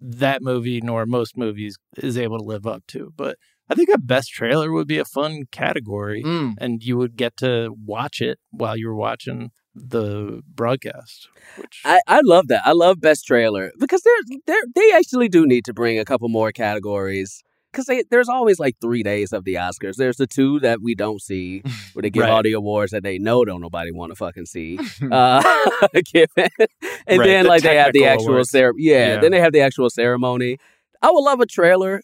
that 0.00 0.42
movie 0.42 0.80
nor 0.82 1.06
most 1.06 1.36
movies 1.36 1.76
is 1.96 2.18
able 2.18 2.38
to 2.38 2.44
live 2.44 2.66
up 2.66 2.82
to 2.88 3.12
but 3.16 3.38
i 3.70 3.74
think 3.74 3.88
a 3.92 3.98
best 3.98 4.30
trailer 4.30 4.70
would 4.72 4.86
be 4.88 4.98
a 4.98 5.04
fun 5.04 5.44
category 5.50 6.22
Mm. 6.24 6.54
and 6.58 6.82
you 6.82 6.96
would 6.96 7.16
get 7.16 7.36
to 7.38 7.74
watch 7.84 8.20
it 8.20 8.38
while 8.50 8.76
you're 8.76 8.94
watching 8.94 9.50
the 9.74 10.42
broadcast 10.54 11.28
which 11.56 11.80
I, 11.84 12.00
I 12.06 12.20
love 12.22 12.48
that. 12.48 12.62
I 12.64 12.72
love 12.72 13.00
best 13.00 13.24
trailer 13.26 13.72
because 13.78 14.02
they're 14.02 14.38
they 14.46 14.52
are 14.52 14.66
they 14.74 14.92
actually 14.92 15.28
do 15.28 15.46
need 15.46 15.64
to 15.64 15.72
bring 15.74 15.98
a 15.98 16.04
couple 16.04 16.28
more 16.28 16.52
categories 16.52 17.42
because 17.72 17.90
there's 18.10 18.28
always 18.28 18.58
like 18.60 18.76
three 18.82 19.02
days 19.02 19.32
of 19.32 19.44
the 19.44 19.54
Oscars. 19.54 19.96
There's 19.96 20.18
the 20.18 20.26
two 20.26 20.60
that 20.60 20.82
we 20.82 20.94
don't 20.94 21.20
see 21.22 21.62
where 21.94 22.02
they 22.02 22.10
give 22.10 22.22
Right. 22.22 22.30
all 22.30 22.42
the 22.42 22.52
awards 22.52 22.92
that 22.92 23.02
they 23.02 23.18
know 23.18 23.44
don't 23.46 23.62
nobody 23.62 23.90
want 23.92 24.12
to 24.12 24.16
fucking 24.16 24.46
see. 24.46 24.78
Uh, 25.10 25.42
and 25.94 27.18
Right, 27.18 27.26
then 27.26 27.42
the 27.44 27.48
like 27.48 27.62
they 27.62 27.76
have 27.76 27.92
the 27.92 28.06
actual 28.06 28.44
ceremony. 28.44 28.84
Yeah, 28.84 29.14
Yeah. 29.14 29.20
then 29.20 29.30
they 29.32 29.40
have 29.40 29.52
the 29.52 29.60
actual 29.60 29.90
ceremony. 29.90 30.58
I 31.00 31.10
would 31.10 31.20
love 31.22 31.40
a 31.40 31.46
trailer 31.46 32.02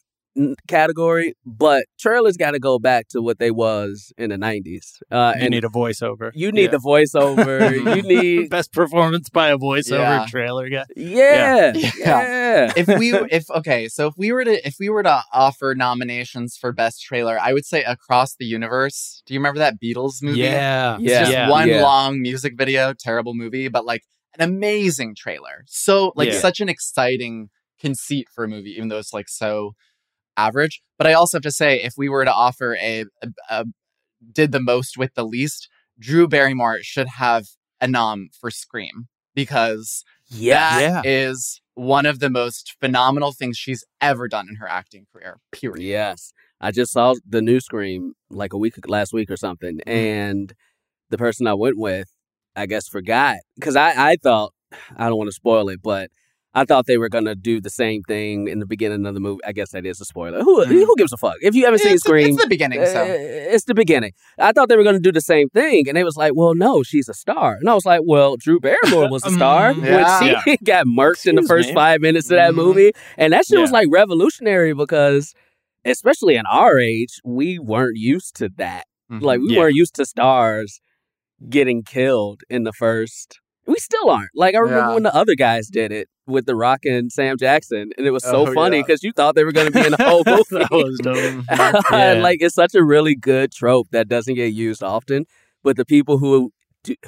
category, 0.66 1.35
but 1.44 1.85
trailers 1.98 2.37
got 2.37 2.52
to 2.52 2.58
go 2.58 2.79
back 2.79 3.08
to 3.08 3.21
what 3.21 3.38
they 3.38 3.50
was 3.50 4.13
in 4.17 4.31
the 4.31 4.37
90s. 4.37 5.00
Uh, 5.10 5.33
you 5.37 5.42
and 5.42 5.50
need 5.50 5.65
a 5.65 5.69
voiceover 5.69 6.31
you 6.35 6.52
need 6.52 6.65
Yeah. 6.65 6.71
the 6.71 6.79
voiceover. 6.79 7.73
you 7.96 8.02
need 8.17 8.50
best 8.50 8.73
performance 8.73 9.29
by 9.31 9.48
a 9.50 9.58
voiceover 9.58 10.19
Yeah. 10.21 10.27
trailer 10.29 10.69
guy 10.69 10.85
yeah, 10.96 11.73
Yeah. 11.75 11.90
yeah. 11.98 12.73
if 12.77 12.87
we 12.87 13.13
if 13.31 13.50
okay, 13.50 13.88
so 13.88 14.06
if 14.08 14.15
we 14.17 14.33
were 14.33 14.44
to 14.44 14.67
if 14.67 14.77
we 14.79 14.88
were 14.88 15.02
to 15.02 15.23
offer 15.33 15.75
nominations 15.75 16.56
for 16.56 16.73
best 16.73 17.02
trailer, 17.02 17.38
I 17.40 17.52
would 17.52 17.65
say 17.67 17.83
Across 17.85 18.37
the 18.37 18.44
Universe. 18.44 19.23
Do 19.27 19.35
you 19.35 19.40
remember 19.40 19.58
that 19.58 19.75
Beatles 19.83 20.23
movie? 20.23 20.38
yeah 20.40 20.96
It's 20.96 21.04
Yeah. 21.04 21.21
just 21.21 21.33
yeah. 21.33 21.50
one 21.50 21.69
Yeah. 21.69 21.83
long 21.83 22.21
music 22.23 22.54
video, 22.56 22.94
terrible 22.98 23.35
movie, 23.35 23.69
but 23.69 23.85
like 23.85 24.02
an 24.38 24.42
amazing 24.42 25.15
trailer. 25.17 25.65
So 25.67 26.13
like 26.17 26.29
Yeah. 26.33 26.38
such 26.40 26.60
an 26.60 26.69
exciting 26.69 27.48
conceit 27.81 28.27
for 28.35 28.44
a 28.44 28.48
movie, 28.48 28.71
even 28.71 28.88
though 28.88 28.98
it's 28.98 29.13
like 29.13 29.29
so 29.29 29.73
average. 30.39 30.81
But 30.97 31.07
I 31.07 31.13
also 31.13 31.37
have 31.37 31.43
to 31.43 31.51
say, 31.51 31.83
if 31.83 31.95
we 31.97 32.09
were 32.09 32.25
to 32.25 32.33
offer 32.33 32.77
a, 32.77 33.05
a, 33.23 33.29
a 33.51 33.65
did 34.33 34.53
the 34.53 34.61
most 34.61 34.97
with 34.97 35.15
the 35.15 35.25
least, 35.25 35.69
Drew 35.99 36.29
Barrymore 36.29 36.79
should 36.83 37.09
have 37.09 37.45
a 37.81 37.89
nom 37.89 38.29
for 38.41 38.51
Scream 38.51 39.09
because 39.35 40.05
Yeah. 40.29 40.79
that 41.03 41.07
is 41.07 41.61
one 41.75 42.07
of 42.07 42.19
the 42.19 42.31
most 42.31 42.77
phenomenal 42.81 43.33
things 43.33 43.57
she's 43.57 43.85
ever 44.01 44.27
done 44.29 44.47
in 44.49 44.57
her 44.57 44.69
acting 44.69 45.07
career. 45.13 45.39
Period. 45.53 45.85
Yes. 45.85 46.33
I 46.61 46.73
just 46.73 46.93
saw 46.93 47.15
the 47.29 47.41
new 47.41 47.61
Scream 47.61 48.15
like 48.31 48.53
a 48.53 48.59
week 48.59 48.75
last 48.89 49.13
week 49.13 49.31
or 49.31 49.37
something, 49.37 49.79
mm-hmm. 49.79 49.91
and 49.91 50.53
the 51.11 51.19
person 51.19 51.47
I 51.47 51.55
went 51.55 51.79
with, 51.79 52.09
I 52.57 52.67
guess, 52.67 52.89
forgot 52.89 53.37
because 53.55 53.77
I 53.77 54.11
I 54.11 54.17
thought 54.17 54.53
I 54.97 55.09
don't 55.09 55.19
want 55.19 55.29
to 55.29 55.33
spoil 55.33 55.69
it, 55.69 55.81
but 55.83 56.11
I 56.55 56.65
thought 56.65 56.87
they 56.87 56.96
were 56.99 57.09
gonna 57.11 57.35
do 57.35 57.61
the 57.61 57.71
same 57.71 58.03
thing 58.03 58.49
in 58.49 58.59
the 58.59 58.67
beginning 58.67 59.05
of 59.07 59.15
the 59.15 59.21
movie. 59.21 59.40
I 59.46 59.53
guess 59.53 59.71
that 59.73 59.85
is 59.85 60.01
a 60.01 60.05
spoiler. 60.05 60.42
Who 60.42 60.65
Mm. 60.65 60.71
who 60.71 60.94
gives 60.96 61.13
a 61.13 61.17
fuck 61.19 61.37
if 61.42 61.55
you 61.55 61.65
haven't 61.65 61.81
seen 61.81 61.92
It's, 61.94 62.03
Scream? 62.03 62.29
it's 62.35 62.42
the 62.42 62.49
beginning, 62.49 62.81
uh, 62.81 62.85
it's 62.85 63.65
the 63.65 63.75
beginning. 63.75 64.13
I 64.38 64.53
thought 64.53 64.69
they 64.69 64.77
were 64.77 64.83
going 64.83 64.96
to 64.96 65.01
do 65.01 65.13
the 65.13 65.21
same 65.21 65.49
thing, 65.51 65.88
and 65.88 65.96
it 65.99 66.05
was 66.05 66.17
like, 66.17 66.33
"Well, 66.35 66.55
no, 66.55 66.83
she's 66.83 67.09
a 67.09 67.15
star." 67.15 67.57
And 67.61 67.69
I 67.69 67.75
was 67.75 67.85
like, 67.85 68.01
"Well, 68.05 68.37
Drew 68.37 68.61
Barrymore 68.61 69.11
was 69.11 69.25
a 69.27 69.31
star 69.40 69.69
Um, 69.71 69.85
yeah. 69.85 70.21
when 70.21 70.42
she 70.44 70.57
got 70.65 70.87
murked 70.87 71.27
in 71.27 71.37
the 71.37 71.42
first 71.42 71.69
me. 71.69 71.75
five 71.75 72.01
minutes 72.01 72.27
of 72.31 72.37
that 72.37 72.53
Mhm. 72.53 72.57
movie, 72.57 72.92
and 73.19 73.33
that 73.35 73.44
shit 73.46 73.59
was 73.61 73.71
like 73.71 73.88
revolutionary 73.90 74.73
because, 74.75 75.35
especially 75.85 76.37
in 76.37 76.46
our 76.46 76.79
age, 76.79 77.21
we 77.25 77.59
weren't 77.59 77.96
used 77.99 78.35
to 78.37 78.49
that. 78.57 78.85
Mhm. 79.13 79.23
Like 79.23 79.40
we 79.40 79.53
Yeah. 79.55 79.61
weren't 79.61 79.77
used 79.77 79.94
to 79.96 80.07
stars 80.07 80.81
getting 81.49 81.83
killed 81.85 82.40
in 82.51 82.65
the 82.65 82.73
first. 82.73 83.38
We 83.69 83.77
still 83.77 84.10
aren't. 84.10 84.31
Like 84.35 84.54
I 84.54 84.58
remember 84.58 84.88
Yeah. 84.88 84.94
when 84.94 85.02
the 85.04 85.14
other 85.14 85.35
guys 85.37 85.69
did 85.69 85.92
it 85.92 86.08
with 86.27 86.46
The 86.46 86.56
Rock 86.56 86.81
and 86.85 87.12
Sam 87.12 87.37
Jackson, 87.38 87.90
and 87.96 88.06
it 88.06 88.10
was 88.10 88.25
so 88.25 88.46
Oh, 88.48 88.52
funny 88.54 88.79
yeah. 88.79 88.83
because 88.87 89.02
you 89.04 89.12
thought 89.12 89.35
they 89.37 89.44
were 89.44 89.52
going 89.52 89.66
to 89.71 89.73
be 89.73 89.85
in 89.87 89.92
the 89.92 90.02
whole 90.04 90.23
movie. 90.27 90.42
that 90.50 90.71
was 90.73 90.98
dope. 91.02 91.16
Mhm. 91.16 91.83
Yeah. 91.92 92.14
like 92.23 92.38
it's 92.42 92.54
such 92.54 92.75
a 92.75 92.83
really 92.83 93.14
good 93.14 93.52
trope 93.52 93.88
that 93.92 94.08
doesn't 94.08 94.35
get 94.35 94.52
used 94.54 94.83
often, 94.83 95.27
but 95.62 95.77
the 95.77 95.85
people 95.85 96.19
who 96.19 96.50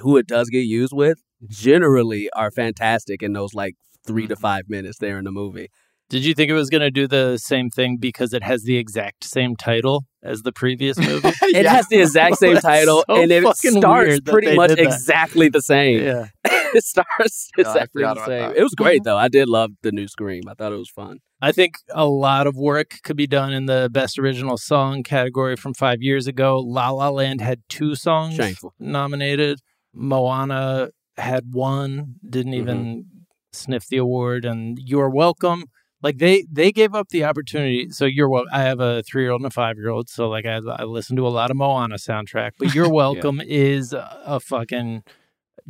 who 0.00 0.16
it 0.18 0.26
does 0.26 0.50
get 0.50 0.66
used 0.66 0.92
with 0.92 1.22
generally 1.48 2.28
are 2.36 2.50
fantastic 2.50 3.22
in 3.22 3.32
those 3.32 3.54
like 3.54 3.74
3 4.06 4.26
to 4.26 4.36
Mhm. 4.36 4.40
five 4.40 4.64
minutes 4.68 4.98
there 4.98 5.18
in 5.18 5.24
the 5.24 5.30
movie. 5.32 5.68
Did 6.10 6.24
you 6.24 6.34
think 6.34 6.50
it 6.50 6.54
was 6.54 6.68
going 6.68 6.82
to 6.82 6.90
do 6.90 7.06
the 7.08 7.38
same 7.38 7.70
thing 7.70 7.96
because 7.96 8.34
it 8.34 8.42
has 8.42 8.64
the 8.64 8.76
exact 8.76 9.24
same 9.24 9.56
title 9.56 10.04
as 10.22 10.42
the 10.42 10.52
previous 10.52 10.98
movie? 11.08 11.28
It 11.42 11.64
Yeah. 11.64 11.72
has 11.72 11.86
the 11.88 12.00
exact 12.00 12.36
same 12.36 12.54
That's 12.54 12.66
title, 12.66 13.04
so 13.08 13.22
and 13.22 13.30
it 13.32 13.42
starts 13.56 14.20
pretty 14.26 14.54
much 14.56 14.72
exactly 14.72 15.48
the 15.48 15.62
same. 15.62 16.02
yeah. 16.02 16.26
it 16.44 16.84
starts 16.84 17.48
exactly 17.56 18.02
the 18.02 18.26
same. 18.26 18.52
It 18.56 18.62
was 18.62 18.74
great 18.74 19.04
though. 19.04 19.16
I 19.16 19.28
did 19.28 19.48
love 19.48 19.70
the 19.82 19.92
new 19.92 20.08
Scream. 20.08 20.42
I 20.48 20.54
thought 20.54 20.72
it 20.72 20.76
was 20.76 20.90
fun. 20.90 21.18
I 21.40 21.52
think 21.52 21.76
a 21.94 22.06
lot 22.06 22.46
of 22.46 22.54
work 22.56 22.96
could 23.02 23.16
be 23.16 23.26
done 23.26 23.52
in 23.54 23.64
the 23.66 23.88
best 23.90 24.18
original 24.18 24.58
song 24.58 25.02
category 25.02 25.56
from 25.56 25.72
five 25.74 26.02
years 26.02 26.26
ago. 26.26 26.58
La 26.58 26.90
La 26.90 27.08
Land 27.08 27.40
had 27.40 27.60
two 27.68 27.94
songs 27.94 28.34
Shameful. 28.34 28.74
nominated. 28.78 29.60
Moana 29.94 30.90
had 31.16 31.52
one, 31.52 32.16
didn't 32.28 32.52
Mm-hmm. 32.52 32.60
even 32.62 33.04
sniff 33.52 33.86
the 33.88 33.96
award. 33.96 34.44
And 34.44 34.78
You're 34.84 35.08
Welcome. 35.10 35.64
Like 36.02 36.18
they 36.18 36.46
they 36.50 36.72
gave 36.72 36.94
up 36.94 37.08
the 37.10 37.24
opportunity. 37.24 37.90
So 37.90 38.06
you're 38.06 38.28
wel- 38.28 38.46
I 38.52 38.62
have 38.62 38.80
a 38.80 39.02
three 39.02 39.22
year 39.22 39.32
old 39.32 39.42
and 39.42 39.46
a 39.48 39.50
five 39.54 39.76
year 39.76 39.90
old. 39.90 40.08
So 40.08 40.28
like 40.28 40.46
I 40.46 40.60
I 40.78 40.84
listen 40.84 41.16
to 41.16 41.26
a 41.26 41.28
lot 41.28 41.50
of 41.50 41.56
Moana 41.56 41.96
soundtrack. 41.96 42.52
But 42.58 42.74
You're 42.74 42.88
Welcome 42.92 43.40
is 43.40 43.92
a, 43.92 44.20
a 44.24 44.40
fucking 44.40 45.02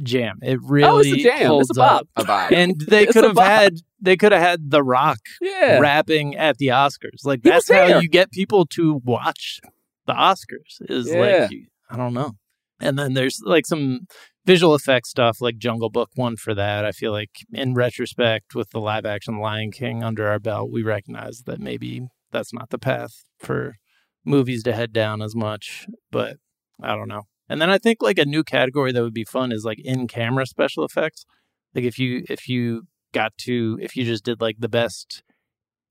jam. 0.02 0.38
It 0.42 0.60
really 0.62 0.88
oh, 0.88 0.98
it's 0.98 1.12
a 1.12 1.16
jam. 1.16 1.46
holds 1.46 1.70
It's 1.70 1.78
a 1.78 1.80
bop. 1.80 2.00
up. 2.16 2.24
A 2.24 2.24
vibe. 2.24 2.52
And 2.52 2.80
they 2.80 3.06
could 3.06 3.24
have 3.24 3.36
had 3.38 3.78
they 4.00 4.16
could 4.16 4.32
have 4.32 4.40
had 4.40 4.70
The 4.70 4.82
Rock 4.82 5.18
Yeah. 5.40 5.78
rapping 5.80 6.36
at 6.36 6.58
the 6.58 6.68
Oscars. 6.68 7.24
Like 7.24 7.42
that's 7.42 7.68
how 7.68 7.88
there. 7.88 8.00
you 8.02 8.08
get 8.08 8.30
people 8.30 8.66
to 8.66 9.00
watch 9.04 9.60
the 10.06 10.12
Oscars. 10.14 10.80
Is 10.88 11.10
Yeah. 11.10 11.48
like 11.48 11.50
I 11.90 11.96
don't 11.96 12.14
know. 12.14 12.32
And 12.80 12.98
then 12.98 13.14
there's 13.14 13.40
like 13.44 13.66
some 13.66 14.06
visual 14.50 14.74
effects 14.74 15.10
stuff 15.10 15.40
like 15.40 15.58
Jungle 15.58 15.90
Book 15.90 16.10
won 16.16 16.34
for 16.36 16.54
that. 16.54 16.84
I 16.84 16.90
feel 16.90 17.12
like 17.12 17.30
in 17.52 17.72
retrospect 17.74 18.52
with 18.52 18.70
the 18.70 18.80
live 18.80 19.06
action 19.06 19.38
Lion 19.38 19.70
King 19.70 20.02
under 20.02 20.26
our 20.26 20.40
belt, 20.40 20.72
we 20.72 20.82
recognize 20.82 21.42
that 21.46 21.60
maybe 21.60 22.08
that's 22.32 22.52
not 22.52 22.70
the 22.70 22.78
path 22.78 23.12
for 23.38 23.76
movies 24.24 24.64
to 24.64 24.72
head 24.72 24.92
down 24.92 25.22
as 25.22 25.36
much, 25.36 25.86
but 26.10 26.38
I 26.82 26.96
don't 26.96 27.06
know. 27.06 27.22
And 27.48 27.62
then 27.62 27.70
I 27.70 27.78
think 27.78 27.98
like 28.02 28.18
a 28.18 28.24
new 28.24 28.42
category 28.42 28.90
that 28.90 29.02
would 29.04 29.14
be 29.14 29.24
fun 29.24 29.52
is 29.52 29.64
like 29.64 29.78
in 29.84 30.08
camera 30.08 30.46
special 30.46 30.84
effects. 30.84 31.24
Like 31.72 31.84
if 31.84 31.96
you 32.00 32.24
if 32.28 32.48
you 32.48 32.82
got 33.12 33.32
to 33.42 33.78
if 33.80 33.94
you 33.94 34.04
just 34.04 34.24
did 34.24 34.40
like 34.40 34.56
the 34.58 34.68
best 34.68 35.22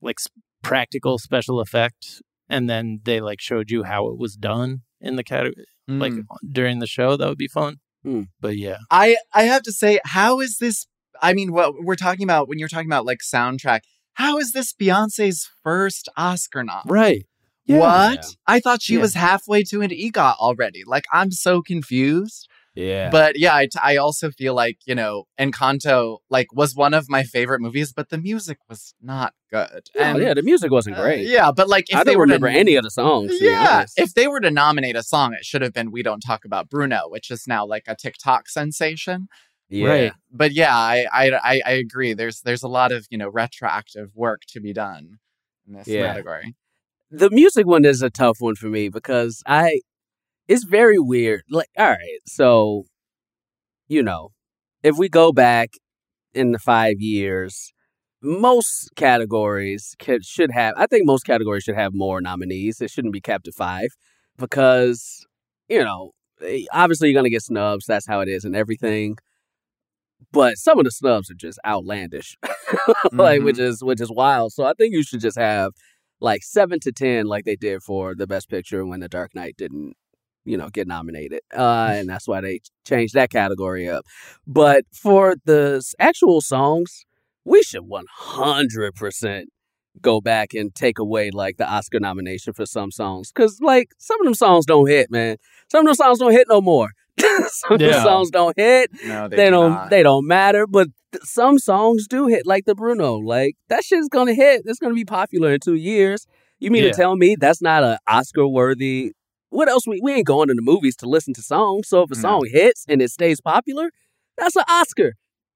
like 0.02 0.18
practical 0.62 1.18
special 1.18 1.62
effect 1.62 2.22
and 2.50 2.70
then 2.70 3.00
they 3.06 3.22
like 3.22 3.40
showed 3.40 3.72
you 3.72 3.84
how 3.84 4.08
it 4.10 4.18
was 4.18 4.36
done 4.36 4.82
in 5.00 5.16
the 5.16 5.24
category 5.24 5.66
like 5.88 6.12
Mm. 6.14 6.26
during 6.52 6.80
the 6.80 6.88
show 6.88 7.18
that 7.18 7.28
would 7.28 7.38
be 7.38 7.48
fun 7.48 7.78
Hmm. 8.04 8.24
but 8.40 8.58
yeah 8.58 8.78
I 8.90 9.18
I 9.34 9.44
have 9.44 9.64
to 9.64 9.72
say, 9.72 10.00
how 10.06 10.40
is 10.40 10.58
this? 10.58 10.88
I 11.22 11.34
mean, 11.34 11.52
what 11.52 11.74
we're 11.84 11.96
talking 11.96 12.24
about 12.24 12.48
when 12.48 12.60
you're 12.60 12.70
talking 12.70 12.88
about 12.90 13.06
like 13.06 13.20
soundtrack, 13.20 13.82
how 14.14 14.38
is 14.38 14.52
this 14.54 14.74
Beyonce's 14.74 15.50
first 15.64 16.10
Oscar 16.18 16.64
nom? 16.64 16.84
right 16.88 17.26
What? 17.68 18.26
I 18.48 18.60
thought 18.60 18.82
she 18.82 18.96
Yeah. 18.96 19.02
was 19.02 19.14
halfway 19.14 19.62
to 19.66 19.82
an 19.82 19.92
EGOT 19.92 20.36
already. 20.40 20.82
Like, 20.88 21.04
I'm 21.14 21.30
so 21.32 21.62
confused. 21.62 22.48
Yeah. 22.76 23.10
But 23.10 23.38
yeah, 23.38 23.54
I, 23.56 23.68
I 23.84 23.98
also 23.98 24.32
feel 24.32 24.54
like, 24.54 24.78
you 24.86 24.96
know, 24.96 25.26
Encanto, 25.40 26.20
like, 26.30 26.48
was 26.54 26.76
one 26.76 26.94
of 26.94 27.10
my 27.10 27.24
favorite 27.24 27.60
movies, 27.62 27.92
but 27.92 28.10
the 28.10 28.18
music 28.18 28.58
was 28.70 28.94
not 29.02 29.34
good. 29.52 29.88
oh, 29.98 30.18
yeah, 30.18 30.34
the 30.34 30.44
music 30.44 30.72
wasn't 30.72 30.96
uh, 30.98 31.02
great. 31.02 31.28
yeah, 31.28 31.52
but 31.52 31.68
like, 31.68 31.90
if 31.90 31.98
I 31.98 32.04
they 32.04 32.12
don't 32.12 32.20
were 32.20 32.24
remember 32.26 32.50
to, 32.50 32.54
any 32.58 32.76
of 32.76 32.84
the 32.84 32.92
songs. 32.92 33.34
Yeah, 33.40 33.86
if 33.98 34.14
they 34.14 34.28
were 34.28 34.40
to 34.40 34.52
nominate 34.52 34.96
a 34.96 35.04
song, 35.04 35.34
it 35.34 35.44
should 35.44 35.62
have 35.62 35.74
been 35.74 35.92
"We 35.92 36.04
Don't 36.04 36.22
Talk 36.22 36.46
About 36.46 36.70
Bruno," 36.70 37.02
which 37.10 37.30
is 37.32 37.46
now 37.48 37.66
like 37.66 37.84
a 37.88 37.96
TikTok 37.96 38.48
sensation. 38.48 39.28
yeah. 39.68 39.88
right 39.90 40.14
But 40.32 40.52
yeah, 40.54 40.76
I, 40.76 41.06
I 41.12 41.32
I 41.32 41.62
I 41.66 41.72
agree. 41.72 42.14
There's 42.14 42.42
there's 42.42 42.64
a 42.64 42.68
lot 42.70 42.92
of 42.92 43.08
you 43.10 43.18
know 43.18 43.30
retroactive 43.30 44.12
work 44.16 44.42
to 44.50 44.60
be 44.62 44.74
done 44.74 45.18
in 45.68 45.74
this 45.74 45.88
Yeah. 45.88 46.08
category. 46.08 46.56
the 47.12 47.30
music 47.32 47.66
one 47.66 47.84
is 47.86 48.02
a 48.04 48.10
tough 48.10 48.38
one 48.40 48.56
for 48.56 48.68
me 48.68 48.90
because 48.90 49.42
I 49.48 49.82
it's 50.50 50.66
very 50.66 51.00
weird. 51.00 51.44
Like, 51.52 51.70
all 51.78 51.90
right, 51.90 52.20
so 52.28 52.86
you 53.88 54.04
know, 54.04 54.30
if 54.84 54.98
we 54.98 55.10
go 55.10 55.32
back 55.32 55.72
in 56.34 56.52
the 56.52 56.60
five 56.60 56.96
years, 57.00 57.74
most 58.22 58.92
categories 58.96 59.96
could, 60.00 60.26
should 60.26 60.52
have. 60.52 60.76
I 60.78 60.88
think 60.88 61.06
most 61.06 61.24
categories 61.24 61.64
should 61.64 61.76
have 61.76 61.94
more 61.94 62.22
nominees. 62.22 62.82
It 62.82 62.92
shouldn't 62.92 63.14
be 63.14 63.22
capped 63.22 63.48
at 63.48 63.56
five 63.56 63.90
because 64.38 65.26
you 65.70 65.84
know, 65.84 66.12
eh, 66.44 66.66
obviously 66.74 67.10
you're 67.10 67.20
gonna 67.20 67.30
get 67.30 67.44
snubs. 67.44 67.86
That's 67.88 68.08
how 68.08 68.22
it 68.22 68.30
is 68.30 68.46
and 68.46 68.56
everything. 68.56 69.18
But 70.32 70.58
some 70.58 70.78
of 70.80 70.86
the 70.86 70.92
snubs 70.92 71.32
are 71.32 71.36
just 71.36 71.60
outlandish, 71.66 72.38
like 73.14 73.42
Mhm. 73.42 73.46
which 73.46 73.60
is 73.60 73.84
which 73.84 74.02
is 74.02 74.12
wild. 74.12 74.54
So 74.54 74.64
I 74.66 74.74
think 74.74 74.94
you 74.94 75.04
should 75.04 75.22
just 75.22 75.38
have 75.38 75.72
like 76.22 76.44
seven 76.44 76.80
to 76.82 76.92
ten, 76.92 77.26
like 77.26 77.46
they 77.46 77.56
did 77.56 77.82
for 77.84 78.14
the 78.16 78.28
Best 78.28 78.50
Picture 78.50 78.86
when 78.86 79.00
The 79.00 79.08
Dark 79.10 79.34
Knight 79.34 79.56
didn't, 79.58 79.96
you 80.46 80.58
know, 80.58 80.70
get 80.70 80.88
nominated, 80.88 81.42
uh, 81.56 81.90
and 81.94 82.10
that's 82.10 82.28
why 82.28 82.42
they 82.42 82.60
changed 82.86 83.14
that 83.16 83.30
category 83.30 83.88
up. 83.90 84.06
But 84.48 84.86
for 84.94 85.36
the 85.46 85.84
actual 86.00 86.42
songs, 86.42 87.06
we 87.46 87.64
should 87.64 87.88
one 87.88 88.06
hundred 88.12 88.96
percent 88.96 89.50
go 90.02 90.22
back 90.22 90.54
and 90.54 90.74
take 90.74 90.98
away 91.00 91.30
like 91.32 91.58
the 91.58 91.68
Oscar 91.70 92.00
nomination 92.00 92.54
for 92.54 92.66
some 92.66 92.92
songs, 92.92 93.32
because 93.32 93.60
like 93.62 93.90
some 93.98 94.20
of 94.22 94.26
them 94.26 94.34
songs 94.34 94.66
don't 94.66 94.88
hit, 94.88 95.12
man. 95.12 95.38
Some 95.72 95.82
of 95.82 95.86
them 95.88 95.96
songs 95.96 96.20
don't 96.20 96.32
hit 96.32 96.48
no 96.50 96.62
more. 96.62 96.90
some 97.20 97.74
of 97.74 97.80
them 97.80 97.90
Yeah. 97.90 98.04
songs 98.04 98.30
don't 98.32 98.58
hit 98.58 98.92
No, 99.06 99.28
they, 99.28 99.36
they, 99.36 99.46
do 99.46 99.52
don't 99.52 99.72
not. 99.72 99.90
they 99.90 100.04
don't 100.04 100.26
matter 100.26 100.66
but 100.66 100.88
th- 101.12 101.22
some 101.26 101.60
songs 101.60 102.08
do 102.08 102.28
hit 102.28 102.46
like 102.46 102.64
the 102.64 102.74
bruno 102.74 103.16
like 103.18 103.58
that 103.68 103.84
shit's 103.84 104.08
gonna 104.08 104.34
hit 104.34 104.62
it's 104.64 104.80
gonna 104.80 104.94
be 104.94 105.04
popular 105.04 105.52
in 105.56 105.60
two 105.60 105.74
years 105.76 106.26
you 106.60 106.72
mean 106.72 106.84
Yeah. 106.86 106.92
to 106.92 106.96
tell 106.96 107.18
me 107.18 107.36
that's 107.38 107.62
not 107.62 107.84
an 107.84 107.98
oscar 108.08 108.48
worthy 108.48 109.12
what 109.50 109.68
else 109.70 109.88
we, 109.88 110.00
we 110.02 110.14
ain't 110.14 110.28
going 110.28 110.48
to 110.48 110.54
the 110.54 110.62
movies 110.62 110.96
to 110.98 111.08
listen 111.08 111.34
to 111.34 111.42
songs 111.42 111.88
so 111.88 112.02
if 112.04 112.12
a 112.12 112.16
No. 112.16 112.22
song 112.22 112.48
hits 112.52 112.86
and 112.88 113.02
it 113.02 113.10
stays 113.12 113.42
popular 113.42 113.90
that's 114.38 114.56
an 114.56 114.64
oscar 114.70 115.14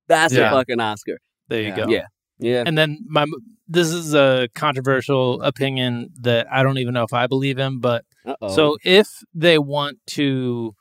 that's 0.07 0.33
Yeah. 0.33 0.47
a 0.47 0.51
fucking 0.51 0.79
oscar 0.79 1.17
there 1.47 1.61
you 1.61 1.69
Yeah. 1.69 1.75
go 1.85 1.91
Yeah. 1.91 2.05
yeah 2.39 2.63
and 2.65 2.77
then 2.77 2.99
my 3.07 3.25
this 3.67 3.87
is 3.89 4.13
a 4.13 4.47
controversial 4.55 5.41
opinion 5.41 6.09
that 6.21 6.47
i 6.51 6.63
don't 6.63 6.77
even 6.77 6.93
know 6.93 7.03
if 7.03 7.13
i 7.13 7.27
believe 7.27 7.57
in 7.59 7.79
but 7.79 8.03
Uh-oh. 8.25 8.55
So 8.55 8.77
if 8.85 9.07
they 9.33 9.57
want 9.57 9.97
to 10.17 10.73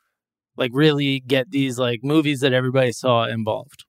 like 0.57 0.71
really 0.75 1.21
get 1.21 1.51
these 1.51 1.79
like 1.79 2.01
movies 2.05 2.39
that 2.41 2.53
everybody 2.53 2.93
saw 2.93 3.25
involved, 3.25 3.85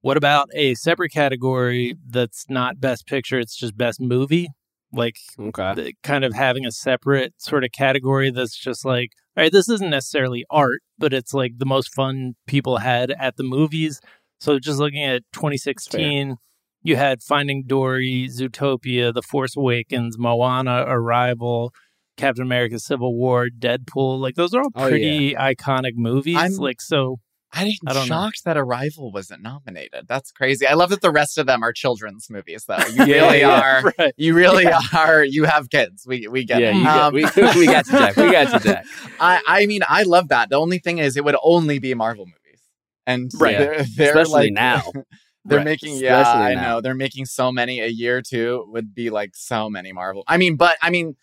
what 0.00 0.16
about 0.16 0.48
a 0.54 0.74
separate 0.74 1.10
category 1.12 1.96
that's 2.08 2.44
not 2.48 2.78
best 2.80 3.06
picture, 3.06 3.38
it's 3.40 3.56
just 3.56 3.76
best 3.76 4.00
movie? 4.00 4.48
Like 4.94 5.16
okay 5.38 5.74
the, 5.74 5.92
kind 6.02 6.24
of 6.24 6.32
having 6.34 6.64
a 6.66 6.70
separate 6.72 7.34
sort 7.38 7.64
of 7.64 7.70
category 7.72 8.30
that's 8.30 8.56
just 8.56 8.84
like, 8.84 9.10
all 9.36 9.42
right, 9.42 9.52
this 9.52 9.68
isn't 9.68 9.90
necessarily 9.90 10.44
art, 10.50 10.80
but 10.98 11.12
it's 11.12 11.34
like 11.34 11.58
the 11.58 11.66
most 11.66 11.92
fun 11.94 12.34
people 12.46 12.78
had 12.78 13.10
at 13.12 13.36
the 13.36 13.42
movies. 13.44 14.00
So 14.40 14.58
just 14.58 14.78
looking 14.78 15.02
at 15.02 15.22
2016, 15.32 16.36
you 16.82 16.96
had 16.96 17.22
Finding 17.22 17.64
Dory, 17.66 18.28
Zootopia, 18.30 19.12
The 19.14 19.22
Force 19.22 19.56
Awakens, 19.56 20.18
Moana, 20.18 20.84
Arrival, 20.86 21.72
Captain 22.16 22.42
America: 22.42 22.78
Civil 22.78 23.16
War, 23.16 23.48
Deadpool. 23.48 24.18
Like 24.20 24.34
those 24.34 24.54
are 24.54 24.60
all 24.62 24.70
Oh, 24.74 24.88
pretty 24.88 25.34
iconic 25.34 25.92
movies. 25.96 26.36
I'm- 26.36 26.56
like 26.56 26.80
so, 26.80 27.18
I'm 27.54 27.68
I 27.86 27.92
don't 27.92 28.02
know. 28.08 28.14
shocked 28.14 28.44
that 28.44 28.56
Arrival 28.56 29.12
wasn't 29.12 29.42
nominated. 29.42 30.06
That's 30.08 30.32
crazy. 30.32 30.66
I 30.66 30.74
love 30.74 30.90
that 30.90 31.00
the 31.02 31.10
rest 31.12 31.38
of 31.38 31.46
them 31.46 31.62
are 31.62 31.72
children's 31.72 32.28
movies, 32.28 32.64
though. 32.66 32.78
You 32.92 33.04
Yeah, 33.06 33.26
really 33.26 33.40
yeah. 33.40 33.60
are. 33.60 33.92
right. 33.98 34.14
You 34.16 34.34
really 34.34 34.66
are. 34.94 35.24
You 35.24 35.44
have 35.44 35.70
kids. 35.70 36.04
We 36.06 36.26
we 36.28 36.44
get 36.44 36.60
yeah, 36.60 36.70
it. 36.78 36.86
Um, 36.86 37.14
we, 37.14 37.22
we 37.56 37.66
got 37.66 37.84
to 37.86 37.90
Jack. 37.92 38.16
We 38.16 38.30
got 38.32 38.52
you, 38.52 38.58
Jack. 38.60 38.84
I 39.20 39.40
I 39.46 39.66
mean, 39.66 39.82
I 39.88 40.02
love 40.02 40.28
that. 40.28 40.50
The 40.50 40.56
only 40.56 40.78
thing 40.78 40.98
is, 40.98 41.16
it 41.16 41.24
would 41.24 41.36
only 41.42 41.78
be 41.78 41.94
Marvel 41.94 42.26
movies, 42.26 42.60
and 43.06 43.30
Right. 43.38 43.58
they're, 43.58 43.84
they're 43.96 44.08
Especially 44.18 44.46
like 44.46 44.52
now. 44.52 44.82
They're 45.46 45.58
Right. 45.58 45.64
making 45.64 45.96
yeah, 45.98 46.20
Especially 46.20 46.42
I 46.42 46.54
now. 46.54 46.62
know. 46.62 46.80
They're 46.80 46.94
making 46.94 47.26
so 47.26 47.52
many 47.52 47.80
a 47.80 47.86
year 47.88 48.22
too. 48.22 48.64
Would 48.68 48.94
be 48.94 49.10
like 49.10 49.32
so 49.34 49.68
many 49.68 49.92
Marvel. 49.92 50.24
I 50.26 50.38
mean, 50.38 50.56
but 50.56 50.78
I 50.80 50.88
mean, 50.90 51.16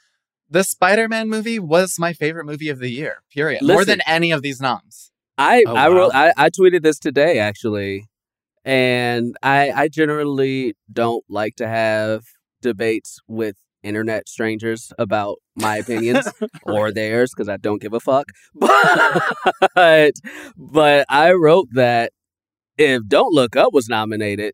the 0.49 0.63
Spider-Man 0.63 1.27
movie 1.29 1.57
was 1.59 1.95
my 1.97 2.13
favorite 2.13 2.45
movie 2.45 2.69
of 2.69 2.79
the 2.79 2.89
year. 2.91 3.23
Period. 3.33 3.61
More 3.63 3.83
than 3.85 3.99
any 4.05 4.31
of 4.31 4.41
these 4.43 4.61
noms. 4.61 5.10
I 5.37 5.63
Oh, 5.67 5.75
I 5.75 5.89
wow. 5.89 5.95
wrote 5.95 6.11
I, 6.13 6.33
I 6.37 6.49
tweeted 6.49 6.83
this 6.83 6.99
today 6.99 7.39
actually, 7.39 8.05
and 8.65 9.35
I 9.41 9.71
I 9.71 9.87
generally 9.87 10.75
don't 10.91 11.23
like 11.29 11.55
to 11.57 11.67
have 11.67 12.23
debates 12.61 13.17
with 13.27 13.55
internet 13.83 14.29
strangers 14.29 14.91
about 14.99 15.37
my 15.55 15.77
opinions 15.77 16.27
or 16.63 16.91
theirs 16.91 17.31
because 17.35 17.49
I 17.49 17.57
don't 17.57 17.81
give 17.81 17.93
a 17.93 17.99
fuck. 17.99 18.27
But 19.75 20.13
but 20.57 21.05
I 21.09 21.31
wrote 21.33 21.67
that 21.73 22.11
if 22.77 23.01
Don't 23.07 23.33
Look 23.33 23.55
Up 23.55 23.73
was 23.73 23.87
nominated, 23.89 24.53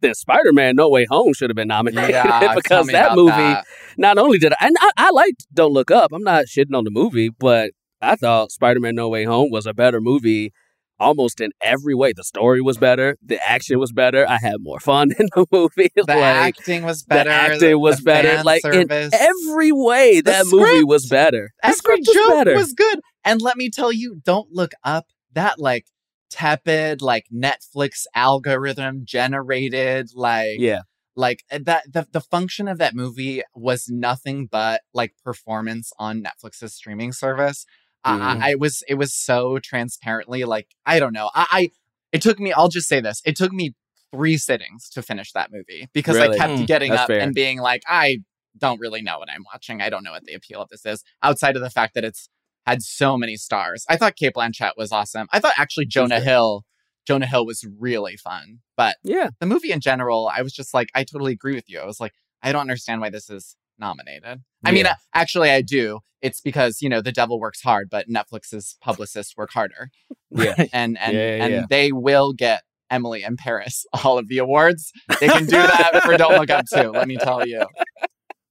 then 0.00 0.14
Spider 0.14 0.52
Man 0.52 0.76
No 0.76 0.88
Way 0.88 1.06
Home 1.10 1.32
should 1.34 1.50
have 1.50 1.56
been 1.56 1.68
nominated 1.68 2.10
Yeah, 2.10 2.54
because 2.54 2.86
that 2.88 3.14
movie 3.16 3.30
that. 3.30 3.64
not 3.96 4.18
only 4.18 4.38
did 4.38 4.52
I, 4.52 4.56
and 4.66 4.76
I, 4.80 4.90
I 4.96 5.10
liked 5.10 5.46
Don't 5.52 5.72
Look 5.72 5.90
Up. 5.90 6.12
I'm 6.12 6.22
not 6.22 6.46
shitting 6.46 6.76
on 6.76 6.84
the 6.84 6.90
movie, 6.90 7.30
but 7.30 7.70
I 8.00 8.16
thought 8.16 8.52
Spider 8.52 8.80
Man 8.80 8.94
No 8.94 9.08
Way 9.08 9.24
Home 9.24 9.50
was 9.50 9.66
a 9.66 9.74
better 9.74 10.00
movie 10.00 10.52
almost 11.00 11.40
in 11.40 11.52
every 11.62 11.94
way. 11.94 12.12
The 12.12 12.24
story 12.24 12.60
was 12.60 12.76
better, 12.76 13.16
the 13.22 13.38
action 13.48 13.78
was 13.78 13.92
better, 13.92 14.28
I 14.28 14.38
had 14.38 14.56
more 14.60 14.80
fun 14.80 15.10
in 15.18 15.28
the 15.34 15.46
movie. 15.50 15.90
The 15.94 16.04
like, 16.06 16.58
acting 16.58 16.84
was 16.84 17.02
better. 17.02 17.30
the 17.30 17.34
acting 17.34 17.80
was 17.80 17.98
the 17.98 18.02
better. 18.02 18.42
Like 18.42 18.64
in 18.64 18.90
every 18.90 19.72
way, 19.72 20.20
that 20.20 20.46
movie 20.48 20.84
was 20.84 21.06
better. 21.06 21.52
The 21.62 21.68
every 21.68 21.76
script 21.76 22.02
was 22.06 22.28
better. 22.28 22.54
was 22.54 22.72
good. 22.72 23.00
And 23.24 23.42
let 23.42 23.56
me 23.56 23.70
tell 23.70 23.92
you, 23.92 24.20
don't 24.24 24.52
look 24.52 24.72
up 24.84 25.06
that 25.32 25.58
like 25.58 25.86
tepid, 26.30 27.02
like 27.02 27.26
Netflix 27.32 28.04
algorithm 28.14 29.02
generated, 29.04 30.10
like 30.14 30.58
yeah, 30.58 30.82
like 31.18 31.44
uh, 31.50 31.58
that 31.64 31.92
the, 31.92 32.06
the 32.12 32.20
function 32.20 32.68
of 32.68 32.78
that 32.78 32.94
movie 32.94 33.42
was 33.54 33.88
nothing 33.88 34.46
but 34.46 34.82
like 34.94 35.14
performance 35.24 35.92
on 35.98 36.22
netflix's 36.22 36.72
streaming 36.72 37.12
service 37.12 37.66
Mhm. 38.06 38.42
I, 38.42 38.52
I 38.52 38.54
was 38.54 38.82
it 38.88 38.94
was 38.94 39.12
so 39.14 39.58
transparently 39.58 40.44
like 40.44 40.68
i 40.86 40.98
don't 40.98 41.12
know 41.12 41.30
I, 41.34 41.46
I 41.50 41.70
it 42.12 42.22
took 42.22 42.38
me 42.38 42.52
i'll 42.52 42.68
just 42.68 42.88
say 42.88 43.00
this 43.00 43.20
it 43.24 43.36
took 43.36 43.52
me 43.52 43.74
three 44.12 44.36
sittings 44.38 44.88
to 44.90 45.02
finish 45.02 45.32
that 45.32 45.50
movie 45.52 45.88
because 45.92 46.16
i 46.16 46.34
kept 46.36 46.58
Hmm, 46.58 46.64
getting 46.64 46.92
up 46.92 47.08
fair. 47.08 47.20
and 47.20 47.34
being 47.34 47.58
like 47.58 47.82
i 47.88 48.18
don't 48.56 48.80
really 48.80 49.02
know 49.02 49.18
what 49.18 49.28
i'm 49.30 49.44
watching 49.52 49.82
i 49.82 49.90
don't 49.90 50.04
know 50.04 50.12
what 50.12 50.24
the 50.24 50.34
appeal 50.34 50.62
of 50.62 50.68
this 50.70 50.86
is 50.86 51.02
outside 51.22 51.56
of 51.56 51.62
the 51.62 51.70
fact 51.70 51.94
that 51.94 52.04
it's 52.04 52.28
had 52.66 52.82
so 52.82 53.16
many 53.18 53.36
stars 53.36 53.84
i 53.88 53.96
thought 53.96 54.16
cate 54.16 54.34
blanchett 54.34 54.72
was 54.76 54.92
awesome 54.92 55.26
i 55.32 55.40
thought 55.40 55.52
actually 55.56 55.86
jonah 55.86 56.20
hill 56.20 56.64
jonah 57.06 57.26
hill 57.26 57.44
was 57.44 57.64
really 57.78 58.16
fun 58.16 58.60
but 58.78 58.96
yeah. 59.02 59.30
the 59.40 59.46
movie 59.46 59.72
in 59.72 59.80
general, 59.80 60.30
I 60.32 60.42
was 60.42 60.52
just 60.52 60.72
like, 60.72 60.90
I 60.94 61.02
totally 61.02 61.32
agree 61.32 61.56
with 61.56 61.68
you. 61.68 61.80
I 61.80 61.84
was 61.84 61.98
like, 61.98 62.12
I 62.44 62.52
don't 62.52 62.60
understand 62.60 63.00
why 63.00 63.10
this 63.10 63.28
is 63.28 63.56
nominated. 63.78 64.42
I 64.64 64.72
mean, 64.72 64.86
uh, 64.86 64.94
actually, 65.14 65.50
I 65.50 65.62
do. 65.62 66.00
It's 66.20 66.40
because 66.40 66.82
you 66.82 66.88
know 66.88 67.00
the 67.00 67.12
devil 67.12 67.38
works 67.38 67.62
hard, 67.62 67.88
but 67.90 68.08
Netflix's 68.08 68.76
publicists 68.80 69.36
work 69.36 69.50
harder, 69.52 69.88
Yeah. 70.30 70.54
and 70.72 70.98
and 70.98 71.16
Yeah, 71.16 71.36
yeah, 71.36 71.44
and 71.44 71.52
yeah. 71.54 71.64
they 71.70 71.92
will 71.92 72.32
get 72.32 72.62
Emily 72.90 73.22
in 73.22 73.36
Paris 73.36 73.86
all 74.04 74.18
of 74.18 74.26
the 74.28 74.38
awards. 74.38 74.90
They 75.20 75.28
can 75.28 75.44
do 75.44 75.52
that 75.52 76.00
for 76.04 76.16
Don't 76.16 76.38
Look 76.38 76.50
Up 76.50 76.64
too. 76.72 76.90
Let 76.90 77.06
me 77.06 77.16
tell 77.18 77.46
you. 77.46 77.64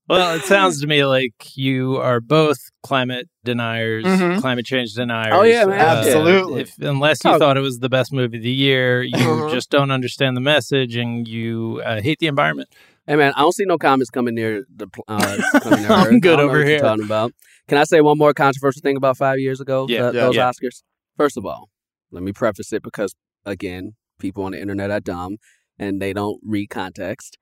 Well, 0.09 0.36
it 0.38 0.43
sounds 0.43 0.80
to 0.80 0.88
me 0.88 1.03
like 1.03 1.34
you 1.57 1.97
are 1.97 2.21
both 2.21 2.57
climate 2.82 3.28
deniers, 3.43 4.05
Mhm. 4.05 4.39
climate 4.39 4.65
change 4.65 4.93
deniers. 4.93 5.34
Oh, 5.36 5.43
yeah, 5.43 5.65
man. 5.65 5.82
Absolutely. 5.82 6.61
If, 6.61 6.80
unless 6.80 7.25
you 7.25 7.32
Oh. 7.32 7.38
thought 7.38 7.57
it 7.57 7.61
was 7.61 7.80
the 7.80 7.89
best 7.89 8.13
movie 8.13 8.38
of 8.38 8.43
the 8.43 8.49
year, 8.49 9.03
you 9.03 9.17
Mhm. 9.17 9.51
just 9.51 9.69
don't 9.69 9.91
understand 9.91 10.38
the 10.38 10.41
message 10.41 10.95
and 10.95 11.28
you 11.28 11.82
uh, 11.84 11.99
hate 12.01 12.19
the 12.19 12.28
environment. 12.28 12.69
Hey 13.08 13.16
man, 13.16 13.32
I 13.38 13.41
don't 13.41 13.53
see 13.53 13.64
no 13.66 13.78
comments 13.78 14.10
coming 14.10 14.36
near 14.36 14.66
the. 14.76 14.88
Uh, 15.08 15.38
coming 15.62 15.82
near 15.84 15.91
I'm 15.91 16.08
Earth. 16.08 16.14
I 16.14 16.20
good 16.20 16.22
don't 16.22 16.38
know 16.38 16.43
over 16.43 16.47
what 16.47 16.58
you're 16.58 16.66
here. 16.66 16.80
Talking 16.80 17.05
about. 17.05 17.32
Can 17.70 17.78
I 17.78 17.86
say 17.86 18.01
one 18.01 18.18
more 18.18 18.34
controversial 18.34 18.82
thing 18.82 18.97
about 18.97 19.16
five 19.16 19.39
years 19.39 19.62
ago? 19.62 19.86
Yeah, 19.88 20.12
th- 20.12 20.16
yeah, 20.16 20.22
those 20.26 20.36
yeah. 20.36 20.51
Oscars. 20.51 20.84
First 21.16 21.38
of 21.38 21.45
all, 21.45 21.70
let 22.12 22.22
me 22.22 22.34
preface 22.34 22.74
it 22.74 22.84
because 22.84 23.16
again, 23.45 23.93
people 24.20 24.43
on 24.43 24.51
the 24.51 24.62
internet 24.62 24.91
are 24.91 24.99
dumb 24.99 25.38
and 25.80 26.01
they 26.01 26.12
don't 26.12 26.41
read 26.43 26.70
context. 26.70 27.38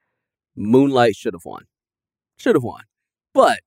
Moonlight 0.55 1.15
should 1.15 1.33
have 1.33 1.45
won. 1.45 1.63
Should 2.37 2.55
have 2.55 2.63
won, 2.63 2.83
but 3.33 3.61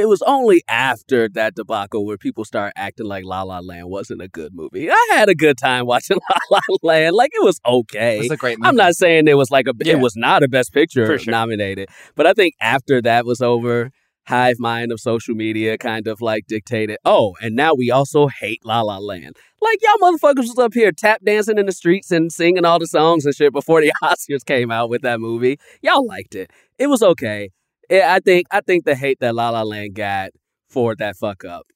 it 0.00 0.08
was 0.08 0.22
only 0.22 0.62
after 0.68 1.28
that 1.30 1.54
debacle 1.54 2.06
where 2.06 2.16
people 2.16 2.44
started 2.44 2.72
acting 2.76 3.06
like 3.06 3.24
La 3.24 3.42
La 3.42 3.58
Land 3.60 3.88
wasn't 3.88 4.22
a 4.22 4.28
good 4.28 4.54
movie. 4.54 4.90
I 4.90 5.06
had 5.12 5.28
a 5.28 5.34
good 5.34 5.58
time 5.58 5.86
watching 5.86 6.18
La 6.50 6.58
La 6.58 6.76
Land. 6.82 7.16
Like 7.16 7.30
it 7.34 7.44
was 7.44 7.60
okay. 7.66 8.16
It 8.16 8.22
was 8.22 8.30
a 8.30 8.36
great 8.36 8.58
movie. 8.58 8.68
I'm 8.68 8.76
not 8.76 8.94
saying 8.94 9.28
it 9.28 9.36
was 9.36 9.50
like 9.50 9.66
a 9.66 9.74
Yeah. 9.82 9.94
it 9.94 10.00
was 10.00 10.16
not 10.16 10.42
a 10.42 10.48
best 10.48 10.72
picture 10.72 11.18
sure. 11.18 11.30
nominated, 11.30 11.88
but 12.14 12.26
I 12.26 12.32
think 12.32 12.54
after 12.60 13.02
that 13.02 13.26
was 13.26 13.40
over, 13.40 13.90
hive 14.26 14.58
mind 14.58 14.92
of 14.92 15.00
social 15.00 15.34
media 15.34 15.78
kind 15.78 16.06
of 16.06 16.20
like 16.20 16.46
dictated. 16.46 16.98
Oh, 17.04 17.34
and 17.40 17.56
now 17.56 17.72
we 17.74 17.90
also 17.90 18.28
hate 18.28 18.60
La 18.64 18.82
La 18.82 18.98
Land. 18.98 19.36
Like 19.60 19.78
y'all 19.82 19.96
motherfuckers 20.12 20.48
was 20.48 20.58
up 20.58 20.74
here 20.74 20.92
tap 20.92 21.22
dancing 21.24 21.58
in 21.58 21.66
the 21.66 21.72
streets 21.72 22.10
and 22.10 22.30
singing 22.30 22.64
all 22.64 22.78
the 22.78 22.86
songs 22.86 23.24
and 23.26 23.34
shit 23.34 23.52
before 23.52 23.80
the 23.80 23.92
Oscars 24.04 24.44
came 24.44 24.70
out 24.70 24.90
with 24.90 25.02
that 25.02 25.18
movie. 25.20 25.58
Y'all 25.82 26.06
liked 26.06 26.34
it. 26.34 26.50
It 26.78 26.86
was 26.88 27.02
okay. 27.02 27.50
Yeah, 27.90 28.12
I 28.14 28.20
think 28.20 28.46
I 28.50 28.60
think 28.60 28.84
the 28.84 28.94
hate 28.94 29.18
that 29.20 29.34
La 29.34 29.50
La 29.50 29.62
Land 29.62 29.94
got 29.94 30.30
for 30.68 30.94
that 30.96 31.16
fuck 31.16 31.44
up 31.44 31.66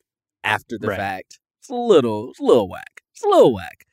after 0.45 0.77
the 0.79 0.89
Right. 0.89 0.97
fact, 0.99 1.39
it's 1.61 1.71
a 1.71 1.75
little, 1.75 2.31
it's 2.31 2.41
a 2.41 2.45
little 2.45 2.69
whack. 2.69 3.01
It's 3.15 3.25
a 3.25 3.29
little 3.29 3.55
whack, 3.55 3.85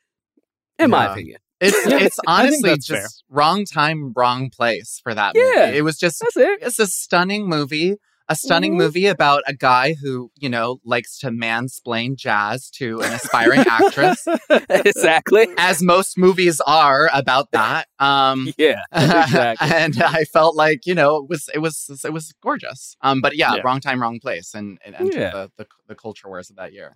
in 0.77 0.89
my 0.89 1.11
opinion. 1.11 1.37
It's 1.61 1.75
it's 1.85 2.19
honestly 2.27 2.77
just 2.77 3.23
wrong 3.29 3.65
time, 3.65 4.13
wrong 4.15 4.49
place 4.49 4.99
for 5.03 5.13
that 5.13 5.33
Yeah. 5.35 5.65
movie. 5.67 5.77
It 5.77 5.81
was 5.83 5.97
just 5.97 6.19
That's 6.21 6.37
it. 6.37 6.59
it's 6.61 6.79
a 6.79 6.87
stunning 6.87 7.47
movie 7.47 7.95
a 8.29 8.35
stunning 8.35 8.73
Mhm. 8.73 8.77
movie 8.77 9.07
about 9.07 9.41
a 9.47 9.53
guy 9.53 9.95
who 10.01 10.31
you 10.37 10.47
know 10.49 10.79
likes 10.85 11.17
to 11.19 11.29
mansplain 11.29 12.15
jazz 12.15 12.69
to 12.71 13.01
an 13.01 13.11
aspiring 13.13 13.61
actress 13.67 14.25
exactly. 14.69 15.47
as 15.57 15.81
most 15.81 16.17
movies 16.17 16.61
are 16.67 17.09
about 17.13 17.51
that 17.51 17.87
um 17.99 18.53
Yeah, 18.57 18.81
exactly. 18.93 19.67
and 19.71 20.01
i 20.03 20.23
felt 20.25 20.55
like 20.55 20.85
you 20.85 20.95
know 20.95 21.17
it 21.17 21.29
was 21.29 21.49
it 21.53 21.59
was 21.59 22.01
it 22.05 22.13
was 22.13 22.31
gorgeous 22.43 22.95
um 23.01 23.19
but 23.21 23.35
yeah, 23.35 23.55
Yeah. 23.55 23.61
wrong 23.65 23.79
time 23.79 24.01
wrong 24.01 24.19
place 24.19 24.53
and 24.53 24.77
it 24.85 24.93
entered 24.97 25.19
Yeah. 25.19 25.31
the, 25.31 25.51
the 25.57 25.65
the 25.87 25.95
culture 25.95 26.27
wars 26.27 26.49
of 26.49 26.55
that 26.57 26.71
year 26.73 26.95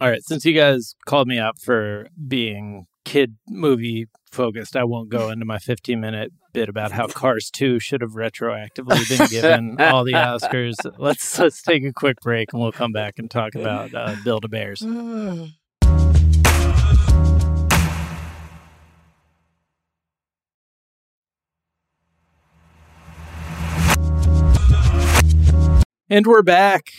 All 0.00 0.10
right, 0.10 0.22
since 0.24 0.44
you 0.44 0.54
guys 0.54 0.94
called 1.06 1.28
me 1.28 1.38
up 1.38 1.56
for 1.60 2.08
being 2.26 2.86
kid 3.04 3.36
movie 3.48 4.06
focused, 4.32 4.74
I 4.74 4.82
won't 4.82 5.08
go 5.10 5.28
into 5.30 5.44
my 5.44 5.58
15 5.60 6.00
minute 6.00 6.32
bit 6.54 6.68
about 6.70 6.92
how 6.92 7.08
Cars 7.08 7.50
2 7.50 7.80
should 7.80 8.00
have 8.00 8.12
retroactively 8.12 9.06
been 9.08 9.26
given 9.28 9.80
all 9.80 10.04
the 10.04 10.12
Oscars. 10.12 10.76
Let's 10.98 11.38
let's 11.38 11.60
take 11.60 11.84
a 11.84 11.92
quick 11.92 12.20
break 12.20 12.52
and 12.52 12.62
we'll 12.62 12.72
come 12.72 12.92
back 12.92 13.18
and 13.18 13.30
talk 13.30 13.54
about 13.54 13.92
uh, 13.92 14.14
Build 14.24 14.44
a 14.44 14.48
Bears. 14.48 14.80
And 26.08 26.26
we're 26.26 26.42
back. 26.42 26.90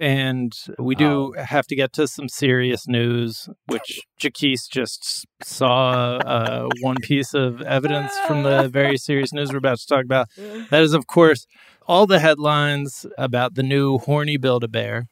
And 0.00 0.52
we 0.78 0.94
do 0.94 1.32
have 1.32 1.66
to 1.66 1.74
get 1.76 1.92
to 1.94 2.06
some 2.06 2.28
serious 2.28 2.86
news, 2.86 3.48
which 3.66 4.00
Jacquis 4.20 4.68
just 4.70 5.26
saw 5.42 6.18
uh, 6.18 6.68
one 6.80 6.96
piece 7.02 7.34
of 7.34 7.60
evidence 7.62 8.16
from 8.26 8.44
the 8.44 8.68
very 8.72 8.96
serious 8.96 9.32
news 9.32 9.50
we're 9.50 9.58
about 9.58 9.78
to 9.78 9.86
talk 9.86 10.04
about. 10.04 10.28
That 10.70 10.82
is, 10.82 10.94
of 10.94 11.08
course, 11.08 11.46
all 11.88 12.06
the 12.06 12.20
headlines 12.20 13.06
about 13.16 13.54
the 13.56 13.62
new 13.64 13.98
horny 13.98 14.36
Build 14.36 14.62
a 14.62 14.68
Bear. 14.68 15.06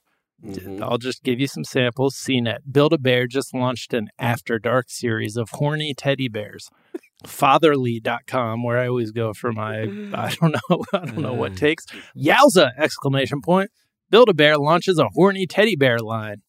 Mhm. 0.45 0.83
I'll 0.83 0.99
just 0.99 1.25
give 1.25 1.41
you 1.41 1.49
some 1.49 1.65
samples. 1.65 2.15
CNET. 2.15 2.59
Build 2.71 2.93
a 2.93 2.99
Bear 2.99 3.27
just 3.27 3.55
launched 3.55 3.93
an 3.95 4.09
After 4.19 4.59
Dark 4.61 4.89
series 4.91 5.37
of 5.37 5.49
horny 5.51 5.95
teddy 5.95 6.29
bears. 6.29 6.69
Fatherly.com, 7.25 8.63
where 8.63 8.79
I 8.79 8.87
always 8.89 9.11
go 9.11 9.33
for 9.33 9.53
my 9.53 9.83
I 10.15 10.35
don't 10.41 10.55
know, 10.71 10.85
I 10.93 11.07
don't 11.07 11.19
know 11.19 11.33
what 11.35 11.57
takes. 11.57 11.87
Yowza! 12.17 12.71
Exclamation 12.79 13.41
point. 13.41 13.71
Build 14.11 14.29
a 14.29 14.35
Bear 14.35 14.57
launches 14.59 14.99
a 14.99 15.09
horny 15.15 15.47
teddy 15.47 15.77
bear 15.77 15.99
line. 15.99 16.43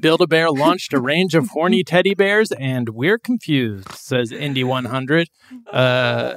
Build 0.00 0.20
a 0.20 0.26
Bear 0.26 0.50
launched 0.50 0.92
a 0.92 1.00
range 1.00 1.34
of 1.34 1.48
horny 1.50 1.84
teddy 1.86 2.14
bears, 2.14 2.50
and 2.52 2.88
we're 2.90 3.18
confused, 3.18 3.92
says 3.92 4.32
Indy 4.32 4.64
100. 4.64 5.28
Uh, 5.72 6.34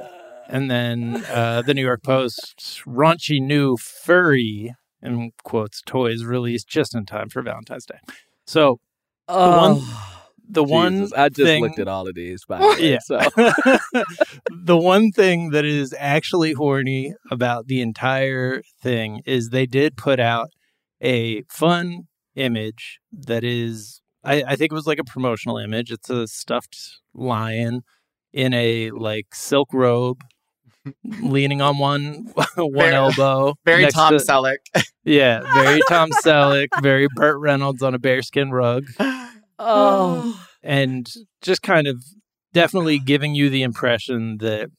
And 0.48 0.70
then 0.70 1.24
uh, 1.30 1.62
the 1.62 1.74
New 1.74 1.82
York 1.82 2.02
Post 2.02 2.82
raunchy 2.86 3.40
new 3.40 3.76
furry 3.76 4.74
in 5.00 5.30
quotes 5.44 5.80
toys 5.82 6.24
released 6.24 6.68
just 6.68 6.94
in 6.94 7.06
time 7.06 7.28
for 7.28 7.40
Valentine's 7.40 7.86
Day. 7.86 7.98
So 8.46 8.78
the 9.28 9.34
one 9.34 9.80
Jesus, 10.52 10.70
one 10.70 11.08
I 11.16 11.28
just 11.28 11.40
thing, 11.46 11.62
looked 11.62 11.78
at 11.78 11.88
all 11.88 12.08
of 12.08 12.14
these. 12.14 12.44
By 12.46 12.58
the 12.58 12.66
way, 12.68 12.90
Yeah. 12.92 12.98
so 13.02 13.18
the 14.64 14.76
one 14.76 15.12
thing 15.12 15.50
that 15.50 15.64
is 15.64 15.94
actually 15.98 16.52
horny 16.52 17.14
about 17.30 17.66
the 17.66 17.80
entire 17.80 18.62
thing 18.82 19.20
is 19.26 19.48
they 19.50 19.66
did 19.66 19.96
put 19.96 20.20
out 20.20 20.48
a 21.02 21.42
fun 21.50 22.08
image 22.36 22.98
that 23.12 23.44
is 23.44 24.00
I, 24.24 24.42
I 24.46 24.56
think 24.56 24.70
it 24.70 24.74
was 24.74 24.86
like 24.86 24.98
a 24.98 25.04
promotional 25.04 25.56
image. 25.56 25.90
It's 25.90 26.10
a 26.10 26.26
stuffed 26.26 26.76
lion 27.14 27.82
in 28.32 28.52
a 28.52 28.90
like 28.90 29.34
silk 29.34 29.68
robe 29.72 30.20
leaning 31.04 31.60
on 31.62 31.78
one 31.78 32.26
one 32.56 32.72
Very- 32.74 32.94
elbow. 32.94 33.54
Very 33.64 33.86
Tom 33.90 34.12
to- 34.18 34.24
Selleck. 34.24 34.58
Yeah, 35.04 35.40
very 35.54 35.80
Tom 35.88 36.10
Selleck, 36.24 36.68
very 36.82 37.08
Burt 37.14 37.38
Reynolds 37.38 37.82
on 37.82 37.94
a 37.94 37.98
bearskin 37.98 38.50
rug. 38.50 38.84
Oh, 39.60 40.46
and 40.62 41.06
just 41.42 41.62
kind 41.62 41.86
of 41.86 42.02
definitely 42.52 42.98
giving 43.04 43.34
you 43.34 43.50
the 43.50 43.62
impression 43.62 44.38
that 44.38 44.70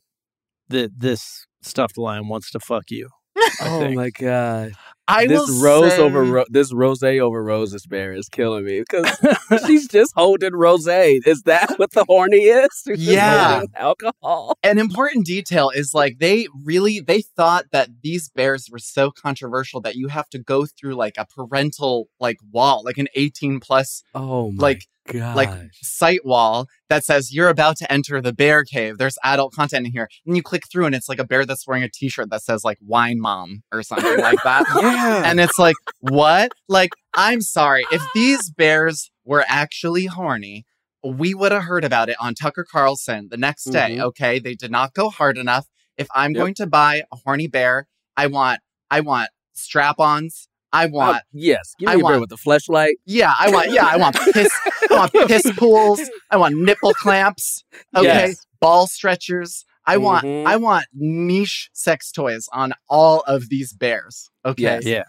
that 0.70 1.00
this 1.00 1.46
stuffed 1.62 1.98
lion 1.98 2.28
wants 2.28 2.52
to 2.52 2.60
fuck 2.60 2.86
you. 2.90 3.10
I 3.38 3.52
oh 3.62 3.80
think. 3.80 3.96
my 3.96 4.10
god! 4.10 4.74
I 5.08 5.28
this 5.28 5.50
rose 5.62 5.92
say, 5.94 6.00
over 6.02 6.24
ro- 6.24 6.46
this 6.50 6.72
rose 6.74 7.04
over 7.04 7.44
roses 7.44 7.86
bear 7.86 8.14
is 8.14 8.30
killing 8.30 8.64
me 8.66 8.80
because 8.80 9.10
she's 9.66 9.88
just 9.88 10.14
holding 10.16 10.54
rose. 10.54 10.82
Is 10.88 11.42
that 11.44 11.74
what 11.78 11.92
the 11.92 12.06
horny 12.08 12.38
is? 12.46 12.70
She's 12.86 13.00
Yeah. 13.08 13.64
alcohol. 13.76 14.54
an 14.64 14.80
important 14.80 15.26
detail 15.26 15.70
is 15.70 15.94
like 15.94 16.20
they 16.20 16.48
really 16.64 17.00
they 17.00 17.22
thought 17.22 17.66
that 17.72 17.90
these 18.04 18.30
bears 18.30 18.70
were 18.72 18.80
so 18.80 19.12
controversial 19.12 19.82
that 19.82 19.96
you 19.96 20.08
have 20.08 20.30
to 20.30 20.40
go 20.40 20.66
through 20.66 20.96
like 20.96 21.16
a 21.18 21.26
parental 21.26 22.08
like 22.20 22.38
wall, 22.52 22.82
like 22.86 22.98
an 22.98 23.08
18 23.16 23.60
plus 23.60 24.04
Oh 24.16 24.52
my 24.52 24.62
like 24.62 24.86
god! 25.08 25.36
like 25.36 25.50
site 25.82 26.26
wall 26.26 26.68
that 26.90 27.04
says 27.04 27.34
you're 27.34 27.50
about 27.50 27.78
to 27.78 27.92
enter 27.92 28.22
the 28.22 28.34
bear 28.34 28.64
cave. 28.64 28.98
There's 28.98 29.18
adult 29.24 29.54
content 29.54 29.86
in 29.88 29.92
here. 29.92 30.08
And 30.26 30.36
you 30.36 30.44
click 30.44 30.64
through 30.72 30.86
and 30.86 30.96
it's 30.96 31.08
like 31.10 31.20
a 31.20 31.24
bear 31.26 31.46
that's 31.46 31.66
wearing 31.68 31.84
a 31.84 31.90
t-shirt 31.90 32.30
that 32.30 32.42
says 32.44 32.64
like 32.64 32.78
wine 32.82 33.20
mom 33.20 33.64
or 33.72 33.84
something 33.84 34.18
like 34.20 34.40
that. 34.44 34.66
yeah, 34.82 35.24
And 35.26 35.40
it's 35.40 35.58
like, 35.58 35.76
what? 36.00 36.52
Like, 36.68 36.92
I'm 37.16 37.42
sorry. 37.42 37.84
If 37.92 38.02
these 38.14 38.50
bears 38.50 39.10
were 39.26 39.46
actually 39.48 40.06
horny, 40.08 40.66
we 41.04 41.34
would 41.34 41.52
have 41.52 41.64
heard 41.64 41.84
about 41.84 42.10
it 42.10 42.16
on 42.20 42.34
Tucker 42.36 42.66
Carlson 42.70 43.28
the 43.32 43.38
next 43.38 43.66
day. 43.66 43.96
Mhm. 43.98 44.04
Okay. 44.04 44.40
They 44.40 44.54
did 44.56 44.70
not 44.72 44.94
go 44.94 45.10
hard 45.10 45.38
enough. 45.38 45.66
If 45.98 46.08
I'm 46.14 46.32
Yep. 46.32 46.40
going 46.42 46.54
to 46.56 46.68
buy 46.68 47.04
a 47.12 47.16
horny 47.26 47.48
bear, 47.48 47.88
I 48.18 48.28
want, 48.28 48.60
I 48.90 49.00
want 49.02 49.30
strap-ons. 49.54 50.48
I 50.74 50.86
want, 50.86 51.22
yes. 51.34 51.74
Give 51.78 51.88
me 51.88 51.92
I 51.92 51.96
a 51.96 51.98
bear 51.98 52.04
want- 52.04 52.22
with 52.22 52.30
the 52.30 52.38
fleshlight. 52.38 52.94
yeah, 53.06 53.34
I 53.38 53.50
want, 53.52 53.72
yeah, 53.72 53.86
I 53.86 53.98
want 53.98 54.16
piss, 54.34 54.50
I 54.90 54.96
want 54.96 55.14
piss 55.28 55.52
pools. 55.58 56.02
I 56.30 56.38
want 56.38 56.56
nipple 56.56 56.94
clamps. 56.94 57.64
Okay. 57.96 58.06
Yes. 58.08 58.46
Ball 58.60 58.88
stretchers. 58.88 59.66
I 59.86 59.98
want, 59.98 60.24
Mhm. 60.26 60.46
I 60.46 60.56
want 60.58 60.86
niche 60.94 61.70
sex 61.74 62.12
toys 62.12 62.48
on 62.54 62.74
all 62.88 63.22
of 63.28 63.50
these 63.50 63.74
bears. 63.74 64.30
Okay. 64.46 64.64
Yes. 64.64 64.86
Yeah. 64.86 65.04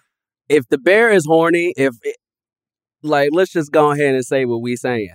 If 0.48 0.66
the 0.68 0.78
bear 0.78 1.10
is 1.10 1.26
horny, 1.26 1.74
if 1.76 1.94
it, 2.02 2.16
like, 3.02 3.30
let's 3.32 3.52
just 3.52 3.70
go 3.70 3.90
ahead 3.92 4.14
and 4.14 4.24
say 4.24 4.44
what 4.46 4.62
we 4.62 4.76
saying. 4.76 5.10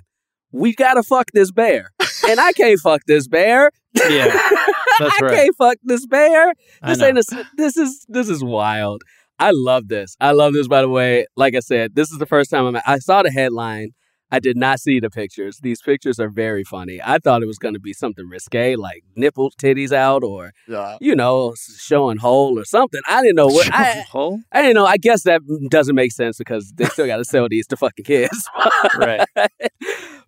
We 0.52 0.74
gotta 0.74 1.04
fuck 1.04 1.28
this 1.34 1.52
bear, 1.52 1.92
and 2.30 2.40
I 2.40 2.54
can't 2.54 2.80
fuck 2.80 3.02
this 3.06 3.28
bear. 3.28 3.70
Yeah, 3.94 4.28
that's 5.00 5.22
I 5.22 5.26
right. 5.26 5.34
can't 5.36 5.56
fuck 5.58 5.78
this 5.84 6.06
bear. 6.06 6.54
This 6.86 7.02
ain't 7.02 7.18
a, 7.18 7.46
this 7.58 7.76
is 7.76 8.06
this 8.08 8.30
is 8.30 8.44
wild. 8.44 9.04
I 9.40 9.52
love 9.52 9.88
this. 9.88 10.16
I 10.20 10.32
love 10.32 10.54
this. 10.54 10.68
By 10.68 10.82
the 10.82 10.90
way, 10.90 11.26
like 11.36 11.56
I 11.56 11.60
said, 11.60 11.96
this 11.96 12.12
is 12.12 12.18
the 12.18 12.26
first 12.26 12.50
time 12.52 12.66
I'm. 12.66 12.82
I 12.86 13.00
saw 13.00 13.22
the 13.24 13.32
headline. 13.32 13.92
I 14.30 14.40
did 14.40 14.58
not 14.58 14.82
see 14.82 15.00
the 15.00 15.10
pictures. 15.10 15.60
These 15.64 15.82
pictures 15.82 16.20
are 16.20 16.28
very 16.30 16.66
funny. 16.66 17.00
I 17.02 17.18
thought 17.18 17.42
it 17.42 17.46
was 17.46 17.58
going 17.58 17.76
to 17.76 17.80
be 17.80 17.94
something 17.94 18.28
risque, 18.28 18.76
like 18.76 19.04
nipple 19.16 19.52
titties 19.52 19.94
out, 19.94 20.22
or 20.22 20.52
Yeah. 20.68 20.98
you 21.00 21.16
know, 21.16 21.54
showing 21.78 22.18
hole 22.18 22.60
or 22.60 22.66
something. 22.66 23.00
I 23.08 23.22
didn't 23.22 23.38
know 23.38 23.48
what. 23.48 23.74
I, 23.74 24.02
Hole? 24.12 24.42
I 24.52 24.64
didn't 24.64 24.76
know. 24.76 24.86
I 24.86 24.98
guess 24.98 25.24
that 25.24 25.42
doesn't 25.70 25.96
make 25.96 26.12
sense 26.12 26.38
because 26.38 26.74
they 26.76 26.86
still 26.86 27.08
got 27.08 27.18
to 27.18 27.26
sell 27.26 27.48
these 27.48 27.68
to 27.68 27.78
fucking 27.78 28.04
kids. 28.04 28.50
right. 28.98 29.26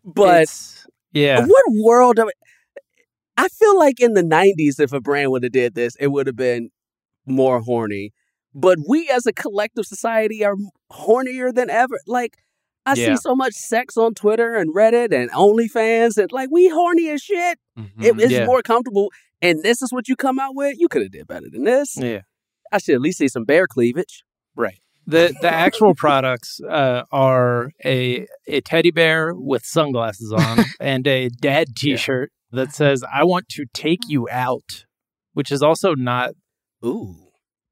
but 0.05 0.43
It's- 0.43 0.87
yeah, 1.11 1.45
what 1.45 1.63
world? 1.83 2.19
Of, 2.19 2.29
I 3.35 3.47
feel 3.49 3.77
like 3.77 3.99
in 3.99 4.13
the 4.13 4.21
'90s, 4.23 4.79
if 4.79 4.93
a 4.93 5.01
brand 5.01 5.31
would 5.31 5.43
have 5.43 5.51
did 5.51 5.73
this, 5.75 5.95
it 5.99 6.07
would 6.07 6.27
have 6.27 6.35
been 6.35 6.69
more 7.25 7.59
horny. 7.61 8.13
But 8.53 8.79
we, 8.87 9.09
as 9.09 9.25
a 9.25 9.33
collective 9.33 9.85
society, 9.85 10.43
are 10.43 10.55
hornier 10.91 11.53
than 11.53 11.69
ever. 11.69 11.99
Like 12.07 12.37
I 12.85 12.93
Yeah. 12.93 13.15
see 13.15 13.17
so 13.17 13.35
much 13.35 13.53
sex 13.53 13.97
on 13.97 14.13
Twitter 14.15 14.55
and 14.55 14.73
Reddit 14.73 15.13
and 15.13 15.29
OnlyFans, 15.31 16.17
and 16.17 16.31
like 16.31 16.49
we 16.51 16.69
horny 16.69 17.09
as 17.09 17.21
shit. 17.21 17.59
Mm-hmm. 17.77 18.03
It, 18.03 18.19
it's 18.21 18.31
Yeah. 18.31 18.45
more 18.45 18.61
comfortable. 18.61 19.11
And 19.41 19.61
this 19.63 19.81
is 19.81 19.91
what 19.93 20.07
you 20.09 20.15
come 20.15 20.39
out 20.39 20.55
with. 20.55 20.75
You 20.79 20.87
could 20.89 21.01
have 21.03 21.11
did 21.11 21.27
better 21.27 21.47
than 21.51 21.63
this. 21.63 21.95
yeah. 21.97 22.21
I 22.71 22.77
should 22.77 22.95
at 22.95 23.01
least 23.01 23.17
see 23.19 23.27
some 23.27 23.45
bear 23.45 23.65
cleavage. 23.67 24.23
Right. 24.55 24.79
The 25.07 25.33
the 25.41 25.49
actual 25.51 25.95
products 25.95 26.59
uh, 26.69 27.01
are 27.11 27.71
a 27.83 28.27
a 28.47 28.61
teddy 28.61 28.91
bear 28.91 29.33
with 29.33 29.65
sunglasses 29.65 30.31
on 30.31 30.65
and 30.79 31.07
a 31.07 31.29
dad 31.29 31.69
T-shirt 31.75 32.31
that 32.51 32.73
says 32.73 33.03
"I 33.11 33.23
want 33.23 33.49
to 33.49 33.65
take 33.73 34.01
you 34.07 34.27
out," 34.29 34.85
which 35.33 35.51
is 35.51 35.63
also 35.63 35.95
not 35.95 36.33
Ooh, 36.85 37.15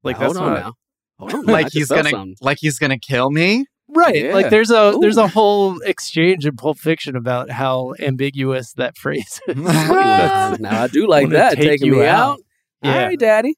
like 0.08 0.16
hold 0.16 0.36
that's 0.36 0.38
on 0.38 0.52
not 0.54 0.60
now. 0.60 0.72
Hold 1.18 1.34
on, 1.34 1.44
like 1.46 1.72
he's 1.72 1.88
gonna 1.88 2.10
something. 2.10 2.36
like 2.40 2.58
he's 2.60 2.78
gonna 2.78 2.98
kill 2.98 3.30
me. 3.30 3.66
right. 3.88 4.24
Yeah. 4.24 4.34
Like 4.34 4.50
there's 4.50 4.70
a 4.70 4.96
there's 5.00 5.16
a 5.16 5.28
whole 5.28 5.80
exchange 5.82 6.44
in 6.46 6.56
Pulp 6.56 6.78
Fiction 6.78 7.16
about 7.16 7.50
how 7.50 7.94
ambiguous 8.00 8.72
that 8.74 8.96
phrase 8.96 9.40
is. 9.48 9.56
now 9.56 10.82
I 10.82 10.88
do 10.92 11.06
like 11.06 11.30
that. 11.30 11.54
take 11.56 11.64
Taking 11.80 11.86
you 11.88 11.96
me 12.00 12.06
out. 12.06 12.32
out. 12.32 12.38
Yeah. 12.82 12.94
All 12.94 13.06
right, 13.06 13.18
daddy. 13.18 13.54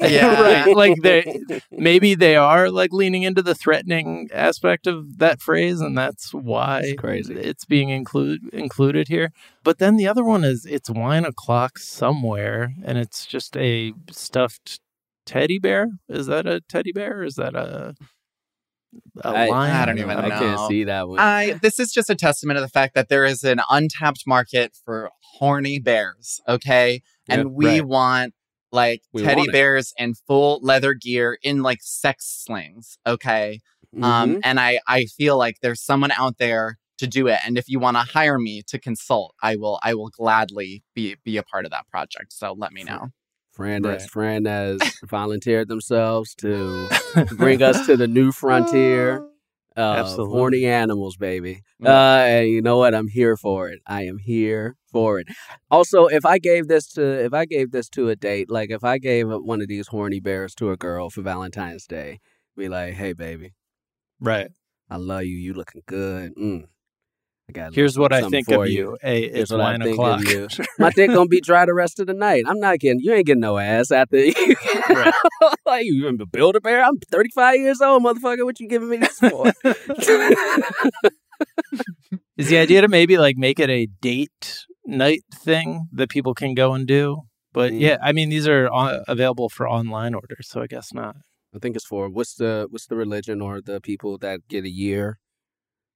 Yeah. 0.00 0.40
right. 0.64 0.74
Like 0.74 1.02
they 1.02 1.42
maybe 1.70 2.14
they 2.14 2.34
are 2.36 2.70
like 2.70 2.92
leaning 2.94 3.24
into 3.24 3.42
the 3.42 3.54
threatening 3.54 4.30
aspect 4.32 4.86
of 4.86 5.18
that 5.18 5.42
phrase, 5.42 5.82
and 5.82 5.98
that's 5.98 6.32
why 6.32 6.80
It's 6.84 6.98
crazy. 7.00 7.34
it's 7.34 7.66
being 7.66 7.90
included 7.90 8.40
included 8.54 9.08
here. 9.08 9.32
But 9.64 9.78
then 9.78 9.96
the 9.96 10.06
other 10.08 10.24
one 10.24 10.44
is 10.44 10.64
it's 10.64 10.88
wine 10.88 11.26
o'clock 11.26 11.78
somewhere, 11.78 12.72
and 12.84 12.96
it's 12.96 13.26
just 13.26 13.54
a 13.58 13.92
stuffed 14.10 14.80
teddy 15.26 15.58
bear. 15.58 15.88
Is 16.08 16.26
that 16.26 16.46
a 16.46 16.60
teddy 16.68 16.92
bear? 16.92 17.22
Is 17.22 17.34
that 17.36 17.54
a 17.54 17.94
a 19.24 19.28
I- 19.28 19.48
lion? 19.48 19.74
I 19.76 19.86
don't 19.86 19.98
even 19.98 20.18
I 20.18 20.28
know. 20.28 20.38
can't 20.38 20.68
see 20.68 20.84
that 20.84 21.08
one. 21.08 21.18
I 21.18 21.52
this 21.62 21.78
is 21.80 21.92
just 21.92 22.10
a 22.10 22.14
testament 22.14 22.58
of 22.58 22.62
the 22.62 22.68
fact 22.68 22.94
that 22.94 23.08
there 23.08 23.24
is 23.24 23.42
an 23.44 23.60
untapped 23.70 24.24
market 24.26 24.76
for 24.84 25.10
horny 25.38 25.78
bears, 25.78 26.40
okay? 26.48 27.02
And 27.28 27.52
we 27.54 27.66
right. 27.80 27.86
want 27.86 28.34
like 28.70 29.02
We 29.12 29.22
teddy 29.22 29.40
want 29.42 29.52
bears 29.52 29.92
in 29.98 30.14
full 30.26 30.60
leather 30.62 30.94
gear 30.94 31.38
in 31.42 31.62
like 31.62 31.78
sex 31.82 32.42
slings, 32.44 32.98
okay? 33.06 33.60
Um 34.02 34.36
Mhm. 34.36 34.40
and 34.44 34.60
I 34.60 34.80
I 34.86 35.04
feel 35.06 35.38
like 35.38 35.56
there's 35.62 35.82
someone 35.82 36.12
out 36.12 36.38
there 36.38 36.78
to 36.98 37.06
do 37.06 37.26
it 37.26 37.38
and 37.44 37.58
if 37.58 37.68
you 37.68 37.78
want 37.80 37.96
to 37.96 38.02
hire 38.02 38.38
me 38.38 38.62
to 38.68 38.78
consult, 38.78 39.34
I 39.42 39.56
will 39.56 39.78
I 39.82 39.94
will 39.94 40.10
gladly 40.10 40.82
be 40.94 41.16
be 41.24 41.36
a 41.38 41.42
part 41.42 41.64
of 41.64 41.70
that 41.70 41.86
project. 41.90 42.32
So 42.32 42.52
let 42.56 42.72
me 42.72 42.84
know. 42.84 43.08
Friend 43.52 43.84
Right. 43.84 44.00
has 44.00 44.06
friend 44.10 44.46
has 44.46 44.80
volunteered 45.04 45.68
themselves 45.68 46.34
to 46.36 46.88
bring 47.36 47.62
us 47.62 47.86
to 47.86 47.96
the 47.96 48.08
new 48.08 48.32
frontier 48.32 49.22
of 49.76 49.96
Absolutely. 49.98 50.38
horny 50.38 50.64
animals, 50.66 51.16
baby. 51.16 51.62
Uh, 51.82 51.88
and 52.26 52.48
you 52.48 52.60
know 52.60 52.76
what? 52.78 52.94
I'm 52.94 53.08
here 53.08 53.36
for 53.36 53.68
it. 53.70 53.80
I 53.86 54.02
am 54.04 54.18
here 54.18 54.76
for 54.90 55.18
it. 55.18 55.28
Also, 55.70 56.06
if 56.06 56.26
I 56.26 56.38
gave 56.38 56.68
this 56.68 56.86
to 56.92 57.02
if 57.24 57.32
I 57.32 57.46
gave 57.46 57.70
this 57.70 57.88
to 57.90 58.08
a 58.10 58.16
date, 58.16 58.50
like 58.50 58.70
if 58.70 58.84
I 58.84 58.98
gave 58.98 59.28
one 59.28 59.62
of 59.62 59.68
these 59.68 59.88
horny 59.88 60.20
bears 60.20 60.54
to 60.56 60.70
a 60.70 60.76
girl 60.76 61.08
for 61.08 61.22
Valentine's 61.22 61.86
Day, 61.86 62.20
be 62.56 62.68
like, 62.68 62.94
"Hey, 62.94 63.14
baby, 63.14 63.54
right. 64.20 64.50
I 64.90 64.96
love 64.96 65.24
you. 65.24 65.36
You 65.36 65.54
looking 65.54 65.82
good. 65.86 66.34
Mm. 66.36 66.64
Here's 67.72 67.98
what 67.98 68.12
I 68.12 68.28
think 68.28 68.50
of 68.50 68.68
you. 68.68 68.96
A 69.02 69.20
Here's 69.30 69.50
it's 69.50 69.50
think 69.50 69.94
o'clock. 69.94 70.20
of 70.20 70.28
you. 70.30 70.48
My 70.78 70.90
dick 70.90 71.10
gonna 71.10 71.26
be 71.28 71.40
dry 71.40 71.64
the 71.66 71.74
rest 71.74 72.00
of 72.00 72.06
the 72.06 72.14
night. 72.14 72.44
I'm 72.46 72.58
not 72.58 72.78
getting. 72.78 73.00
You 73.00 73.12
ain't 73.14 73.26
getting 73.26 73.40
no 73.40 73.58
ass 73.58 73.90
after. 73.90 74.16
You, 74.24 74.34
Right. 74.88 75.14
like 75.66 75.84
you 75.84 76.02
gonna 76.02 76.26
build 76.26 76.56
a 76.56 76.60
bear? 76.60 76.82
I'm 76.82 76.98
35 77.10 77.56
years 77.56 77.80
old, 77.80 78.02
motherfucker. 78.04 78.44
What 78.44 78.60
you 78.60 78.68
giving 78.68 78.88
me 78.88 78.98
this 78.98 79.18
for? 79.18 79.52
Is 82.36 82.48
the 82.48 82.58
idea 82.58 82.80
to 82.82 82.88
maybe 82.88 83.18
like 83.18 83.36
make 83.36 83.58
it 83.60 83.70
a 83.70 83.86
date 84.00 84.64
night 84.86 85.22
thing 85.34 85.88
that 85.92 86.08
people 86.10 86.34
can 86.34 86.54
go 86.54 86.74
and 86.74 86.86
do? 86.86 87.22
But 87.52 87.72
Mm. 87.72 87.80
yeah, 87.80 87.98
I 88.02 88.12
mean 88.12 88.28
these 88.30 88.48
are 88.48 88.68
on, 88.70 89.02
available 89.08 89.48
for 89.48 89.68
online 89.68 90.14
orders, 90.14 90.48
so 90.48 90.62
I 90.62 90.66
guess 90.66 90.92
not. 90.94 91.16
I 91.54 91.58
think 91.58 91.76
it's 91.76 91.84
for 91.86 92.08
what's 92.08 92.34
the 92.34 92.66
what's 92.70 92.86
the 92.86 92.96
religion 92.96 93.40
or 93.42 93.60
the 93.60 93.80
people 93.80 94.16
that 94.18 94.48
get 94.48 94.64
a 94.64 94.70
year 94.70 95.18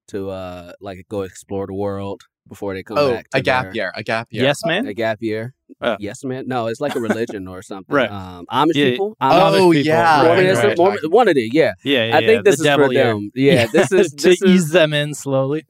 to 0.09 0.30
uh 0.30 0.72
like 0.80 1.07
go 1.09 1.22
explore 1.22 1.66
the 1.66 1.74
world 1.74 2.22
before 2.48 2.74
they 2.74 2.82
come 2.84 2.96
Oh, 2.98 3.14
back. 3.14 3.28
To 3.30 3.38
a 3.38 3.42
gap 3.42 3.64
their- 3.64 3.74
year, 3.74 3.92
a 3.96 4.02
gap 4.04 4.28
year. 4.30 4.44
Yes, 4.44 4.64
man. 4.64 4.86
A 4.86 4.94
gap 4.94 5.18
year. 5.20 5.52
Oh. 5.80 5.96
Yes, 5.98 6.22
man. 6.22 6.46
No, 6.46 6.68
it's 6.68 6.80
like 6.80 6.94
a 6.94 7.00
religion 7.00 7.48
or 7.48 7.61
something. 7.61 7.92
Right. 7.92 8.09
Um, 8.11 8.46
Amish 8.52 8.74
Yeah. 8.76 8.90
people. 8.90 9.16
Oh, 9.20 9.52
people, 9.52 9.74
yeah. 9.74 10.22
Mormonism, 10.24 10.66
right. 10.68 10.78
Mormon- 10.78 11.11
one 11.11 11.26
of 11.28 11.34
the 11.34 11.50
yeah. 11.52 11.72
Yeah, 11.82 12.04
yeah. 12.07 12.16
I 12.16 12.20
think 12.24 12.44
this 12.44 12.59
the 12.59 12.62
is 12.62 12.74
for 12.74 12.78
devil 12.82 12.92
year. 12.92 13.04
them. 13.14 13.30
Yeah, 13.34 13.66
this 13.72 13.90
is 13.90 14.12
to 14.12 14.28
this 14.28 14.42
ease 14.44 14.64
is 14.66 14.70
them 14.70 14.92
in 14.94 15.14
slowly. 15.14 15.66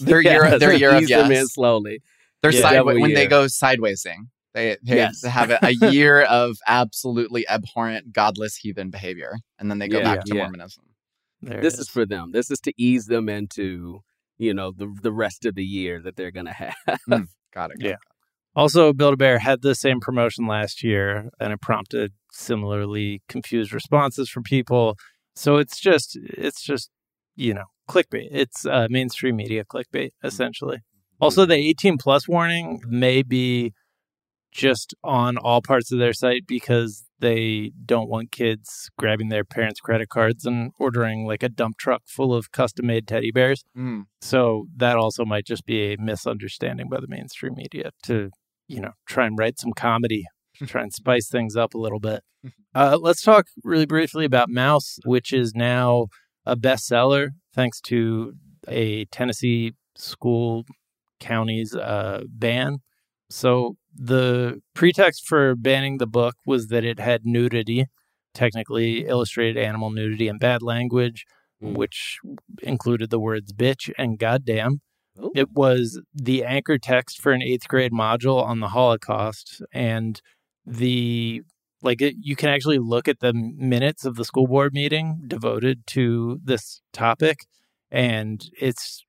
Their 0.00 0.20
year- 0.20 0.58
their 0.58 0.72
year 0.72 0.90
of 0.96 1.02
ease 1.02 1.08
them 1.10 1.30
in 1.30 1.46
slowly. 1.46 2.00
They're 2.42 2.50
Yeah. 2.52 2.60
sideways 2.62 2.94
Devil 2.96 3.02
when 3.02 3.14
they 3.14 3.26
go 3.28 3.44
sidewaysing. 3.46 4.28
They, 4.52 4.78
they 4.82 4.96
Yes. 4.96 5.24
have 5.24 5.50
a, 5.50 5.60
a 5.62 5.70
year 5.92 6.22
of 6.22 6.56
absolutely 6.66 7.48
abhorrent, 7.48 8.12
godless 8.12 8.56
heathen 8.56 8.90
behavior, 8.90 9.34
and 9.60 9.70
then 9.70 9.78
they 9.78 9.86
go 9.86 9.98
Yeah, 9.98 10.16
back 10.16 10.24
to 10.24 10.34
yeah. 10.34 10.42
Mormonism. 10.42 10.82
There 11.42 11.60
This 11.60 11.78
is 11.78 11.88
for 11.88 12.04
them. 12.06 12.32
This 12.32 12.50
is 12.50 12.60
to 12.60 12.72
ease 12.76 13.06
them 13.06 13.28
into 13.28 14.00
you 14.38 14.54
know 14.54 14.72
the 14.76 14.94
the 15.02 15.12
rest 15.12 15.44
of 15.46 15.54
the 15.54 15.64
year 15.64 16.00
that 16.02 16.16
they're 16.16 16.30
gonna 16.30 16.52
have. 16.52 16.74
Mm. 17.08 17.26
Got 17.54 17.72
it. 17.72 17.80
got 17.80 17.86
Yeah. 17.86 17.92
it. 17.92 17.98
Also, 18.56 18.92
Build 18.92 19.14
a 19.14 19.16
Bear 19.16 19.38
had 19.38 19.62
the 19.62 19.74
same 19.74 20.00
promotion 20.00 20.46
last 20.46 20.82
year, 20.82 21.30
and 21.38 21.52
it 21.52 21.60
prompted 21.60 22.12
similarly 22.32 23.22
confused 23.28 23.72
responses 23.72 24.28
from 24.28 24.42
people. 24.42 24.96
So 25.36 25.56
it's 25.56 25.78
just, 25.78 26.18
it's 26.20 26.60
just, 26.60 26.90
you 27.36 27.54
know, 27.54 27.64
clickbait. 27.88 28.28
It's 28.32 28.66
uh, 28.66 28.88
mainstream 28.90 29.36
media 29.36 29.64
clickbait, 29.64 30.08
mm-hmm. 30.08 30.26
essentially. 30.26 30.78
Mm-hmm. 30.78 31.24
Also, 31.24 31.46
the 31.46 31.54
18 31.54 31.98
plus 31.98 32.26
warning 32.26 32.80
may 32.88 33.22
be 33.22 33.72
just 34.52 34.94
on 35.04 35.36
all 35.36 35.62
parts 35.62 35.92
of 35.92 35.98
their 35.98 36.12
site 36.12 36.46
because 36.46 37.04
they 37.20 37.72
don't 37.84 38.08
want 38.08 38.32
kids 38.32 38.90
grabbing 38.98 39.28
their 39.28 39.44
parents' 39.44 39.80
credit 39.80 40.08
cards 40.08 40.44
and 40.44 40.72
ordering 40.78 41.26
like 41.26 41.42
a 41.42 41.48
dump 41.48 41.76
truck 41.78 42.02
full 42.06 42.34
of 42.34 42.50
custom 42.50 42.86
made 42.86 43.06
teddy 43.06 43.30
bears. 43.30 43.62
Mm. 43.76 44.06
So 44.20 44.66
that 44.76 44.96
also 44.96 45.24
might 45.24 45.46
just 45.46 45.66
be 45.66 45.92
a 45.92 45.98
misunderstanding 45.98 46.88
by 46.88 47.00
the 47.00 47.08
mainstream 47.08 47.54
media 47.54 47.90
to, 48.04 48.30
you 48.68 48.80
know, 48.80 48.92
try 49.06 49.26
and 49.26 49.38
write 49.38 49.60
some 49.60 49.72
comedy, 49.72 50.24
try 50.66 50.82
and 50.82 50.92
spice 50.92 51.28
things 51.28 51.56
up 51.56 51.74
a 51.74 51.78
little 51.78 52.00
bit. 52.00 52.22
Uh, 52.74 52.96
let's 53.00 53.22
talk 53.22 53.46
really 53.64 53.86
briefly 53.86 54.24
about 54.24 54.48
Maus, 54.48 54.98
which 55.04 55.32
is 55.32 55.54
now 55.54 56.06
a 56.46 56.56
bestseller 56.56 57.30
thanks 57.54 57.80
to 57.82 58.34
a 58.68 59.04
Tennessee 59.06 59.72
school 59.96 60.64
county's 61.18 61.74
uh, 61.74 62.22
ban. 62.28 62.78
So 63.28 63.76
the 63.94 64.60
pretext 64.74 65.26
for 65.26 65.54
banning 65.54 65.98
the 65.98 66.06
book 66.06 66.36
was 66.46 66.68
that 66.68 66.84
it 66.84 66.98
had 67.00 67.24
nudity, 67.24 67.86
technically 68.34 69.06
illustrated 69.06 69.56
animal 69.62 69.90
nudity 69.90 70.28
and 70.28 70.40
bad 70.40 70.62
language, 70.62 71.24
Mm. 71.62 71.76
which 71.76 72.18
included 72.62 73.10
the 73.10 73.20
words 73.20 73.52
bitch 73.52 73.90
and 73.98 74.18
goddamn. 74.18 74.80
Oh. 75.18 75.30
It 75.34 75.50
was 75.52 76.00
the 76.14 76.42
anchor 76.42 76.78
text 76.78 77.20
for 77.20 77.32
an 77.32 77.42
eighth 77.42 77.68
grade 77.68 77.92
module 77.92 78.42
on 78.42 78.60
the 78.60 78.68
Holocaust. 78.68 79.60
And 79.70 80.20
the 80.64 81.42
like 81.82 82.00
it, 82.00 82.14
you 82.18 82.36
can 82.36 82.48
actually 82.48 82.78
look 82.78 83.08
at 83.08 83.20
the 83.20 83.32
minutes 83.34 84.04
of 84.06 84.16
the 84.16 84.24
school 84.24 84.46
board 84.46 84.72
meeting 84.72 85.20
devoted 85.26 85.86
to 85.88 86.38
this 86.44 86.80
topic 86.92 87.40
and 87.90 88.42
it's 88.60 89.04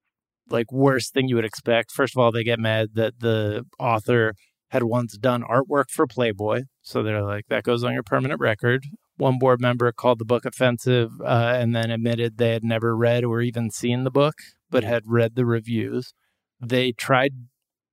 like 0.49 0.71
worst 0.71 1.13
thing 1.13 1.27
you 1.27 1.36
would 1.36 1.45
expect 1.45 1.91
first 1.91 2.15
of 2.15 2.19
all 2.19 2.32
they 2.32 2.43
get 2.43 2.59
mad 2.59 2.89
that 2.93 3.19
the 3.19 3.65
author 3.77 4.34
had 4.72 4.84
once 4.84 5.17
done 5.17 5.43
artwork 5.43 5.89
for 5.89 6.07
playboy 6.07 6.63
so 6.82 7.03
they're 7.03 7.24
like 7.24 7.45
that 7.47 7.63
goes 7.63 7.84
on 7.84 7.93
your 7.93 8.03
permanent 8.03 8.39
record 8.39 8.86
one 9.17 9.38
board 9.38 9.61
member 9.61 9.91
called 9.91 10.19
the 10.19 10.26
book 10.26 10.45
offensive 10.45 11.11
uh, 11.22 11.55
and 11.57 11.76
then 11.76 11.91
admitted 11.91 12.38
they 12.38 12.51
had 12.51 12.63
never 12.63 12.95
read 12.95 13.24
or 13.24 13.41
even 13.41 13.69
seen 13.69 14.03
the 14.03 14.11
book 14.11 14.36
but 14.69 14.84
had 14.84 15.03
read 15.05 15.36
the 15.36 15.45
reviews 15.45 16.13
they 16.59 16.91
tried 16.91 17.34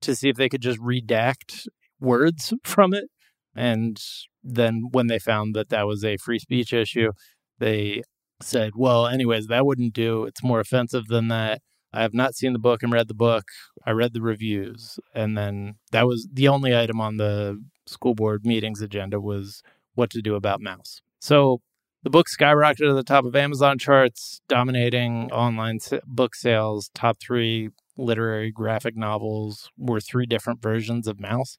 to 0.01 0.15
see 0.15 0.29
if 0.29 0.37
they 0.37 0.49
could 0.49 0.63
just 0.63 0.79
redact 0.81 1.67
words 2.01 2.55
from 2.65 2.95
it 2.95 3.05
and 3.55 4.01
then 4.45 4.89
when 4.93 5.09
they 5.09 5.19
found 5.19 5.55
that 5.55 5.69
that 5.71 5.87
was 5.87 6.05
a 6.05 6.17
free 6.17 6.39
speech 6.39 6.73
issue, 6.73 7.11
they 7.59 8.03
said, 8.41 8.73
well, 8.77 9.07
anyways, 9.07 9.47
that 9.47 9.67
wouldn't 9.67 9.95
do. 9.95 10.25
It's 10.25 10.43
more 10.43 10.61
offensive 10.61 11.09
than 11.09 11.29
that. 11.29 11.61
I 11.93 12.03
have 12.03 12.15
not 12.15 12.35
seen 12.35 12.53
the 12.53 12.59
book 12.59 12.83
and 12.83 12.93
read 12.93 13.09
the 13.09 13.15
book. 13.15 13.45
I 13.87 13.93
read 13.93 14.13
the 14.13 14.21
reviews. 14.21 14.99
And 15.15 15.37
then 15.37 15.77
that 15.93 16.07
was 16.07 16.29
the 16.33 16.49
only 16.49 16.77
item 16.77 17.01
on 17.01 17.17
the 17.17 17.63
school 17.87 18.15
board 18.15 18.45
meetings 18.45 18.83
agenda 18.83 19.21
was 19.21 19.63
what 19.95 20.11
to 20.11 20.23
do 20.23 20.35
about 20.35 20.61
Maus. 20.61 21.01
So 21.19 21.61
the 22.03 22.11
book 22.11 22.27
skyrocketed 22.29 22.89
to 22.89 22.95
the 22.95 23.03
top 23.03 23.25
of 23.25 23.35
Amazon 23.35 23.79
charts, 23.79 24.41
dominating 24.49 25.33
online 25.33 25.79
book 26.07 26.35
sales. 26.35 26.91
Top 26.95 27.19
three 27.21 27.71
literary 27.97 28.53
graphic 28.53 28.97
novels 28.97 29.71
were 29.77 30.01
three 30.01 30.27
different 30.27 30.63
versions 30.63 31.09
of 31.09 31.17
Maus. 31.17 31.59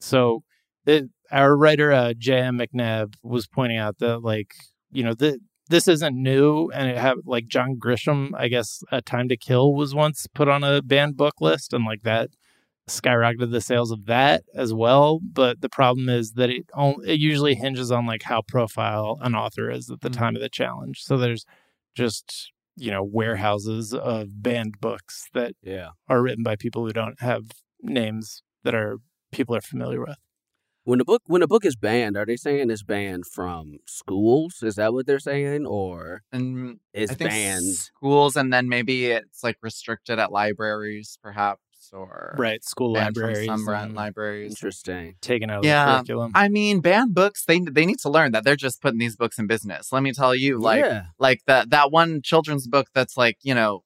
So 0.00 0.42
it, 0.86 1.04
our 1.30 1.56
writer 1.56 1.92
uh, 1.92 2.14
J.M. 2.16 2.58
McNabb 2.58 3.14
was 3.22 3.46
pointing 3.46 3.78
out 3.78 3.98
that 3.98 4.18
like 4.18 4.54
you 4.90 5.04
know 5.04 5.14
the, 5.14 5.38
this 5.68 5.88
isn't 5.88 6.16
new 6.20 6.70
and 6.74 6.88
it 6.88 6.96
have 6.98 7.18
like 7.24 7.46
John 7.48 7.76
Grisham 7.76 8.30
I 8.36 8.48
guess 8.48 8.82
A 8.92 9.00
Time 9.02 9.28
to 9.28 9.36
Kill 9.36 9.74
was 9.74 9.94
once 9.94 10.26
put 10.34 10.48
on 10.48 10.62
a 10.64 10.82
banned 10.82 11.16
book 11.16 11.40
list 11.40 11.72
and 11.72 11.84
like 11.84 12.02
that 12.02 12.30
skyrocketed 12.88 13.50
the 13.50 13.60
sales 13.60 13.90
of 13.90 14.06
that 14.06 14.44
as 14.54 14.72
well 14.72 15.18
but 15.20 15.60
the 15.60 15.68
problem 15.68 16.08
is 16.08 16.32
that 16.32 16.50
it 16.50 16.66
on- 16.74 16.94
it 17.04 17.18
usually 17.18 17.56
hinges 17.56 17.90
on 17.90 18.06
like 18.06 18.22
how 18.22 18.42
profile 18.42 19.18
an 19.22 19.34
author 19.34 19.68
is 19.70 19.90
at 19.90 20.00
the 20.02 20.08
Mhm. 20.10 20.12
time 20.16 20.36
of 20.36 20.42
the 20.42 20.48
challenge 20.48 21.00
so 21.02 21.16
there's 21.16 21.44
just 21.96 22.52
you 22.76 22.90
know 22.92 23.02
warehouses 23.02 23.92
of 23.92 24.40
banned 24.42 24.80
books 24.80 25.24
that 25.34 25.54
Yeah. 25.62 25.90
are 26.08 26.22
written 26.22 26.44
by 26.44 26.54
people 26.54 26.84
who 26.86 26.92
don't 26.92 27.20
have 27.20 27.44
names 27.82 28.42
that 28.62 28.74
are 28.74 28.98
people 29.32 29.56
are 29.56 29.60
familiar 29.60 30.00
with 30.00 30.18
When 30.86 31.00
the 31.00 31.04
book 31.04 31.22
when 31.26 31.40
the 31.40 31.48
book 31.48 31.64
is 31.64 31.74
banned, 31.74 32.16
are 32.16 32.24
they 32.24 32.36
saying 32.36 32.70
it's 32.70 32.84
banned 32.84 33.26
from 33.26 33.78
schools? 33.86 34.62
Is 34.62 34.76
that 34.76 34.92
what 34.92 35.04
they're 35.04 35.18
saying, 35.18 35.66
or 35.66 36.22
And 36.30 36.78
it's 36.94 37.10
I 37.10 37.14
think 37.16 37.30
banned? 37.30 37.64
schools, 37.74 38.36
and 38.36 38.52
then 38.52 38.68
maybe 38.68 39.06
it's 39.06 39.42
like 39.42 39.56
restricted 39.62 40.20
at 40.20 40.30
libraries, 40.30 41.18
perhaps, 41.20 41.90
or 41.92 42.36
right 42.38 42.62
school 42.62 42.92
libraries 42.92 43.46
some 43.46 43.68
rent 43.68 43.94
libraries. 43.94 44.52
Interesting. 44.52 45.16
taken 45.20 45.50
out 45.50 45.58
of 45.58 45.64
Yeah. 45.64 45.86
the 45.86 45.96
curriculum 45.98 46.30
I 46.36 46.48
mean, 46.48 46.78
banned 46.78 47.16
books. 47.16 47.44
They 47.44 47.58
they 47.58 47.84
need 47.84 47.98
to 48.02 48.08
learn 48.08 48.30
that 48.30 48.44
they're 48.44 48.54
just 48.54 48.80
putting 48.80 49.00
these 49.00 49.16
books 49.16 49.40
in 49.40 49.48
business. 49.48 49.90
Let 49.90 50.04
me 50.04 50.12
tell 50.12 50.36
you, 50.36 50.56
like 50.60 50.84
yeah. 50.84 51.06
like 51.18 51.40
that 51.48 51.70
that 51.70 51.90
one 51.90 52.22
children's 52.22 52.68
book 52.68 52.86
that's 52.94 53.16
like 53.16 53.38
you 53.42 53.54
know 53.56 53.82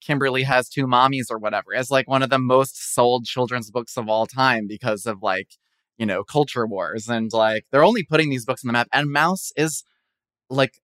Kimberly 0.00 0.42
has 0.42 0.68
two 0.68 0.86
mommies 0.88 1.26
or 1.30 1.38
whatever 1.38 1.72
is 1.72 1.88
like 1.90 2.08
one 2.08 2.22
of 2.24 2.30
the 2.30 2.38
most 2.38 2.94
sold 2.94 3.26
children's 3.26 3.70
books 3.70 3.96
of 3.96 4.08
all 4.08 4.26
time 4.26 4.66
because 4.66 5.06
of 5.06 5.22
like 5.22 5.50
you 5.98 6.06
know 6.06 6.24
culture 6.24 6.66
wars 6.66 7.08
and 7.08 7.32
like 7.32 7.66
they're 7.70 7.84
only 7.84 8.02
putting 8.02 8.30
these 8.30 8.44
books 8.44 8.64
on 8.64 8.68
the 8.68 8.72
map 8.72 8.88
and 8.92 9.08
Maus 9.08 9.52
is 9.56 9.84
like. 10.50 10.74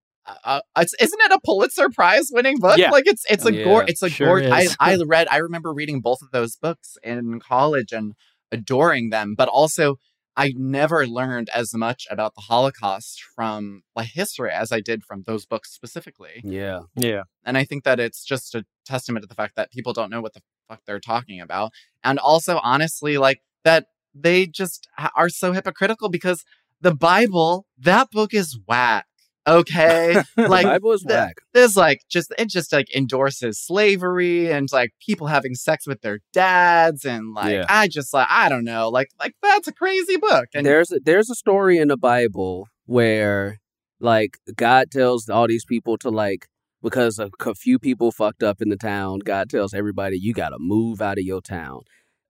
Uh, 0.43 0.61
it's, 0.77 0.93
isn't 0.99 1.19
it 1.21 1.31
a 1.31 1.39
Pulitzer 1.43 1.89
Prize 1.89 2.29
winning 2.31 2.59
book? 2.59 2.77
Yeah. 2.77 2.91
Like 2.91 3.07
it's 3.07 3.25
it's 3.31 3.47
a 3.47 3.53
Yeah, 3.53 3.63
gore 3.63 3.85
it's 3.87 4.03
a 4.03 4.09
sure 4.09 4.39
gore. 4.39 4.53
I. 4.53 4.67
I 4.79 4.95
read 5.03 5.27
I 5.31 5.37
remember 5.37 5.73
reading 5.73 6.01
both 6.01 6.21
of 6.21 6.29
those 6.29 6.55
books 6.55 6.97
in 7.01 7.39
college 7.39 7.91
and 7.91 8.13
adoring 8.51 9.09
them, 9.09 9.33
but 9.35 9.49
also 9.49 9.95
I 10.37 10.53
never 10.55 11.05
learned 11.05 11.49
as 11.53 11.73
much 11.73 12.07
about 12.09 12.35
the 12.35 12.41
Holocaust 12.41 13.21
from 13.35 13.81
like 13.95 14.09
history 14.13 14.51
as 14.51 14.71
I 14.71 14.79
did 14.79 15.03
from 15.03 15.23
those 15.25 15.45
books 15.45 15.71
specifically. 15.73 16.41
Yeah. 16.43 16.81
yeah 16.95 17.23
And 17.43 17.57
I 17.57 17.65
think 17.65 17.83
that 17.83 17.99
it's 17.99 18.23
just 18.23 18.55
a 18.55 18.65
testament 18.85 19.23
to 19.23 19.27
the 19.27 19.35
fact 19.35 19.55
that 19.55 19.71
people 19.71 19.93
don't 19.93 20.09
know 20.09 20.21
what 20.21 20.33
the 20.33 20.41
fuck 20.67 20.81
they're 20.85 20.99
talking 20.99 21.41
about. 21.41 21.71
And 22.03 22.19
also, 22.19 22.59
honestly, 22.63 23.17
like 23.17 23.41
that 23.63 23.87
they 24.13 24.45
just 24.47 24.87
are 25.15 25.29
so 25.29 25.53
hypocritical 25.53 26.09
because 26.09 26.43
the 26.81 26.93
Bible, 26.95 27.65
that 27.77 28.09
book 28.11 28.33
is 28.33 28.57
whack. 28.67 29.05
Okay. 29.47 30.21
like 30.37 30.65
Bible 30.65 30.91
is 30.91 31.01
the- 31.01 31.13
whack. 31.13 31.35
there's 31.53 31.75
like 31.75 32.01
just 32.09 32.31
it 32.37 32.49
just 32.49 32.71
like 32.71 32.93
endorses 32.95 33.59
slavery 33.59 34.51
and 34.51 34.69
like 34.71 34.91
people 35.05 35.27
having 35.27 35.55
sex 35.55 35.87
with 35.87 36.01
their 36.01 36.19
dads 36.33 37.03
and 37.05 37.33
like 37.33 37.53
Yeah. 37.53 37.65
I 37.67 37.87
just 37.87 38.13
like 38.13 38.27
I 38.29 38.49
don't 38.49 38.65
know 38.65 38.89
like 38.89 39.09
like 39.19 39.33
that's 39.41 39.67
a 39.67 39.73
crazy 39.73 40.17
book 40.17 40.45
and 40.53 40.65
there's 40.65 40.91
a, 40.91 40.99
there's 41.03 41.29
a 41.29 41.35
story 41.35 41.77
in 41.77 41.87
the 41.87 41.97
Bible 41.97 42.67
where 42.85 43.59
like 43.99 44.37
God 44.55 44.91
tells 44.91 45.29
all 45.29 45.47
these 45.47 45.65
people 45.65 45.97
to 45.99 46.09
like 46.09 46.47
because 46.83 47.17
a 47.19 47.29
few 47.55 47.79
people 47.79 48.11
fucked 48.11 48.43
up 48.43 48.61
in 48.61 48.69
the 48.69 48.77
town. 48.77 49.19
God 49.19 49.49
tells 49.49 49.73
everybody 49.73 50.17
you 50.17 50.33
got 50.33 50.49
to 50.49 50.57
move 50.59 51.01
out 51.01 51.17
of 51.17 51.23
your 51.25 51.41
town. 51.41 51.81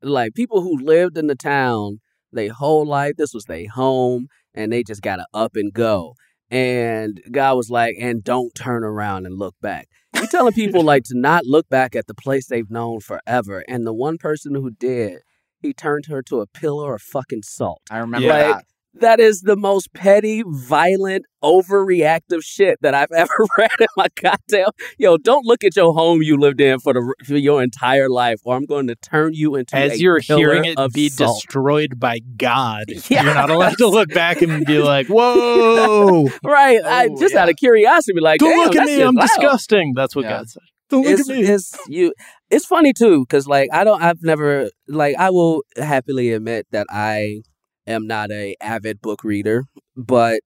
Like 0.01 0.33
people 0.33 0.61
who 0.61 0.77
lived 0.77 1.17
in 1.17 1.27
the 1.27 1.35
town, 1.35 1.99
their 2.31 2.53
whole 2.53 2.85
life 2.85 3.13
this 3.17 3.33
was 3.33 3.45
their 3.45 3.67
home, 3.67 4.27
and 4.53 4.71
they 4.71 4.83
just 4.83 5.01
got 5.01 5.17
to 5.17 5.25
up 5.33 5.55
and 5.55 5.73
go. 5.73 6.15
And 6.51 7.21
God 7.31 7.55
was 7.55 7.69
like, 7.69 7.95
and 7.99 8.23
don't 8.23 8.55
turn 8.55 8.83
around 8.83 9.25
and 9.25 9.37
look 9.37 9.55
back. 9.61 9.87
You're 10.15 10.27
telling 10.27 10.53
people 10.53 10.81
like 10.81 11.03
to 11.05 11.17
not 11.17 11.45
look 11.45 11.69
back 11.69 11.95
at 11.95 12.07
the 12.07 12.15
place 12.15 12.47
they've 12.47 12.69
known 12.69 13.01
forever. 13.01 13.63
And 13.67 13.85
the 13.85 13.93
one 13.93 14.17
person 14.17 14.55
who 14.55 14.71
did, 14.71 15.19
he 15.61 15.73
turned 15.73 16.05
her 16.07 16.23
to 16.23 16.39
a 16.41 16.47
pillar 16.47 16.95
of 16.95 17.01
fucking 17.01 17.43
salt 17.43 17.81
I 17.91 17.97
remember 17.99 18.27
Like, 18.29 18.47
that 18.47 18.65
That 18.95 19.19
is 19.19 19.41
the 19.41 19.55
most 19.55 19.93
petty, 19.93 20.43
violent, 20.47 21.25
overreactive 21.43 22.41
shit 22.43 22.79
that 22.81 22.93
I've 22.93 23.11
ever 23.15 23.31
read 23.57 23.69
in 23.79 23.87
my 23.95 24.07
goddamn. 24.21 24.69
Yo, 24.97 25.17
don't 25.17 25.45
look 25.45 25.63
at 25.63 25.75
your 25.75 25.93
home 25.93 26.21
you 26.21 26.37
lived 26.37 26.59
in 26.59 26.79
for 26.79 26.93
the 26.93 27.15
for 27.25 27.37
your 27.37 27.61
entire 27.61 28.09
life, 28.09 28.39
or 28.43 28.55
I'm 28.55 28.65
going 28.65 28.87
to 28.87 28.95
turn 28.95 29.33
you 29.33 29.55
into 29.55 29.75
As 29.75 29.93
a 29.93 29.99
you're 29.99 30.19
hearing 30.19 30.65
it 30.65 30.77
of 30.77 30.91
be 30.91 31.09
salt. 31.09 31.41
destroyed 31.41 31.99
by 31.99 32.19
God, 32.37 32.85
Yeah. 33.09 33.23
you're 33.25 33.33
not 33.35 33.49
allowed 33.49 33.77
to 33.77 33.87
look 33.87 34.09
back 34.09 34.41
and 34.41 34.65
be 34.65 34.79
like, 34.79 35.07
"Whoa, 35.09 36.27
Right, 36.43 36.79
I 36.83 37.07
Oh, 37.11 37.19
just 37.19 37.33
yeah. 37.35 37.43
out 37.43 37.49
of 37.49 37.55
curiosity, 37.57 38.13
be 38.15 38.21
like, 38.21 38.39
don't 38.39 38.57
look 38.57 38.75
at 38.75 38.85
me, 38.85 39.01
I'm 39.01 39.15
loud. 39.15 39.21
disgusting." 39.27 39.93
That's 39.95 40.15
what 40.15 40.25
Yeah. 40.25 40.39
God 40.39 40.49
said. 40.49 40.63
Don't 40.89 41.03
look 41.03 41.19
it's, 41.19 41.29
at 41.29 41.35
me. 41.35 41.43
it's 41.43 41.77
you 41.87 42.13
it's 42.49 42.65
funny 42.65 42.93
too 42.93 43.19
because 43.23 43.45
like 43.45 43.69
i 43.71 43.83
don't 43.83 44.01
i've 44.01 44.23
never 44.23 44.71
like 44.87 45.15
i 45.19 45.29
will 45.29 45.61
happily 45.77 46.31
admit 46.33 46.65
that 46.71 46.87
i 46.89 47.41
am 47.89 48.07
not 48.07 48.31
a 48.31 48.55
avid 48.61 49.01
book 49.01 49.23
reader 49.23 49.65
but 49.95 50.41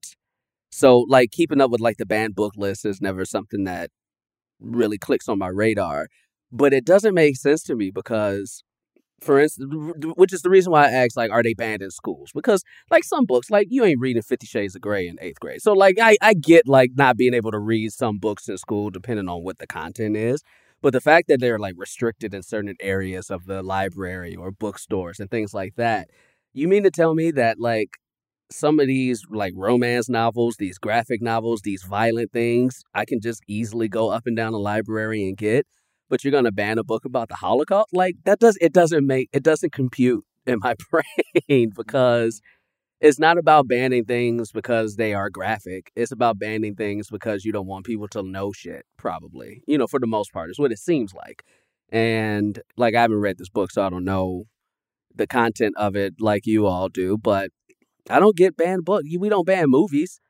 so 0.70 1.00
like 1.08 1.30
keeping 1.30 1.60
up 1.60 1.70
with 1.70 1.80
like 1.80 1.96
the 1.98 2.06
banned 2.06 2.34
book 2.34 2.54
list 2.56 2.84
is 2.84 3.00
never 3.00 3.24
something 3.24 3.64
that 3.64 3.90
really 4.60 4.98
clicks 4.98 5.28
on 5.28 5.38
my 5.38 5.48
radar 5.48 6.08
but 6.50 6.72
it 6.72 6.84
doesn't 6.84 7.14
make 7.14 7.36
sense 7.36 7.62
to 7.62 7.74
me 7.74 7.90
because 7.90 8.64
for 9.20 9.38
instance 9.40 9.72
which 10.16 10.32
is 10.32 10.42
the 10.42 10.50
reason 10.50 10.72
why 10.72 10.86
i 10.86 10.90
asked 10.90 11.16
like 11.16 11.30
are 11.30 11.42
they 11.42 11.54
banned 11.54 11.82
in 11.82 11.90
schools? 11.90 12.30
Because 12.34 12.62
like 12.90 13.04
some 13.04 13.24
books 13.24 13.50
like 13.50 13.66
you 13.70 13.84
ain't 13.84 14.00
reading 14.00 14.22
50 14.22 14.46
shades 14.46 14.74
of 14.74 14.82
gray 14.82 15.06
in 15.06 15.16
eighth 15.20 15.40
grade 15.40 15.62
so 15.62 15.72
like 15.72 15.96
i, 16.00 16.16
I 16.20 16.34
get 16.34 16.66
like 16.66 16.92
not 16.94 17.16
being 17.16 17.34
able 17.34 17.50
to 17.50 17.58
read 17.58 17.92
some 17.92 18.18
books 18.18 18.48
in 18.48 18.58
school 18.58 18.90
depending 18.90 19.28
on 19.28 19.42
what 19.42 19.58
the 19.58 19.66
content 19.66 20.16
is 20.16 20.42
but 20.82 20.92
the 20.92 21.00
fact 21.00 21.28
that 21.28 21.40
they're 21.40 21.58
like 21.58 21.74
restricted 21.78 22.34
in 22.34 22.42
certain 22.42 22.76
areas 22.80 23.30
of 23.30 23.46
the 23.46 23.62
library 23.62 24.36
or 24.36 24.50
bookstores 24.50 25.18
and 25.18 25.30
things 25.30 25.54
like 25.54 25.76
that 25.76 26.08
you 26.54 26.68
mean 26.68 26.82
to 26.84 26.90
tell 26.90 27.14
me 27.14 27.30
that 27.32 27.60
like 27.60 27.98
some 28.50 28.78
of 28.78 28.86
these 28.86 29.22
like 29.30 29.52
romance 29.56 30.08
novels 30.08 30.56
these 30.58 30.78
graphic 30.78 31.20
novels 31.20 31.62
these 31.62 31.82
violent 31.82 32.32
things 32.32 32.82
i 32.94 33.04
can 33.04 33.20
just 33.20 33.42
easily 33.48 33.88
go 33.88 34.10
up 34.10 34.22
and 34.26 34.36
down 34.36 34.52
the 34.52 34.58
library 34.58 35.26
and 35.26 35.36
get 35.36 35.66
but 36.08 36.22
you're 36.22 36.30
going 36.30 36.44
to 36.44 36.52
ban 36.52 36.78
a 36.78 36.84
book 36.84 37.04
about 37.04 37.28
the 37.28 37.34
holocaust 37.34 37.88
like 37.92 38.14
that 38.24 38.38
does 38.38 38.56
it 38.60 38.72
doesn't 38.72 39.06
make 39.06 39.28
it 39.32 39.42
doesn't 39.42 39.72
compute 39.72 40.24
in 40.46 40.58
my 40.62 40.74
brain 41.48 41.72
because 41.74 42.40
it's 43.00 43.18
not 43.18 43.38
about 43.38 43.68
banning 43.68 44.04
things 44.04 44.50
because 44.50 44.96
they 44.96 45.12
are 45.12 45.28
graphic. 45.28 45.90
It's 45.94 46.12
about 46.12 46.38
banning 46.38 46.74
things 46.74 47.10
because 47.10 47.44
you 47.44 47.52
don't 47.52 47.66
want 47.66 47.84
people 47.84 48.08
to 48.08 48.22
know 48.22 48.50
shit, 48.52 48.86
probably. 48.96 49.62
You 49.66 49.76
know, 49.76 49.86
for 49.86 50.00
the 50.00 50.06
most 50.06 50.32
part, 50.32 50.50
is 50.50 50.58
what 50.58 50.72
it 50.72 50.78
seems 50.78 51.12
like. 51.12 51.42
And 51.90 52.58
like, 52.78 52.94
I 52.94 53.02
haven't 53.02 53.20
read 53.20 53.36
this 53.36 53.50
book, 53.50 53.70
so 53.70 53.84
I 53.84 53.90
don't 53.90 54.04
know 54.04 54.46
the 55.14 55.26
content 55.26 55.74
of 55.76 55.96
it 55.96 56.14
like 56.20 56.46
you 56.46 56.66
all 56.66 56.88
do, 56.88 57.16
but 57.16 57.50
I 58.10 58.20
don't 58.20 58.36
get 58.36 58.56
banned 58.56 58.84
book. 58.84 59.04
We 59.18 59.28
don't 59.28 59.46
ban 59.46 59.66
movies. 59.68 60.20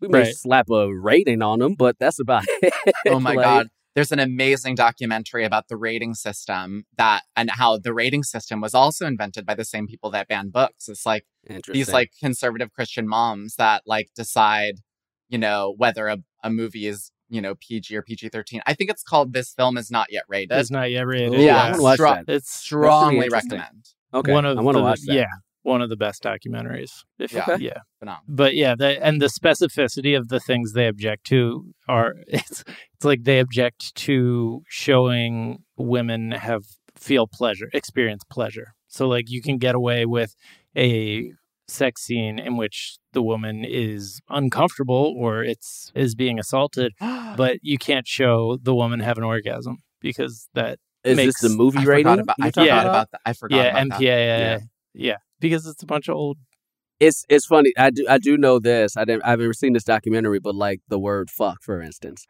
We 0.00 0.08
may 0.08 0.20
Right. 0.24 0.34
slap 0.34 0.68
a 0.70 0.94
rating 0.94 1.42
on 1.42 1.60
them, 1.60 1.74
but 1.76 1.96
that's 1.98 2.20
about 2.20 2.44
oh 2.48 2.58
it. 2.62 2.72
Oh 3.06 3.20
my 3.20 3.34
Like, 3.34 3.44
god. 3.44 3.68
There's 3.94 4.10
an 4.10 4.18
amazing 4.18 4.74
documentary 4.74 5.44
about 5.44 5.68
the 5.68 5.76
rating 5.76 6.14
system 6.14 6.84
that 6.98 7.22
and 7.36 7.48
how 7.48 7.78
the 7.78 7.94
rating 7.94 8.24
system 8.24 8.60
was 8.60 8.74
also 8.74 9.06
invented 9.06 9.46
by 9.46 9.54
the 9.54 9.64
same 9.64 9.86
people 9.86 10.10
that 10.10 10.26
ban 10.26 10.48
books. 10.50 10.88
It's 10.88 11.06
like 11.06 11.24
these 11.70 11.86
like 11.92 12.10
conservative 12.20 12.72
Christian 12.72 13.06
moms 13.06 13.54
that 13.54 13.82
like 13.86 14.08
decide, 14.16 14.80
you 15.28 15.38
know, 15.38 15.72
whether 15.76 16.08
a, 16.08 16.18
a 16.42 16.50
movie 16.50 16.86
is, 16.88 17.12
you 17.34 17.40
know, 17.42 17.54
PG 17.56 17.96
or 17.96 18.02
PG 18.02 18.28
13. 18.28 18.62
I 18.66 18.74
think 18.74 18.90
it's 18.90 19.02
called 19.02 19.32
This 19.32 19.52
Film 19.52 19.76
Is 19.76 19.90
Not 19.90 20.06
Yet 20.10 20.22
Rated. 20.28 20.56
It's 20.56 20.70
not 20.70 20.90
yet 20.90 21.06
rated. 21.06 21.34
Ooh, 21.34 21.42
yeah, 21.42 21.62
I 21.62 21.70
wanna 21.72 21.82
watch 21.82 21.96
stra- 21.96 22.22
that. 22.26 22.32
It's 22.32 22.50
strongly 22.50 23.28
recommend. 23.28 23.86
okay, 24.12 24.32
one 24.32 24.44
of 24.44 24.56
I 24.56 24.60
want 24.60 24.76
to 24.76 24.80
the, 24.80 24.84
watch 24.84 25.00
that. 25.06 25.14
Yeah, 25.14 25.26
one 25.62 25.82
of 25.82 25.88
the 25.88 25.96
best 25.96 26.22
documentaries. 26.22 26.90
If, 27.18 27.32
Yeah. 27.32 27.44
Okay. 27.48 27.64
yeah. 27.64 27.78
Phenomenal. 27.98 28.24
But 28.28 28.54
yeah, 28.54 28.76
the, 28.76 29.04
and 29.04 29.20
the 29.20 29.26
specificity 29.26 30.16
of 30.16 30.28
the 30.28 30.38
things 30.38 30.72
they 30.72 30.86
object 30.86 31.26
to 31.26 31.74
are 31.88 32.14
it's 32.28 32.62
it's 32.94 33.04
like 33.04 33.24
they 33.24 33.40
object 33.40 33.94
to 33.96 34.62
showing 34.68 35.64
women 35.76 36.30
have 36.30 36.62
feel 36.94 37.26
pleasure, 37.26 37.68
experience 37.72 38.22
pleasure. 38.30 38.74
So 38.86 39.08
like 39.08 39.24
you 39.28 39.42
can 39.42 39.58
get 39.58 39.74
away 39.74 40.06
with 40.06 40.36
a 40.76 41.32
sex 41.68 42.02
scene 42.02 42.38
in 42.38 42.56
which 42.56 42.98
the 43.12 43.22
woman 43.22 43.64
is 43.64 44.20
uncomfortable 44.28 45.14
or 45.18 45.42
it's 45.42 45.90
is 45.94 46.14
being 46.14 46.38
assaulted, 46.38 46.92
but 47.00 47.56
you 47.62 47.78
can't 47.78 48.06
show 48.06 48.58
the 48.62 48.74
woman 48.74 49.00
have 49.00 49.18
an 49.18 49.24
orgasm 49.24 49.78
because 50.00 50.48
that 50.54 50.78
Is 51.04 51.16
makes- 51.16 51.40
this 51.40 51.50
the 51.50 51.56
movie 51.56 51.78
I 51.78 51.84
rating? 51.84 52.04
forgot 52.04 52.18
about, 52.20 52.36
I 52.40 52.50
forgot 52.50 52.66
talking 52.76 52.88
about 52.88 53.10
that. 53.12 53.20
I 53.24 53.32
forgot 53.32 53.56
yeah 53.56 53.82
about 53.82 54.00
MPAA 54.00 54.58
that. 54.58 54.62
yeah. 54.94 55.16
because 55.40 55.66
it's 55.66 55.82
a 55.82 55.86
bunch 55.86 56.08
of 56.08 56.16
old 56.16 56.38
it's 57.00 57.24
it's 57.28 57.44
funny. 57.46 57.72
I 57.76 57.90
do 57.90 58.06
I 58.08 58.18
do 58.18 58.36
know 58.38 58.60
this. 58.60 58.96
I 58.96 59.04
didn't 59.04 59.24
I've 59.24 59.40
never 59.40 59.52
seen 59.52 59.72
this 59.72 59.82
documentary, 59.84 60.38
but 60.38 60.54
like 60.54 60.80
the 60.88 60.98
word 60.98 61.28
fuck, 61.28 61.60
for 61.60 61.80
instance. 61.80 62.24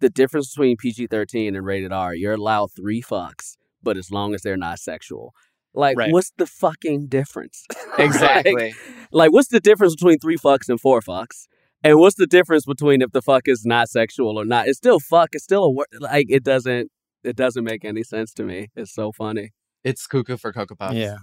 The 0.00 0.10
difference 0.10 0.52
between 0.54 0.76
PG 0.76 1.06
thirteen 1.06 1.56
and 1.56 1.64
rated 1.64 1.90
R, 1.90 2.14
you're 2.14 2.34
allowed 2.34 2.68
three 2.76 3.00
fucks, 3.02 3.56
but 3.82 3.96
as 3.96 4.10
long 4.10 4.34
as 4.34 4.42
they're 4.42 4.58
not 4.58 4.78
sexual. 4.78 5.32
Like, 5.74 5.96
Right. 5.96 6.12
what's 6.12 6.32
the 6.36 6.46
fucking 6.46 7.06
difference? 7.08 7.64
Exactly. 7.98 8.54
like, 8.54 8.74
like, 9.12 9.32
what's 9.32 9.48
the 9.48 9.60
difference 9.60 9.94
between 9.94 10.18
three 10.18 10.36
fucks 10.38 10.68
and 10.68 10.80
four 10.80 11.00
fucks? 11.00 11.46
And 11.84 11.98
what's 11.98 12.16
the 12.16 12.26
difference 12.26 12.64
between 12.66 13.02
if 13.02 13.12
the 13.12 13.22
fuck 13.22 13.46
is 13.48 13.64
not 13.64 13.88
sexual 13.88 14.36
or 14.38 14.44
not? 14.44 14.68
It's 14.68 14.78
still 14.78 15.00
fuck. 15.00 15.30
It's 15.32 15.44
still 15.44 15.64
a 15.64 15.70
word. 15.70 15.86
Like, 15.98 16.26
it 16.30 16.44
doesn't. 16.44 16.90
It 17.24 17.36
doesn't 17.36 17.64
make 17.64 17.84
any 17.84 18.02
sense 18.02 18.32
to 18.34 18.44
me. 18.44 18.68
It's 18.76 18.92
so 18.94 19.12
funny. 19.12 19.50
it's 19.84 20.06
cuckoo 20.06 20.36
for 20.38 20.52
Cocoa 20.52 20.74
Puffs. 20.76 20.94
yeah. 20.94 21.16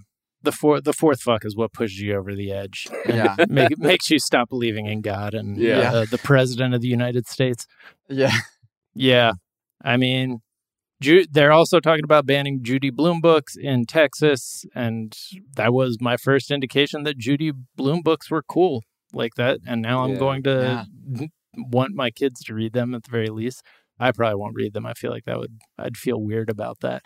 The 0.43 0.52
fourth 0.52 0.84
the 0.84 0.93
fourth 0.93 1.22
fuck 1.22 1.43
is 1.45 1.56
what 1.56 1.74
pushes 1.74 2.00
you 2.00 2.16
over 2.16 2.36
the 2.36 2.52
edge. 2.52 2.88
Yeah. 3.08 3.36
Make, 3.50 3.78
makes 3.80 4.10
you 4.12 4.20
stop 4.20 4.50
believing 4.50 4.86
in 4.86 5.02
God 5.02 5.34
and 5.34 5.58
Yeah. 5.58 5.91
uh, 5.93 6.06
the 6.10 6.20
president 6.20 6.76
of 6.76 6.82
the 6.82 6.88
United 6.88 7.28
States. 7.28 7.66
Yeah. 8.08 8.32
Yeah. 8.93 9.32
I 9.84 9.98
mean, 9.98 10.41
Ju- 11.02 11.26
they're 11.30 11.52
also 11.52 11.80
talking 11.80 12.04
about 12.04 12.26
banning 12.26 12.64
Judy 12.64 12.89
Blume 12.89 13.22
books 13.22 13.56
in 13.56 13.86
Texas. 13.86 14.66
And 14.74 15.16
that 15.56 15.74
was 15.74 15.98
my 16.02 16.18
first 16.18 16.50
indication 16.52 17.04
that 17.04 17.18
Judy 17.18 17.52
Blume 17.76 18.02
books 18.02 18.32
were 18.32 18.41
cool 18.43 18.84
like 19.14 19.36
that. 19.36 19.60
And 19.68 19.82
now 19.82 20.04
I'm 20.04 20.12
Yeah. 20.14 20.20
going 20.20 20.43
to 20.43 20.86
want 21.58 21.93
my 21.95 22.10
kids 22.10 22.43
to 22.45 22.54
read 22.54 22.74
them 22.74 22.93
at 22.95 23.04
the 23.04 23.12
very 23.12 23.30
least. 23.30 23.64
I 24.00 24.12
probably 24.12 24.36
won't 24.36 24.56
read 24.56 24.74
them. 24.74 24.86
I 24.86 24.93
feel 24.93 25.10
like 25.12 25.26
that 25.26 25.39
would, 25.39 25.60
I'd 25.78 25.98
feel 25.98 26.22
weird 26.22 26.50
about 26.52 26.82
that. 26.82 27.02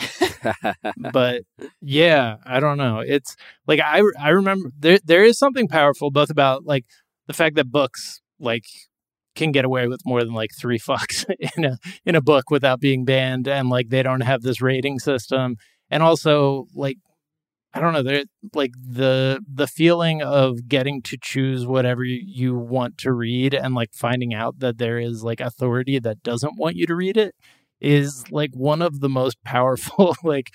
but 1.13 1.43
yeah, 1.81 2.35
I 2.45 2.59
don't 2.59 2.77
know. 2.77 2.99
It's 2.99 3.35
like 3.67 3.79
I 3.79 4.01
I 4.19 4.29
remember 4.29 4.71
there 4.77 4.99
there 5.05 5.23
is 5.23 5.37
something 5.37 5.67
powerful 5.69 6.11
both 6.11 6.29
about 6.29 6.65
like 6.65 6.85
the 7.27 7.33
fact 7.33 7.55
that 7.55 7.71
books 7.71 8.21
like 8.39 8.65
can 9.35 9.51
get 9.51 9.65
away 9.65 9.87
with 9.87 10.01
more 10.05 10.23
than 10.23 10.33
like 10.33 10.51
three 10.59 10.79
fucks 10.87 11.25
in 11.57 11.65
a 11.65 11.77
in 12.05 12.15
a 12.15 12.21
book 12.21 12.49
without 12.49 12.79
being 12.79 13.05
banned 13.05 13.47
and 13.47 13.69
like 13.69 13.89
they 13.89 14.03
don't 14.03 14.21
have 14.21 14.41
this 14.41 14.61
rating 14.61 14.99
system 14.99 15.55
and 15.89 16.03
also 16.03 16.67
like 16.75 16.97
I 17.73 17.79
don't 17.79 17.93
know 17.93 18.03
there 18.03 18.23
like 18.53 18.71
the 18.77 19.39
the 19.47 19.67
feeling 19.67 20.21
of 20.21 20.67
getting 20.67 21.01
to 21.03 21.17
choose 21.21 21.65
whatever 21.65 22.03
you 22.03 22.55
want 22.55 22.97
to 22.99 23.13
read 23.13 23.53
and 23.53 23.73
like 23.73 23.93
finding 23.93 24.33
out 24.33 24.59
that 24.59 24.77
there 24.77 24.99
is 24.99 25.23
like 25.23 25.39
authority 25.39 25.99
that 25.99 26.23
doesn't 26.23 26.57
want 26.57 26.75
you 26.75 26.85
to 26.87 26.95
read 26.95 27.17
it 27.17 27.33
is 27.79 28.29
like 28.29 28.51
one 28.53 28.81
of 28.81 28.99
the 28.99 29.09
most 29.09 29.41
powerful 29.43 30.15
like 30.23 30.51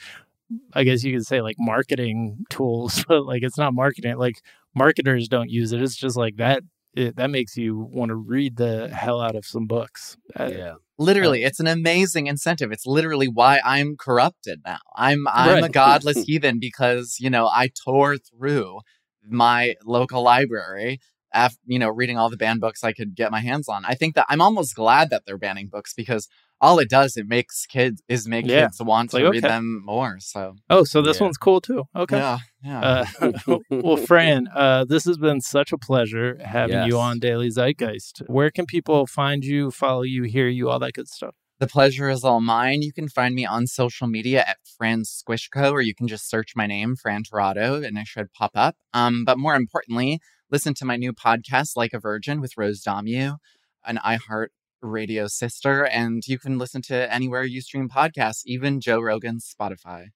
I 0.72 0.84
guess 0.84 1.02
you 1.02 1.12
could 1.12 1.26
say 1.26 1.40
like 1.40 1.56
marketing 1.58 2.44
tools, 2.50 3.04
but 3.08 3.24
like 3.24 3.42
it's 3.42 3.58
not 3.58 3.74
marketing. 3.74 4.16
Like 4.16 4.40
marketers 4.74 5.28
don't 5.28 5.50
use 5.50 5.72
it. 5.72 5.82
It's 5.82 5.96
just 5.96 6.16
like 6.16 6.36
that. 6.36 6.62
It, 6.96 7.16
that 7.16 7.30
makes 7.30 7.56
you 7.56 7.76
want 7.92 8.08
to 8.08 8.14
read 8.14 8.56
the 8.56 8.88
hell 8.88 9.20
out 9.20 9.36
of 9.36 9.44
some 9.44 9.66
books. 9.66 10.16
Uh, 10.38 10.50
yeah. 10.52 10.74
Literally, 10.98 11.44
it's 11.44 11.60
an 11.60 11.66
amazing 11.66 12.26
incentive. 12.26 12.72
It's 12.72 12.86
literally 12.86 13.28
why 13.28 13.60
I'm 13.62 13.96
corrupted 13.98 14.62
now. 14.64 14.78
I'm 14.96 15.28
I'm 15.28 15.62
a 15.62 15.68
godless 15.68 16.22
heathen 16.26 16.58
because 16.58 17.18
you 17.20 17.28
know 17.28 17.48
I 17.48 17.68
tore 17.84 18.16
through 18.16 18.80
my 19.28 19.74
local 19.84 20.22
library 20.22 21.00
after 21.36 21.58
you 21.66 21.78
know 21.78 21.88
reading 21.88 22.16
all 22.18 22.30
the 22.30 22.36
banned 22.36 22.60
books 22.60 22.82
I 22.82 22.92
could 22.92 23.14
get 23.14 23.30
my 23.30 23.40
hands 23.40 23.68
on. 23.68 23.84
I 23.84 23.94
think 23.94 24.14
that 24.16 24.26
I'm 24.28 24.40
almost 24.40 24.74
glad 24.74 25.10
that 25.10 25.22
they're 25.26 25.38
banning 25.38 25.68
books 25.68 25.92
because 25.94 26.28
all 26.60 26.78
it 26.78 26.88
does 26.88 27.16
it 27.18 27.26
makes 27.28 27.66
kids 27.66 28.02
is 28.08 28.26
make 28.26 28.46
Yeah. 28.46 28.62
kids 28.62 28.80
want 28.82 29.06
It's 29.06 29.14
to 29.14 29.22
like, 29.24 29.32
read 29.32 29.44
okay. 29.44 29.54
them 29.54 29.82
more. 29.84 30.16
So 30.20 30.54
Oh, 30.70 30.84
so 30.84 31.02
this 31.02 31.18
Yeah. 31.20 31.24
one's 31.24 31.36
cool 31.36 31.60
too. 31.60 31.84
Okay. 31.94 32.16
yeah, 32.16 32.38
yeah. 32.64 33.04
Uh, 33.20 33.58
well, 33.70 33.96
Fran, 33.98 34.48
uh, 34.54 34.84
this 34.86 35.04
has 35.04 35.18
been 35.18 35.40
such 35.42 35.70
a 35.72 35.78
pleasure 35.78 36.38
having 36.42 36.76
Yes. 36.76 36.88
you 36.88 36.98
on 36.98 37.18
Daily 37.18 37.50
Zeitgeist. 37.50 38.22
Where 38.26 38.50
can 38.50 38.64
people 38.66 39.06
find 39.06 39.44
you, 39.44 39.70
follow 39.70 40.02
you, 40.02 40.22
hear 40.22 40.48
you, 40.48 40.70
all 40.70 40.78
that 40.78 40.94
good 40.94 41.08
stuff? 41.08 41.34
The 41.58 41.66
pleasure 41.66 42.10
is 42.10 42.22
all 42.24 42.40
mine. 42.42 42.82
You 42.82 42.92
can 42.92 43.08
find 43.08 43.34
me 43.34 43.46
on 43.46 43.66
social 43.66 44.06
media 44.06 44.40
at 44.46 44.58
Fran 44.76 45.04
Squishco, 45.04 45.72
or 45.72 45.80
you 45.80 45.94
can 45.94 46.06
just 46.06 46.28
search 46.28 46.52
my 46.54 46.66
name, 46.66 46.96
Fran 46.96 47.22
Tirado, 47.24 47.82
and 47.86 47.96
it 47.96 48.06
should 48.06 48.30
pop 48.32 48.50
up. 48.54 48.76
Um, 48.92 49.24
but 49.24 49.38
more 49.38 49.54
importantly, 49.54 50.20
listen 50.50 50.74
to 50.74 50.84
my 50.84 50.96
new 50.96 51.12
podcast, 51.12 51.76
Like 51.76 51.92
a 51.92 51.98
Virgin, 51.98 52.40
with 52.40 52.56
Rose 52.56 52.82
Dommu, 52.82 53.36
an 53.84 53.98
iHeart 54.04 54.48
Radio 54.82 55.26
sister, 55.26 55.84
and 55.86 56.22
you 56.26 56.38
can 56.38 56.58
listen 56.58 56.82
to 56.82 57.12
anywhere 57.12 57.44
you 57.44 57.60
stream 57.60 57.88
podcasts, 57.88 58.42
even 58.44 58.80
Joe 58.80 59.00
Rogan's 59.00 59.52
Spotify. 59.58 60.06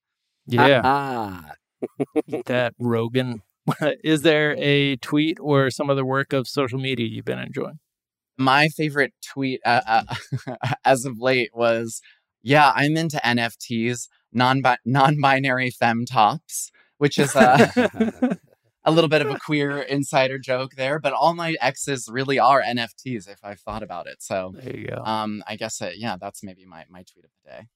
Yeah, 0.47 0.83
Ah, 0.85 1.53
that 2.47 2.75
Rogan. 2.79 3.43
is 4.03 4.23
there 4.23 4.57
a 4.59 4.97
tweet 4.97 5.39
or 5.41 5.71
some 5.71 5.91
other 5.91 6.05
work 6.05 6.33
of 6.33 6.49
social 6.49 6.79
media 6.79 7.07
you've 7.07 7.25
been 7.25 7.39
enjoying? 7.39 7.79
My 8.39 8.69
favorite 8.69 9.13
tweet 9.23 9.61
uh, 9.65 9.81
uh, 9.87 10.57
as 10.85 11.05
of 11.05 11.19
late 11.21 11.51
was, 11.55 12.01
"Yeah, 12.43 12.73
I'm 12.75 12.97
into 12.97 13.21
NFTs, 13.25 14.09
non 14.33 14.63
non-binary 14.85 15.71
fem 15.71 16.05
tops," 16.07 16.71
which 16.99 17.19
is 17.19 17.37
uh, 17.37 18.35
a 18.85 18.91
little 18.91 19.09
bit 19.09 19.23
of 19.23 19.31
a 19.31 19.39
queer 19.45 19.81
insider 19.81 20.39
joke 20.39 20.73
there. 20.77 20.99
But 20.99 21.13
all 21.13 21.35
my 21.35 21.57
exes 21.61 22.09
really 22.11 22.39
are 22.39 22.63
NFTs, 22.63 23.29
if 23.29 23.39
I've 23.43 23.61
thought 23.61 23.83
about 23.83 24.07
it. 24.07 24.23
So 24.23 24.53
there 24.55 24.77
you 24.77 24.89
go. 24.89 25.03
Um, 25.05 25.43
I 25.47 25.57
guess 25.57 25.81
it, 25.81 25.95
yeah, 25.97 26.17
that's 26.21 26.43
maybe 26.43 26.65
my 26.65 26.85
my 26.89 27.03
tweet 27.03 27.25
of 27.25 27.31
the 27.45 27.51
day. 27.51 27.67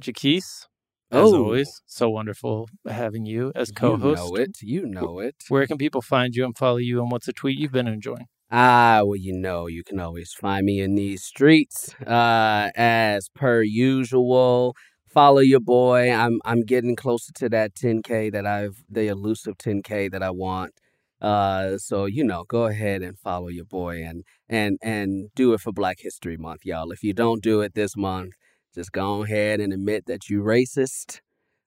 Jacquis, 0.00 0.66
as 1.10 1.32
oh. 1.32 1.44
always, 1.44 1.82
so 1.86 2.10
wonderful 2.10 2.68
having 2.88 3.24
you 3.24 3.52
as 3.54 3.70
co-host. 3.70 4.22
You 4.22 4.28
know 4.28 4.34
it. 4.36 4.50
You 4.62 4.86
know 4.86 5.18
it. 5.20 5.36
Where 5.48 5.66
can 5.66 5.78
people 5.78 6.02
find 6.02 6.34
you 6.34 6.44
and 6.44 6.56
follow 6.56 6.78
you? 6.78 7.00
And 7.00 7.10
what's 7.10 7.28
a 7.28 7.32
tweet 7.32 7.58
you've 7.58 7.72
been 7.72 7.86
enjoying? 7.86 8.26
Ah, 8.50 9.02
well, 9.04 9.16
you 9.16 9.32
know, 9.32 9.66
you 9.66 9.82
can 9.82 9.98
always 9.98 10.32
find 10.32 10.64
me 10.64 10.80
in 10.80 10.94
these 10.94 11.24
streets, 11.24 11.94
uh, 12.06 12.70
as 12.76 13.28
per 13.34 13.62
usual. 13.62 14.76
Follow 15.14 15.38
your 15.38 15.60
boy. 15.60 16.10
I'm 16.10 16.40
I'm 16.44 16.62
getting 16.62 16.96
closer 16.96 17.32
to 17.34 17.48
that 17.50 17.76
10k 17.76 18.32
that 18.32 18.46
I've 18.46 18.82
the 18.90 19.06
elusive 19.06 19.56
10k 19.58 20.10
that 20.10 20.24
I 20.24 20.30
want. 20.30 20.72
Uh, 21.20 21.78
so 21.78 22.06
you 22.06 22.24
know, 22.24 22.44
go 22.48 22.64
ahead 22.64 23.00
and 23.00 23.16
follow 23.16 23.46
your 23.46 23.64
boy 23.64 24.02
and 24.04 24.24
and 24.48 24.76
and 24.82 25.30
do 25.36 25.52
it 25.52 25.60
for 25.60 25.72
Black 25.72 25.98
History 26.00 26.36
Month, 26.36 26.62
y'all. 26.64 26.90
If 26.90 27.04
you 27.04 27.14
don't 27.14 27.44
do 27.44 27.60
it 27.60 27.74
this 27.74 27.96
month, 27.96 28.32
just 28.74 28.90
go 28.90 29.22
ahead 29.22 29.60
and 29.60 29.72
admit 29.72 30.06
that 30.06 30.28
you 30.28 30.42
racist. 30.42 31.20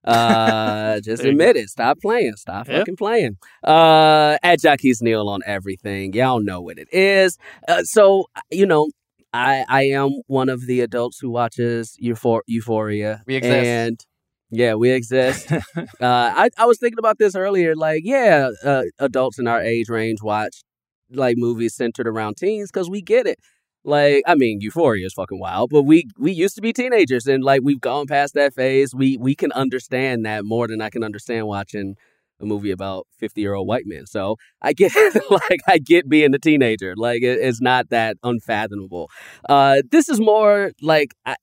Uh, 0.03 0.99
just 1.03 1.23
admit 1.23 1.55
it. 1.55 1.69
Stop 1.69 1.99
playing. 2.01 2.35
Stop 2.35 2.67
yep. 2.67 2.79
fucking 2.79 2.97
playing. 2.97 3.37
Uh, 3.63 4.37
at 4.43 4.59
Jacquis 4.59 5.01
Neal 5.01 5.29
on 5.29 5.39
everything. 5.45 6.11
Y'all 6.11 6.41
know 6.41 6.59
what 6.59 6.77
it 6.77 6.89
is. 6.91 7.37
Uh, 7.65 7.83
so 7.83 8.25
you 8.51 8.65
know, 8.65 8.89
I 9.33 9.65
I 9.67 9.83
am 9.83 10.21
one 10.27 10.49
of 10.49 10.65
the 10.65 10.81
adults 10.81 11.19
who 11.19 11.29
watches 11.29 11.97
Euphor- 12.01 12.41
Euphoria. 12.47 13.23
We 13.25 13.35
exist. 13.35 13.53
And 13.53 14.05
yeah, 14.49 14.75
we 14.75 14.91
exist. 14.91 15.51
uh, 15.51 15.61
I 16.01 16.49
I 16.57 16.65
was 16.65 16.79
thinking 16.79 16.99
about 16.99 17.17
this 17.19 17.35
earlier. 17.35 17.75
Like, 17.75 18.03
yeah, 18.05 18.49
uh, 18.63 18.83
adults 18.99 19.39
in 19.39 19.47
our 19.47 19.61
age 19.61 19.89
range 19.89 20.21
watch 20.21 20.63
like 21.09 21.37
movies 21.37 21.75
centered 21.75 22.07
around 22.07 22.35
teens 22.37 22.71
because 22.71 22.89
we 22.89 23.01
get 23.01 23.27
it. 23.27 23.39
Like, 23.83 24.23
I 24.27 24.35
mean, 24.35 24.59
Euphoria 24.61 25.05
is 25.05 25.13
fucking 25.13 25.39
wild, 25.39 25.69
but 25.69 25.83
we 25.83 26.07
we 26.17 26.31
used 26.31 26.55
to 26.55 26.61
be 26.61 26.73
teenagers 26.73 27.27
and 27.27 27.43
like 27.43 27.61
we've 27.63 27.79
gone 27.81 28.07
past 28.07 28.33
that 28.33 28.53
phase. 28.53 28.93
We 28.93 29.17
we 29.17 29.35
can 29.35 29.51
understand 29.53 30.25
that 30.25 30.45
more 30.45 30.67
than 30.67 30.81
I 30.81 30.89
can 30.89 31.03
understand 31.03 31.47
watching 31.47 31.95
a 32.39 32.45
movie 32.45 32.71
about 32.71 33.07
50 33.17 33.41
year 33.41 33.53
old 33.53 33.67
white 33.67 33.85
men. 33.85 34.05
So 34.05 34.35
I 34.61 34.73
get 34.73 34.93
like 35.29 35.59
I 35.67 35.77
get 35.77 36.09
being 36.09 36.33
a 36.33 36.39
teenager. 36.39 36.93
Like 36.95 37.21
it, 37.21 37.39
it's 37.39 37.61
not 37.61 37.89
that 37.89 38.17
unfathomable. 38.23 39.09
Uh, 39.49 39.81
this 39.91 40.09
is 40.09 40.19
more 40.19 40.71
like 40.81 41.13
I, 41.25 41.35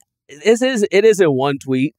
this 0.45 0.63
is 0.63 0.87
it 0.91 1.05
is 1.05 1.21
in 1.21 1.31
one 1.31 1.59
tweet 1.59 1.95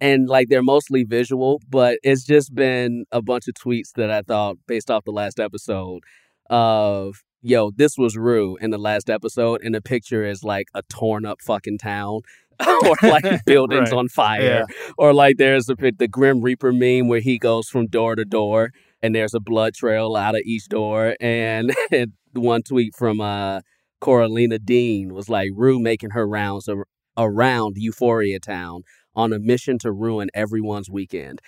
and 0.00 0.28
like 0.28 0.48
they're 0.48 0.62
mostly 0.62 1.04
visual, 1.04 1.60
but 1.68 1.98
it's 2.02 2.24
just 2.24 2.54
been 2.54 3.04
a 3.12 3.22
bunch 3.22 3.48
of 3.48 3.54
tweets 3.54 3.92
that 3.96 4.10
I 4.10 4.22
thought 4.22 4.56
based 4.66 4.90
off 4.90 5.04
the 5.04 5.12
last 5.12 5.40
episode 5.40 6.02
of 6.50 7.16
yo, 7.42 7.70
this 7.70 7.96
was 7.96 8.16
Rue 8.16 8.56
in 8.56 8.70
the 8.70 8.78
last 8.78 9.08
episode, 9.08 9.62
and 9.62 9.74
the 9.74 9.80
picture 9.80 10.24
is 10.24 10.42
like 10.42 10.68
a 10.74 10.82
torn 10.88 11.24
up 11.24 11.40
fucking 11.40 11.78
town. 11.78 12.20
or 12.66 12.96
like 13.02 13.44
buildings 13.46 13.90
right. 13.90 13.98
on 13.98 14.08
fire, 14.08 14.66
yeah. 14.68 14.92
or 14.96 15.12
like 15.14 15.36
there's 15.36 15.68
a 15.68 15.74
the 15.74 16.08
Grim 16.08 16.40
Reaper 16.40 16.72
meme 16.72 17.08
where 17.08 17.20
he 17.20 17.38
goes 17.38 17.68
from 17.68 17.86
door 17.86 18.16
to 18.16 18.24
door, 18.24 18.70
and 19.02 19.14
there's 19.14 19.34
a 19.34 19.40
blood 19.40 19.74
trail 19.74 20.16
out 20.16 20.34
of 20.34 20.42
each 20.44 20.68
door. 20.68 21.14
And, 21.20 21.74
and 21.92 22.12
one 22.32 22.62
tweet 22.62 22.94
from 22.96 23.20
uh, 23.20 23.60
Coralina 24.02 24.58
Dean 24.64 25.14
was 25.14 25.28
like 25.28 25.50
Rue 25.54 25.78
making 25.78 26.10
her 26.10 26.26
rounds 26.26 26.68
ar- 26.68 26.86
around 27.16 27.76
Euphoria 27.76 28.40
Town 28.40 28.82
on 29.14 29.32
a 29.32 29.38
mission 29.38 29.78
to 29.78 29.90
ruin 29.90 30.28
everyone's 30.32 30.88
weekend. 30.88 31.40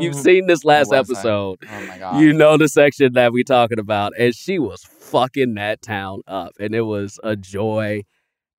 you've 0.00 0.16
seen 0.16 0.46
this 0.46 0.64
last 0.64 0.92
episode, 0.92 1.58
oh 1.70 2.20
you 2.20 2.32
know 2.32 2.56
the 2.56 2.68
section 2.68 3.12
that 3.12 3.32
we're 3.32 3.44
talking 3.44 3.78
about. 3.78 4.12
And 4.18 4.34
she 4.34 4.58
was 4.58 4.82
fucking 4.82 5.54
that 5.54 5.80
town 5.80 6.22
up. 6.26 6.52
And 6.58 6.74
it 6.74 6.82
was 6.82 7.20
a 7.22 7.36
joy 7.36 8.02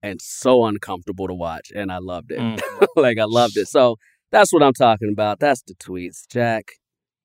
and 0.06 0.22
so 0.22 0.66
uncomfortable 0.66 1.28
to 1.28 1.34
watch. 1.34 1.72
And 1.76 1.92
I 1.92 1.98
loved 1.98 2.32
it. 2.32 2.40
Mm. 2.40 2.62
like, 2.96 3.18
I 3.18 3.26
loved 3.26 3.58
it. 3.58 3.68
So 3.68 3.98
that's 4.32 4.54
what 4.54 4.62
I'm 4.62 4.74
talking 4.74 5.10
about. 5.12 5.40
That's 5.40 5.64
the 5.64 5.74
tweets. 5.76 6.28
Jack, 6.30 6.74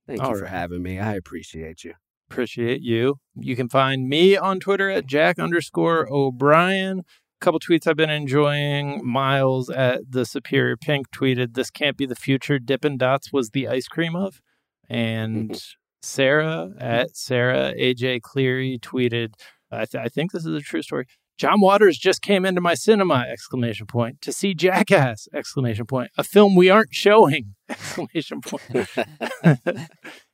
thank 0.07 0.21
All 0.21 0.29
you 0.29 0.35
right. 0.35 0.41
for 0.41 0.47
having 0.47 0.83
me. 0.83 0.99
I 0.99 1.15
appreciate 1.15 1.85
you. 1.85 1.95
Appreciate 2.31 2.81
you. 2.81 3.17
You 3.35 3.55
can 3.55 3.69
find 3.69 4.09
me 4.09 4.37
on 4.37 4.61
Twitter 4.61 4.89
at 4.89 5.07
Jack 5.07 5.39
underscore 5.39 6.09
O'Brien 6.11 7.01
A 7.01 7.05
couple 7.41 7.61
tweets 7.61 7.87
I've 7.87 7.97
been 7.97 8.09
enjoying. 8.09 9.05
Miles 9.05 9.69
at 9.69 10.03
the 10.09 10.25
Superior 10.25 10.77
Pink 10.77 11.11
tweeted, 11.11 11.55
"This 11.55 11.71
can't 11.71 11.97
be 11.97 12.07
the 12.07 12.15
future. 12.15 12.61
Dippin' 12.61 12.99
Dots 12.99 13.33
was 13.33 13.51
the 13.51 13.69
ice 13.69 13.89
cream 13.89 14.17
of," 14.17 14.41
and. 14.89 15.63
Sarah 16.03 16.71
at 16.79 17.15
Sarah 17.15 17.75
AJ 17.79 18.23
Cleary 18.23 18.79
tweeted, 18.81 19.35
I, 19.71 19.85
th- 19.85 20.03
I, 20.03 20.09
think 20.09 20.33
this 20.33 20.47
is 20.47 20.55
a 20.55 20.61
true 20.61 20.81
story. 20.81 21.07
John 21.41 21.63
Waters 21.63 21.97
just 21.97 22.21
came 22.21 22.45
into 22.45 22.61
my 22.61 22.75
cinema! 22.75 23.25
Exclamation 23.27 23.87
point 23.87 24.21
to 24.21 24.31
see 24.31 24.53
Jackass! 24.53 25.27
Exclamation 25.33 25.87
point. 25.87 26.11
A 26.19 26.23
film 26.23 26.55
we 26.55 26.69
aren't 26.69 26.93
showing! 26.93 27.55
Exclamation 27.71 28.43
point. 28.43 28.89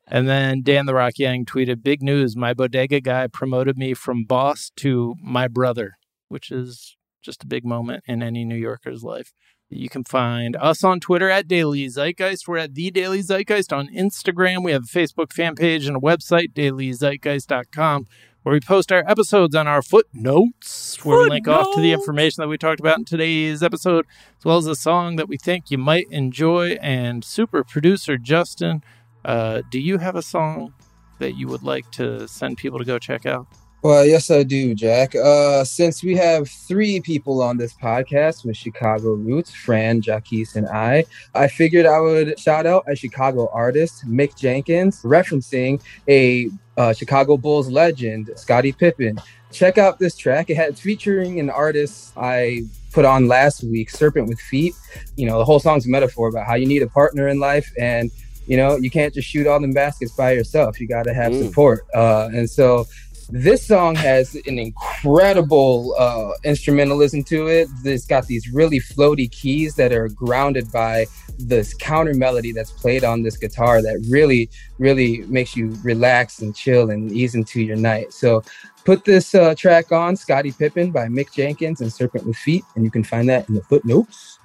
and 0.09 0.29
then 0.29 0.63
Dan 0.63 0.87
the 0.87 0.95
Rock 0.95 1.13
Yang 1.19 1.45
tweeted, 1.45 1.85
"Big 1.85 2.03
news! 2.03 2.37
My 2.37 2.53
bodega 2.55 3.01
guy 3.01 3.29
promoted 3.29 3.79
me 3.79 3.95
from 3.95 4.25
boss 4.25 4.73
to 4.79 5.15
my 5.23 5.47
brother." 5.47 5.93
which 6.29 6.51
is 6.51 6.97
just 7.23 7.45
a 7.45 7.47
big 7.47 7.65
moment 7.65 8.05
in 8.07 8.23
any 8.23 8.45
New 8.45 8.57
Yorker's 8.57 9.03
life. 9.03 9.33
You 9.69 9.89
can 9.89 10.05
find 10.05 10.55
us 10.57 10.85
on 10.85 11.01
Twitter 11.01 11.29
at 11.29 11.49
Daily 11.49 11.87
Zeitgeist. 11.87 12.47
We're 12.47 12.59
at 12.59 12.75
The 12.75 12.91
Daily 12.91 13.21
Zeitgeist 13.21 13.73
on 13.73 13.89
Instagram. 13.89 14.63
We 14.63 14.71
have 14.71 14.85
a 14.85 14.99
Facebook 14.99 15.33
fan 15.33 15.57
page 15.57 15.87
and 15.87 15.97
a 15.97 16.01
website, 16.01 16.53
dailyzeitgeist.com, 16.55 18.07
where 18.47 18.53
we 18.53 18.61
post 18.61 18.93
our 18.93 19.03
episodes 19.09 19.57
on 19.57 19.67
our 19.67 19.83
footnotes, 19.83 21.05
where 21.05 21.19
we 21.19 21.29
link 21.29 21.49
off 21.49 21.75
to 21.75 21.81
the 21.81 21.91
information 21.93 22.41
that 22.41 22.47
we 22.47 22.57
talked 22.57 22.79
about 22.79 22.97
in 22.97 23.05
today's 23.05 23.61
episode, 23.61 24.07
as 24.39 24.45
well 24.45 24.57
as 24.57 24.67
a 24.67 24.77
song 24.77 25.17
that 25.17 25.29
we 25.29 25.37
think 25.37 25.69
you 25.69 25.77
might 25.77 26.07
enjoy. 26.13 26.79
And 26.81 27.25
super 27.25 27.65
producer 27.65 28.17
Justin, 28.17 28.85
uh, 29.25 29.63
do 29.69 29.81
you 29.81 29.99
have 29.99 30.15
a 30.15 30.23
song 30.23 30.73
that 31.19 31.33
you 31.33 31.49
would 31.49 31.65
like 31.65 31.91
to 31.91 32.29
send 32.29 32.57
people 32.59 32.79
to 32.79 32.85
go 32.85 33.01
check 33.01 33.27
out? 33.27 33.49
Well, 33.83 34.07
yes, 34.07 34.31
I 34.31 34.45
do, 34.45 34.77
Jack. 34.77 35.17
Uh, 35.17 35.65
since 35.65 36.05
we 36.05 36.15
have 36.15 36.49
three 36.49 37.01
people 37.01 37.43
on 37.43 37.57
this 37.57 37.75
podcast 37.75 38.45
with 38.45 38.57
Chicago 38.57 39.15
roots, 39.15 39.53
Fran, 39.53 40.03
Jacquis, 40.03 40.55
and 40.55 40.69
I, 40.69 41.05
I 41.35 41.49
figured 41.49 41.85
I 41.85 41.99
would 41.99 42.39
shout 42.39 42.65
out 42.65 42.85
a 42.87 42.95
Chicago 42.95 43.49
artist, 43.53 44.07
Mick 44.09 44.37
Jenkins, 44.37 45.03
referencing 45.03 45.83
a 46.09 46.49
uh, 46.77 46.93
Chicago 46.93 47.37
Bulls 47.37 47.69
legend, 47.69 48.31
Scottie 48.37 48.73
Pippen. 48.73 49.19
Check 49.53 49.79
out 49.79 49.99
this 49.99 50.17
track. 50.17 50.51
It 50.51 50.57
had 50.57 50.79
featuring 50.79 51.41
an 51.41 51.51
artist 51.51 52.13
I 52.17 52.65
put 52.93 53.05
on 53.05 53.29
last 53.29 53.63
week, 53.63 53.91
Serpent 53.91 54.29
with 54.29 54.41
Feet. 54.41 54.75
You 55.17 55.27
know, 55.27 55.39
the 55.39 55.45
whole 55.45 55.61
song's 55.61 55.87
a 55.87 55.91
metaphor 55.91 56.29
about 56.29 56.47
how 56.47 56.55
you 56.55 56.67
need 56.67 56.83
a 56.83 56.89
partner 56.89 57.29
in 57.29 57.39
life 57.39 57.71
and 57.79 58.11
you 58.47 58.57
know 58.57 58.77
you 58.77 58.91
can't 58.91 59.13
just 59.13 59.29
shoot 59.29 59.47
all 59.47 59.61
them 59.61 59.73
baskets 59.73 60.13
by 60.13 60.33
yourself 60.33 60.81
you 60.81 60.87
got 60.87 61.03
to 61.03 61.13
have 61.13 61.33
mm. 61.33 61.47
support 61.47 61.85
uh, 61.95 62.29
and 62.33 62.49
so 62.49 62.87
this 63.31 63.67
song 63.67 63.95
has 63.97 64.35
an 64.47 64.59
incredible 64.59 65.95
uh, 65.99 66.33
instrumentalism 66.45 67.27
to 67.27 67.49
it. 67.49 67.69
It's 67.85 68.07
got 68.07 68.27
these 68.27 68.53
really 68.53 68.79
floaty 68.79 69.31
keys 69.31 69.75
that 69.77 69.93
are 69.93 70.09
grounded 70.09 70.71
by 70.71 71.07
this 71.39 71.75
counter 71.75 72.15
melody 72.15 72.53
that's 72.53 72.71
played 72.71 73.05
on 73.05 73.23
this 73.23 73.37
guitar 73.37 73.83
that 73.83 74.07
really, 74.09 74.49
really 74.79 75.23
makes 75.27 75.57
you 75.57 75.77
relax 75.83 76.41
and 76.41 76.55
chill 76.55 76.91
and 76.91 77.13
ease 77.13 77.35
into 77.35 77.61
your 77.61 77.77
night. 77.77 78.13
So 78.13 78.43
put 78.85 79.05
this 79.05 79.35
uh, 79.35 79.55
track 79.55 79.93
on, 79.93 80.17
Scottie 80.17 80.53
Pippen 80.53 80.93
by 80.93 81.07
Mick 81.09 81.33
Jenkins 81.33 81.81
and 81.81 81.93
Serpent 81.93 82.27
with 82.27 82.37
Feet, 82.37 82.65
and 82.75 82.85
you 82.85 82.91
can 82.91 83.05
find 83.05 83.29
that 83.29 83.49
in 83.49 83.55
the 83.55 83.63
footnotes. 83.63 84.36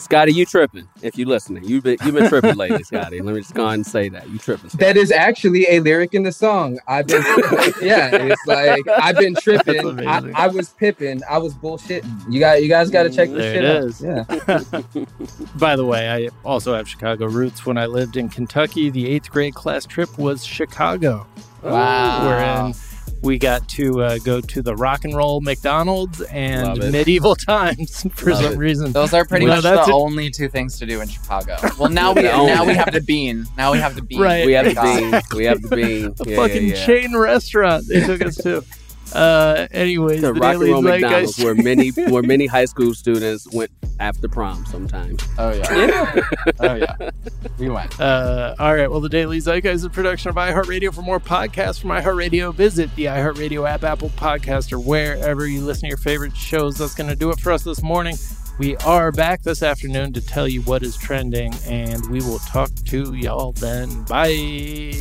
Scottie, 0.00 0.32
you 0.32 0.46
tripping? 0.46 0.88
If 1.02 1.18
you 1.18 1.26
listening, 1.26 1.62
you've 1.64 1.84
been 1.84 1.98
you've 2.04 2.14
been 2.14 2.28
tripping 2.28 2.56
lately, 2.56 2.82
Scottie. 2.82 3.20
Let 3.20 3.34
me 3.34 3.40
just 3.40 3.54
go 3.54 3.64
ahead 3.64 3.74
and 3.74 3.86
say 3.86 4.08
that 4.08 4.28
you 4.30 4.38
tripping. 4.38 4.70
Scottie. 4.70 4.84
That 4.84 4.96
is 4.96 5.12
actually 5.12 5.66
a 5.68 5.80
lyric 5.80 6.14
in 6.14 6.22
the 6.22 6.32
song. 6.32 6.78
I've 6.88 7.06
been, 7.06 7.22
yeah, 7.82 8.10
it's 8.12 8.46
like 8.46 8.88
I've 8.88 9.16
been 9.16 9.34
tripping. 9.34 10.06
I, 10.08 10.30
I, 10.34 10.48
was 10.48 10.70
pipping. 10.70 11.20
I 11.28 11.36
was 11.38 11.54
bullshitting. 11.54 12.32
You 12.32 12.40
got 12.40 12.62
you 12.62 12.68
guys 12.68 12.90
got 12.90 13.02
to 13.04 13.10
check 13.10 13.28
this 13.28 13.38
there 13.38 13.92
shit 13.92 14.26
out. 14.26 14.86
Yeah. 14.88 15.04
By 15.56 15.76
the 15.76 15.84
way, 15.84 16.08
I 16.08 16.28
also 16.44 16.74
have 16.74 16.88
Chicago 16.88 17.26
roots. 17.26 17.66
When 17.66 17.76
I 17.76 17.86
lived 17.86 18.16
in 18.16 18.30
Kentucky, 18.30 18.88
the 18.88 19.06
eighth 19.06 19.30
grade 19.30 19.54
class 19.54 19.84
trip 19.84 20.18
was 20.18 20.44
Chicago. 20.44 21.26
Wow. 21.62 22.26
Wherein 22.26 22.74
We 23.22 23.38
got 23.38 23.68
to 23.70 24.02
uh, 24.02 24.18
go 24.24 24.40
to 24.40 24.62
the 24.62 24.74
rock 24.74 25.04
and 25.04 25.14
roll 25.14 25.40
McDonald's 25.42 26.22
and 26.22 26.78
medieval 26.90 27.34
times 27.48 28.06
for 28.14 28.30
Love 28.30 28.42
some 28.44 28.52
it. 28.54 28.56
reason. 28.58 28.92
Those 28.92 29.12
are 29.12 29.24
pretty 29.26 29.44
Well, 29.46 29.56
much 29.56 29.62
that's 29.64 29.86
the 29.88 29.92
it. 29.92 29.96
only 29.96 30.30
two 30.30 30.48
things 30.48 30.78
to 30.78 30.86
do 30.86 31.00
in 31.02 31.08
Chicago. 31.08 31.56
Well, 31.78 31.90
now 31.90 32.12
we 32.14 32.22
now 32.22 32.64
we 32.64 32.74
have 32.74 32.92
the 32.92 33.00
bean. 33.02 33.44
Now 33.58 33.72
we 33.72 33.78
have 33.78 33.94
the 33.94 34.02
bean. 34.02 34.20
Right. 34.20 34.46
We 34.46 34.52
have 34.52 34.64
the 34.64 34.80
bean. 34.80 35.20
We 35.38 35.44
have 35.44 35.60
the 35.60 35.76
bean. 35.76 36.14
a 36.20 36.30
Yeah, 36.30 36.36
fucking 36.36 36.66
yeah, 36.68 36.74
yeah. 36.74 36.86
chain 36.86 37.16
restaurant 37.16 37.84
they 37.88 38.00
took 38.00 38.22
us 38.24 38.36
to. 38.36 38.64
Uh, 39.12 39.66
anyways, 39.72 40.20
The 40.20 40.32
the, 40.32 40.40
Rock 40.40 40.54
and 40.54 40.60
Daily 40.60 40.72
Roll 40.72 40.82
McDonald's, 40.82 41.36
Zeitgeist. 41.36 41.44
where 41.44 41.54
many 41.54 41.88
where 42.10 42.22
many 42.22 42.46
high 42.46 42.64
school 42.64 42.94
students 42.94 43.50
went 43.52 43.70
after 43.98 44.28
prom 44.28 44.64
sometimes. 44.66 45.22
Oh 45.38 45.52
yeah. 45.52 46.20
oh 46.60 46.74
yeah. 46.74 47.10
We 47.58 47.68
went. 47.68 47.98
Uh, 48.00 48.54
all 48.58 48.74
right. 48.74 48.90
Well, 48.90 49.00
the 49.00 49.08
Daily 49.08 49.38
Zeitgeist 49.40 49.74
is 49.74 49.84
a 49.84 49.90
production 49.90 50.28
of 50.30 50.36
iHeartRadio. 50.36 50.94
For 50.94 51.02
more 51.02 51.20
podcasts 51.20 51.80
from 51.80 51.90
iHeartRadio, 51.90 52.54
visit 52.54 52.94
the 52.96 53.06
iHeartRadio 53.06 53.68
app, 53.68 53.84
Apple 53.84 54.10
Podcast, 54.10 54.72
or 54.72 54.78
wherever 54.78 55.46
you 55.46 55.60
listen 55.62 55.82
to 55.82 55.88
your 55.88 55.96
favorite 55.96 56.36
shows. 56.36 56.78
That's 56.78 56.94
going 56.94 57.10
to 57.10 57.16
do 57.16 57.30
it 57.30 57.40
for 57.40 57.52
us 57.52 57.62
this 57.64 57.82
morning. 57.82 58.16
We 58.58 58.76
are 58.78 59.10
back 59.10 59.42
this 59.42 59.62
afternoon 59.62 60.12
to 60.12 60.20
tell 60.20 60.46
you 60.46 60.60
what 60.62 60.82
is 60.82 60.96
trending, 60.96 61.54
and 61.66 62.06
we 62.10 62.20
will 62.20 62.40
talk 62.40 62.70
to 62.86 63.14
y'all 63.14 63.52
then. 63.52 64.04
Bye. 64.04 64.92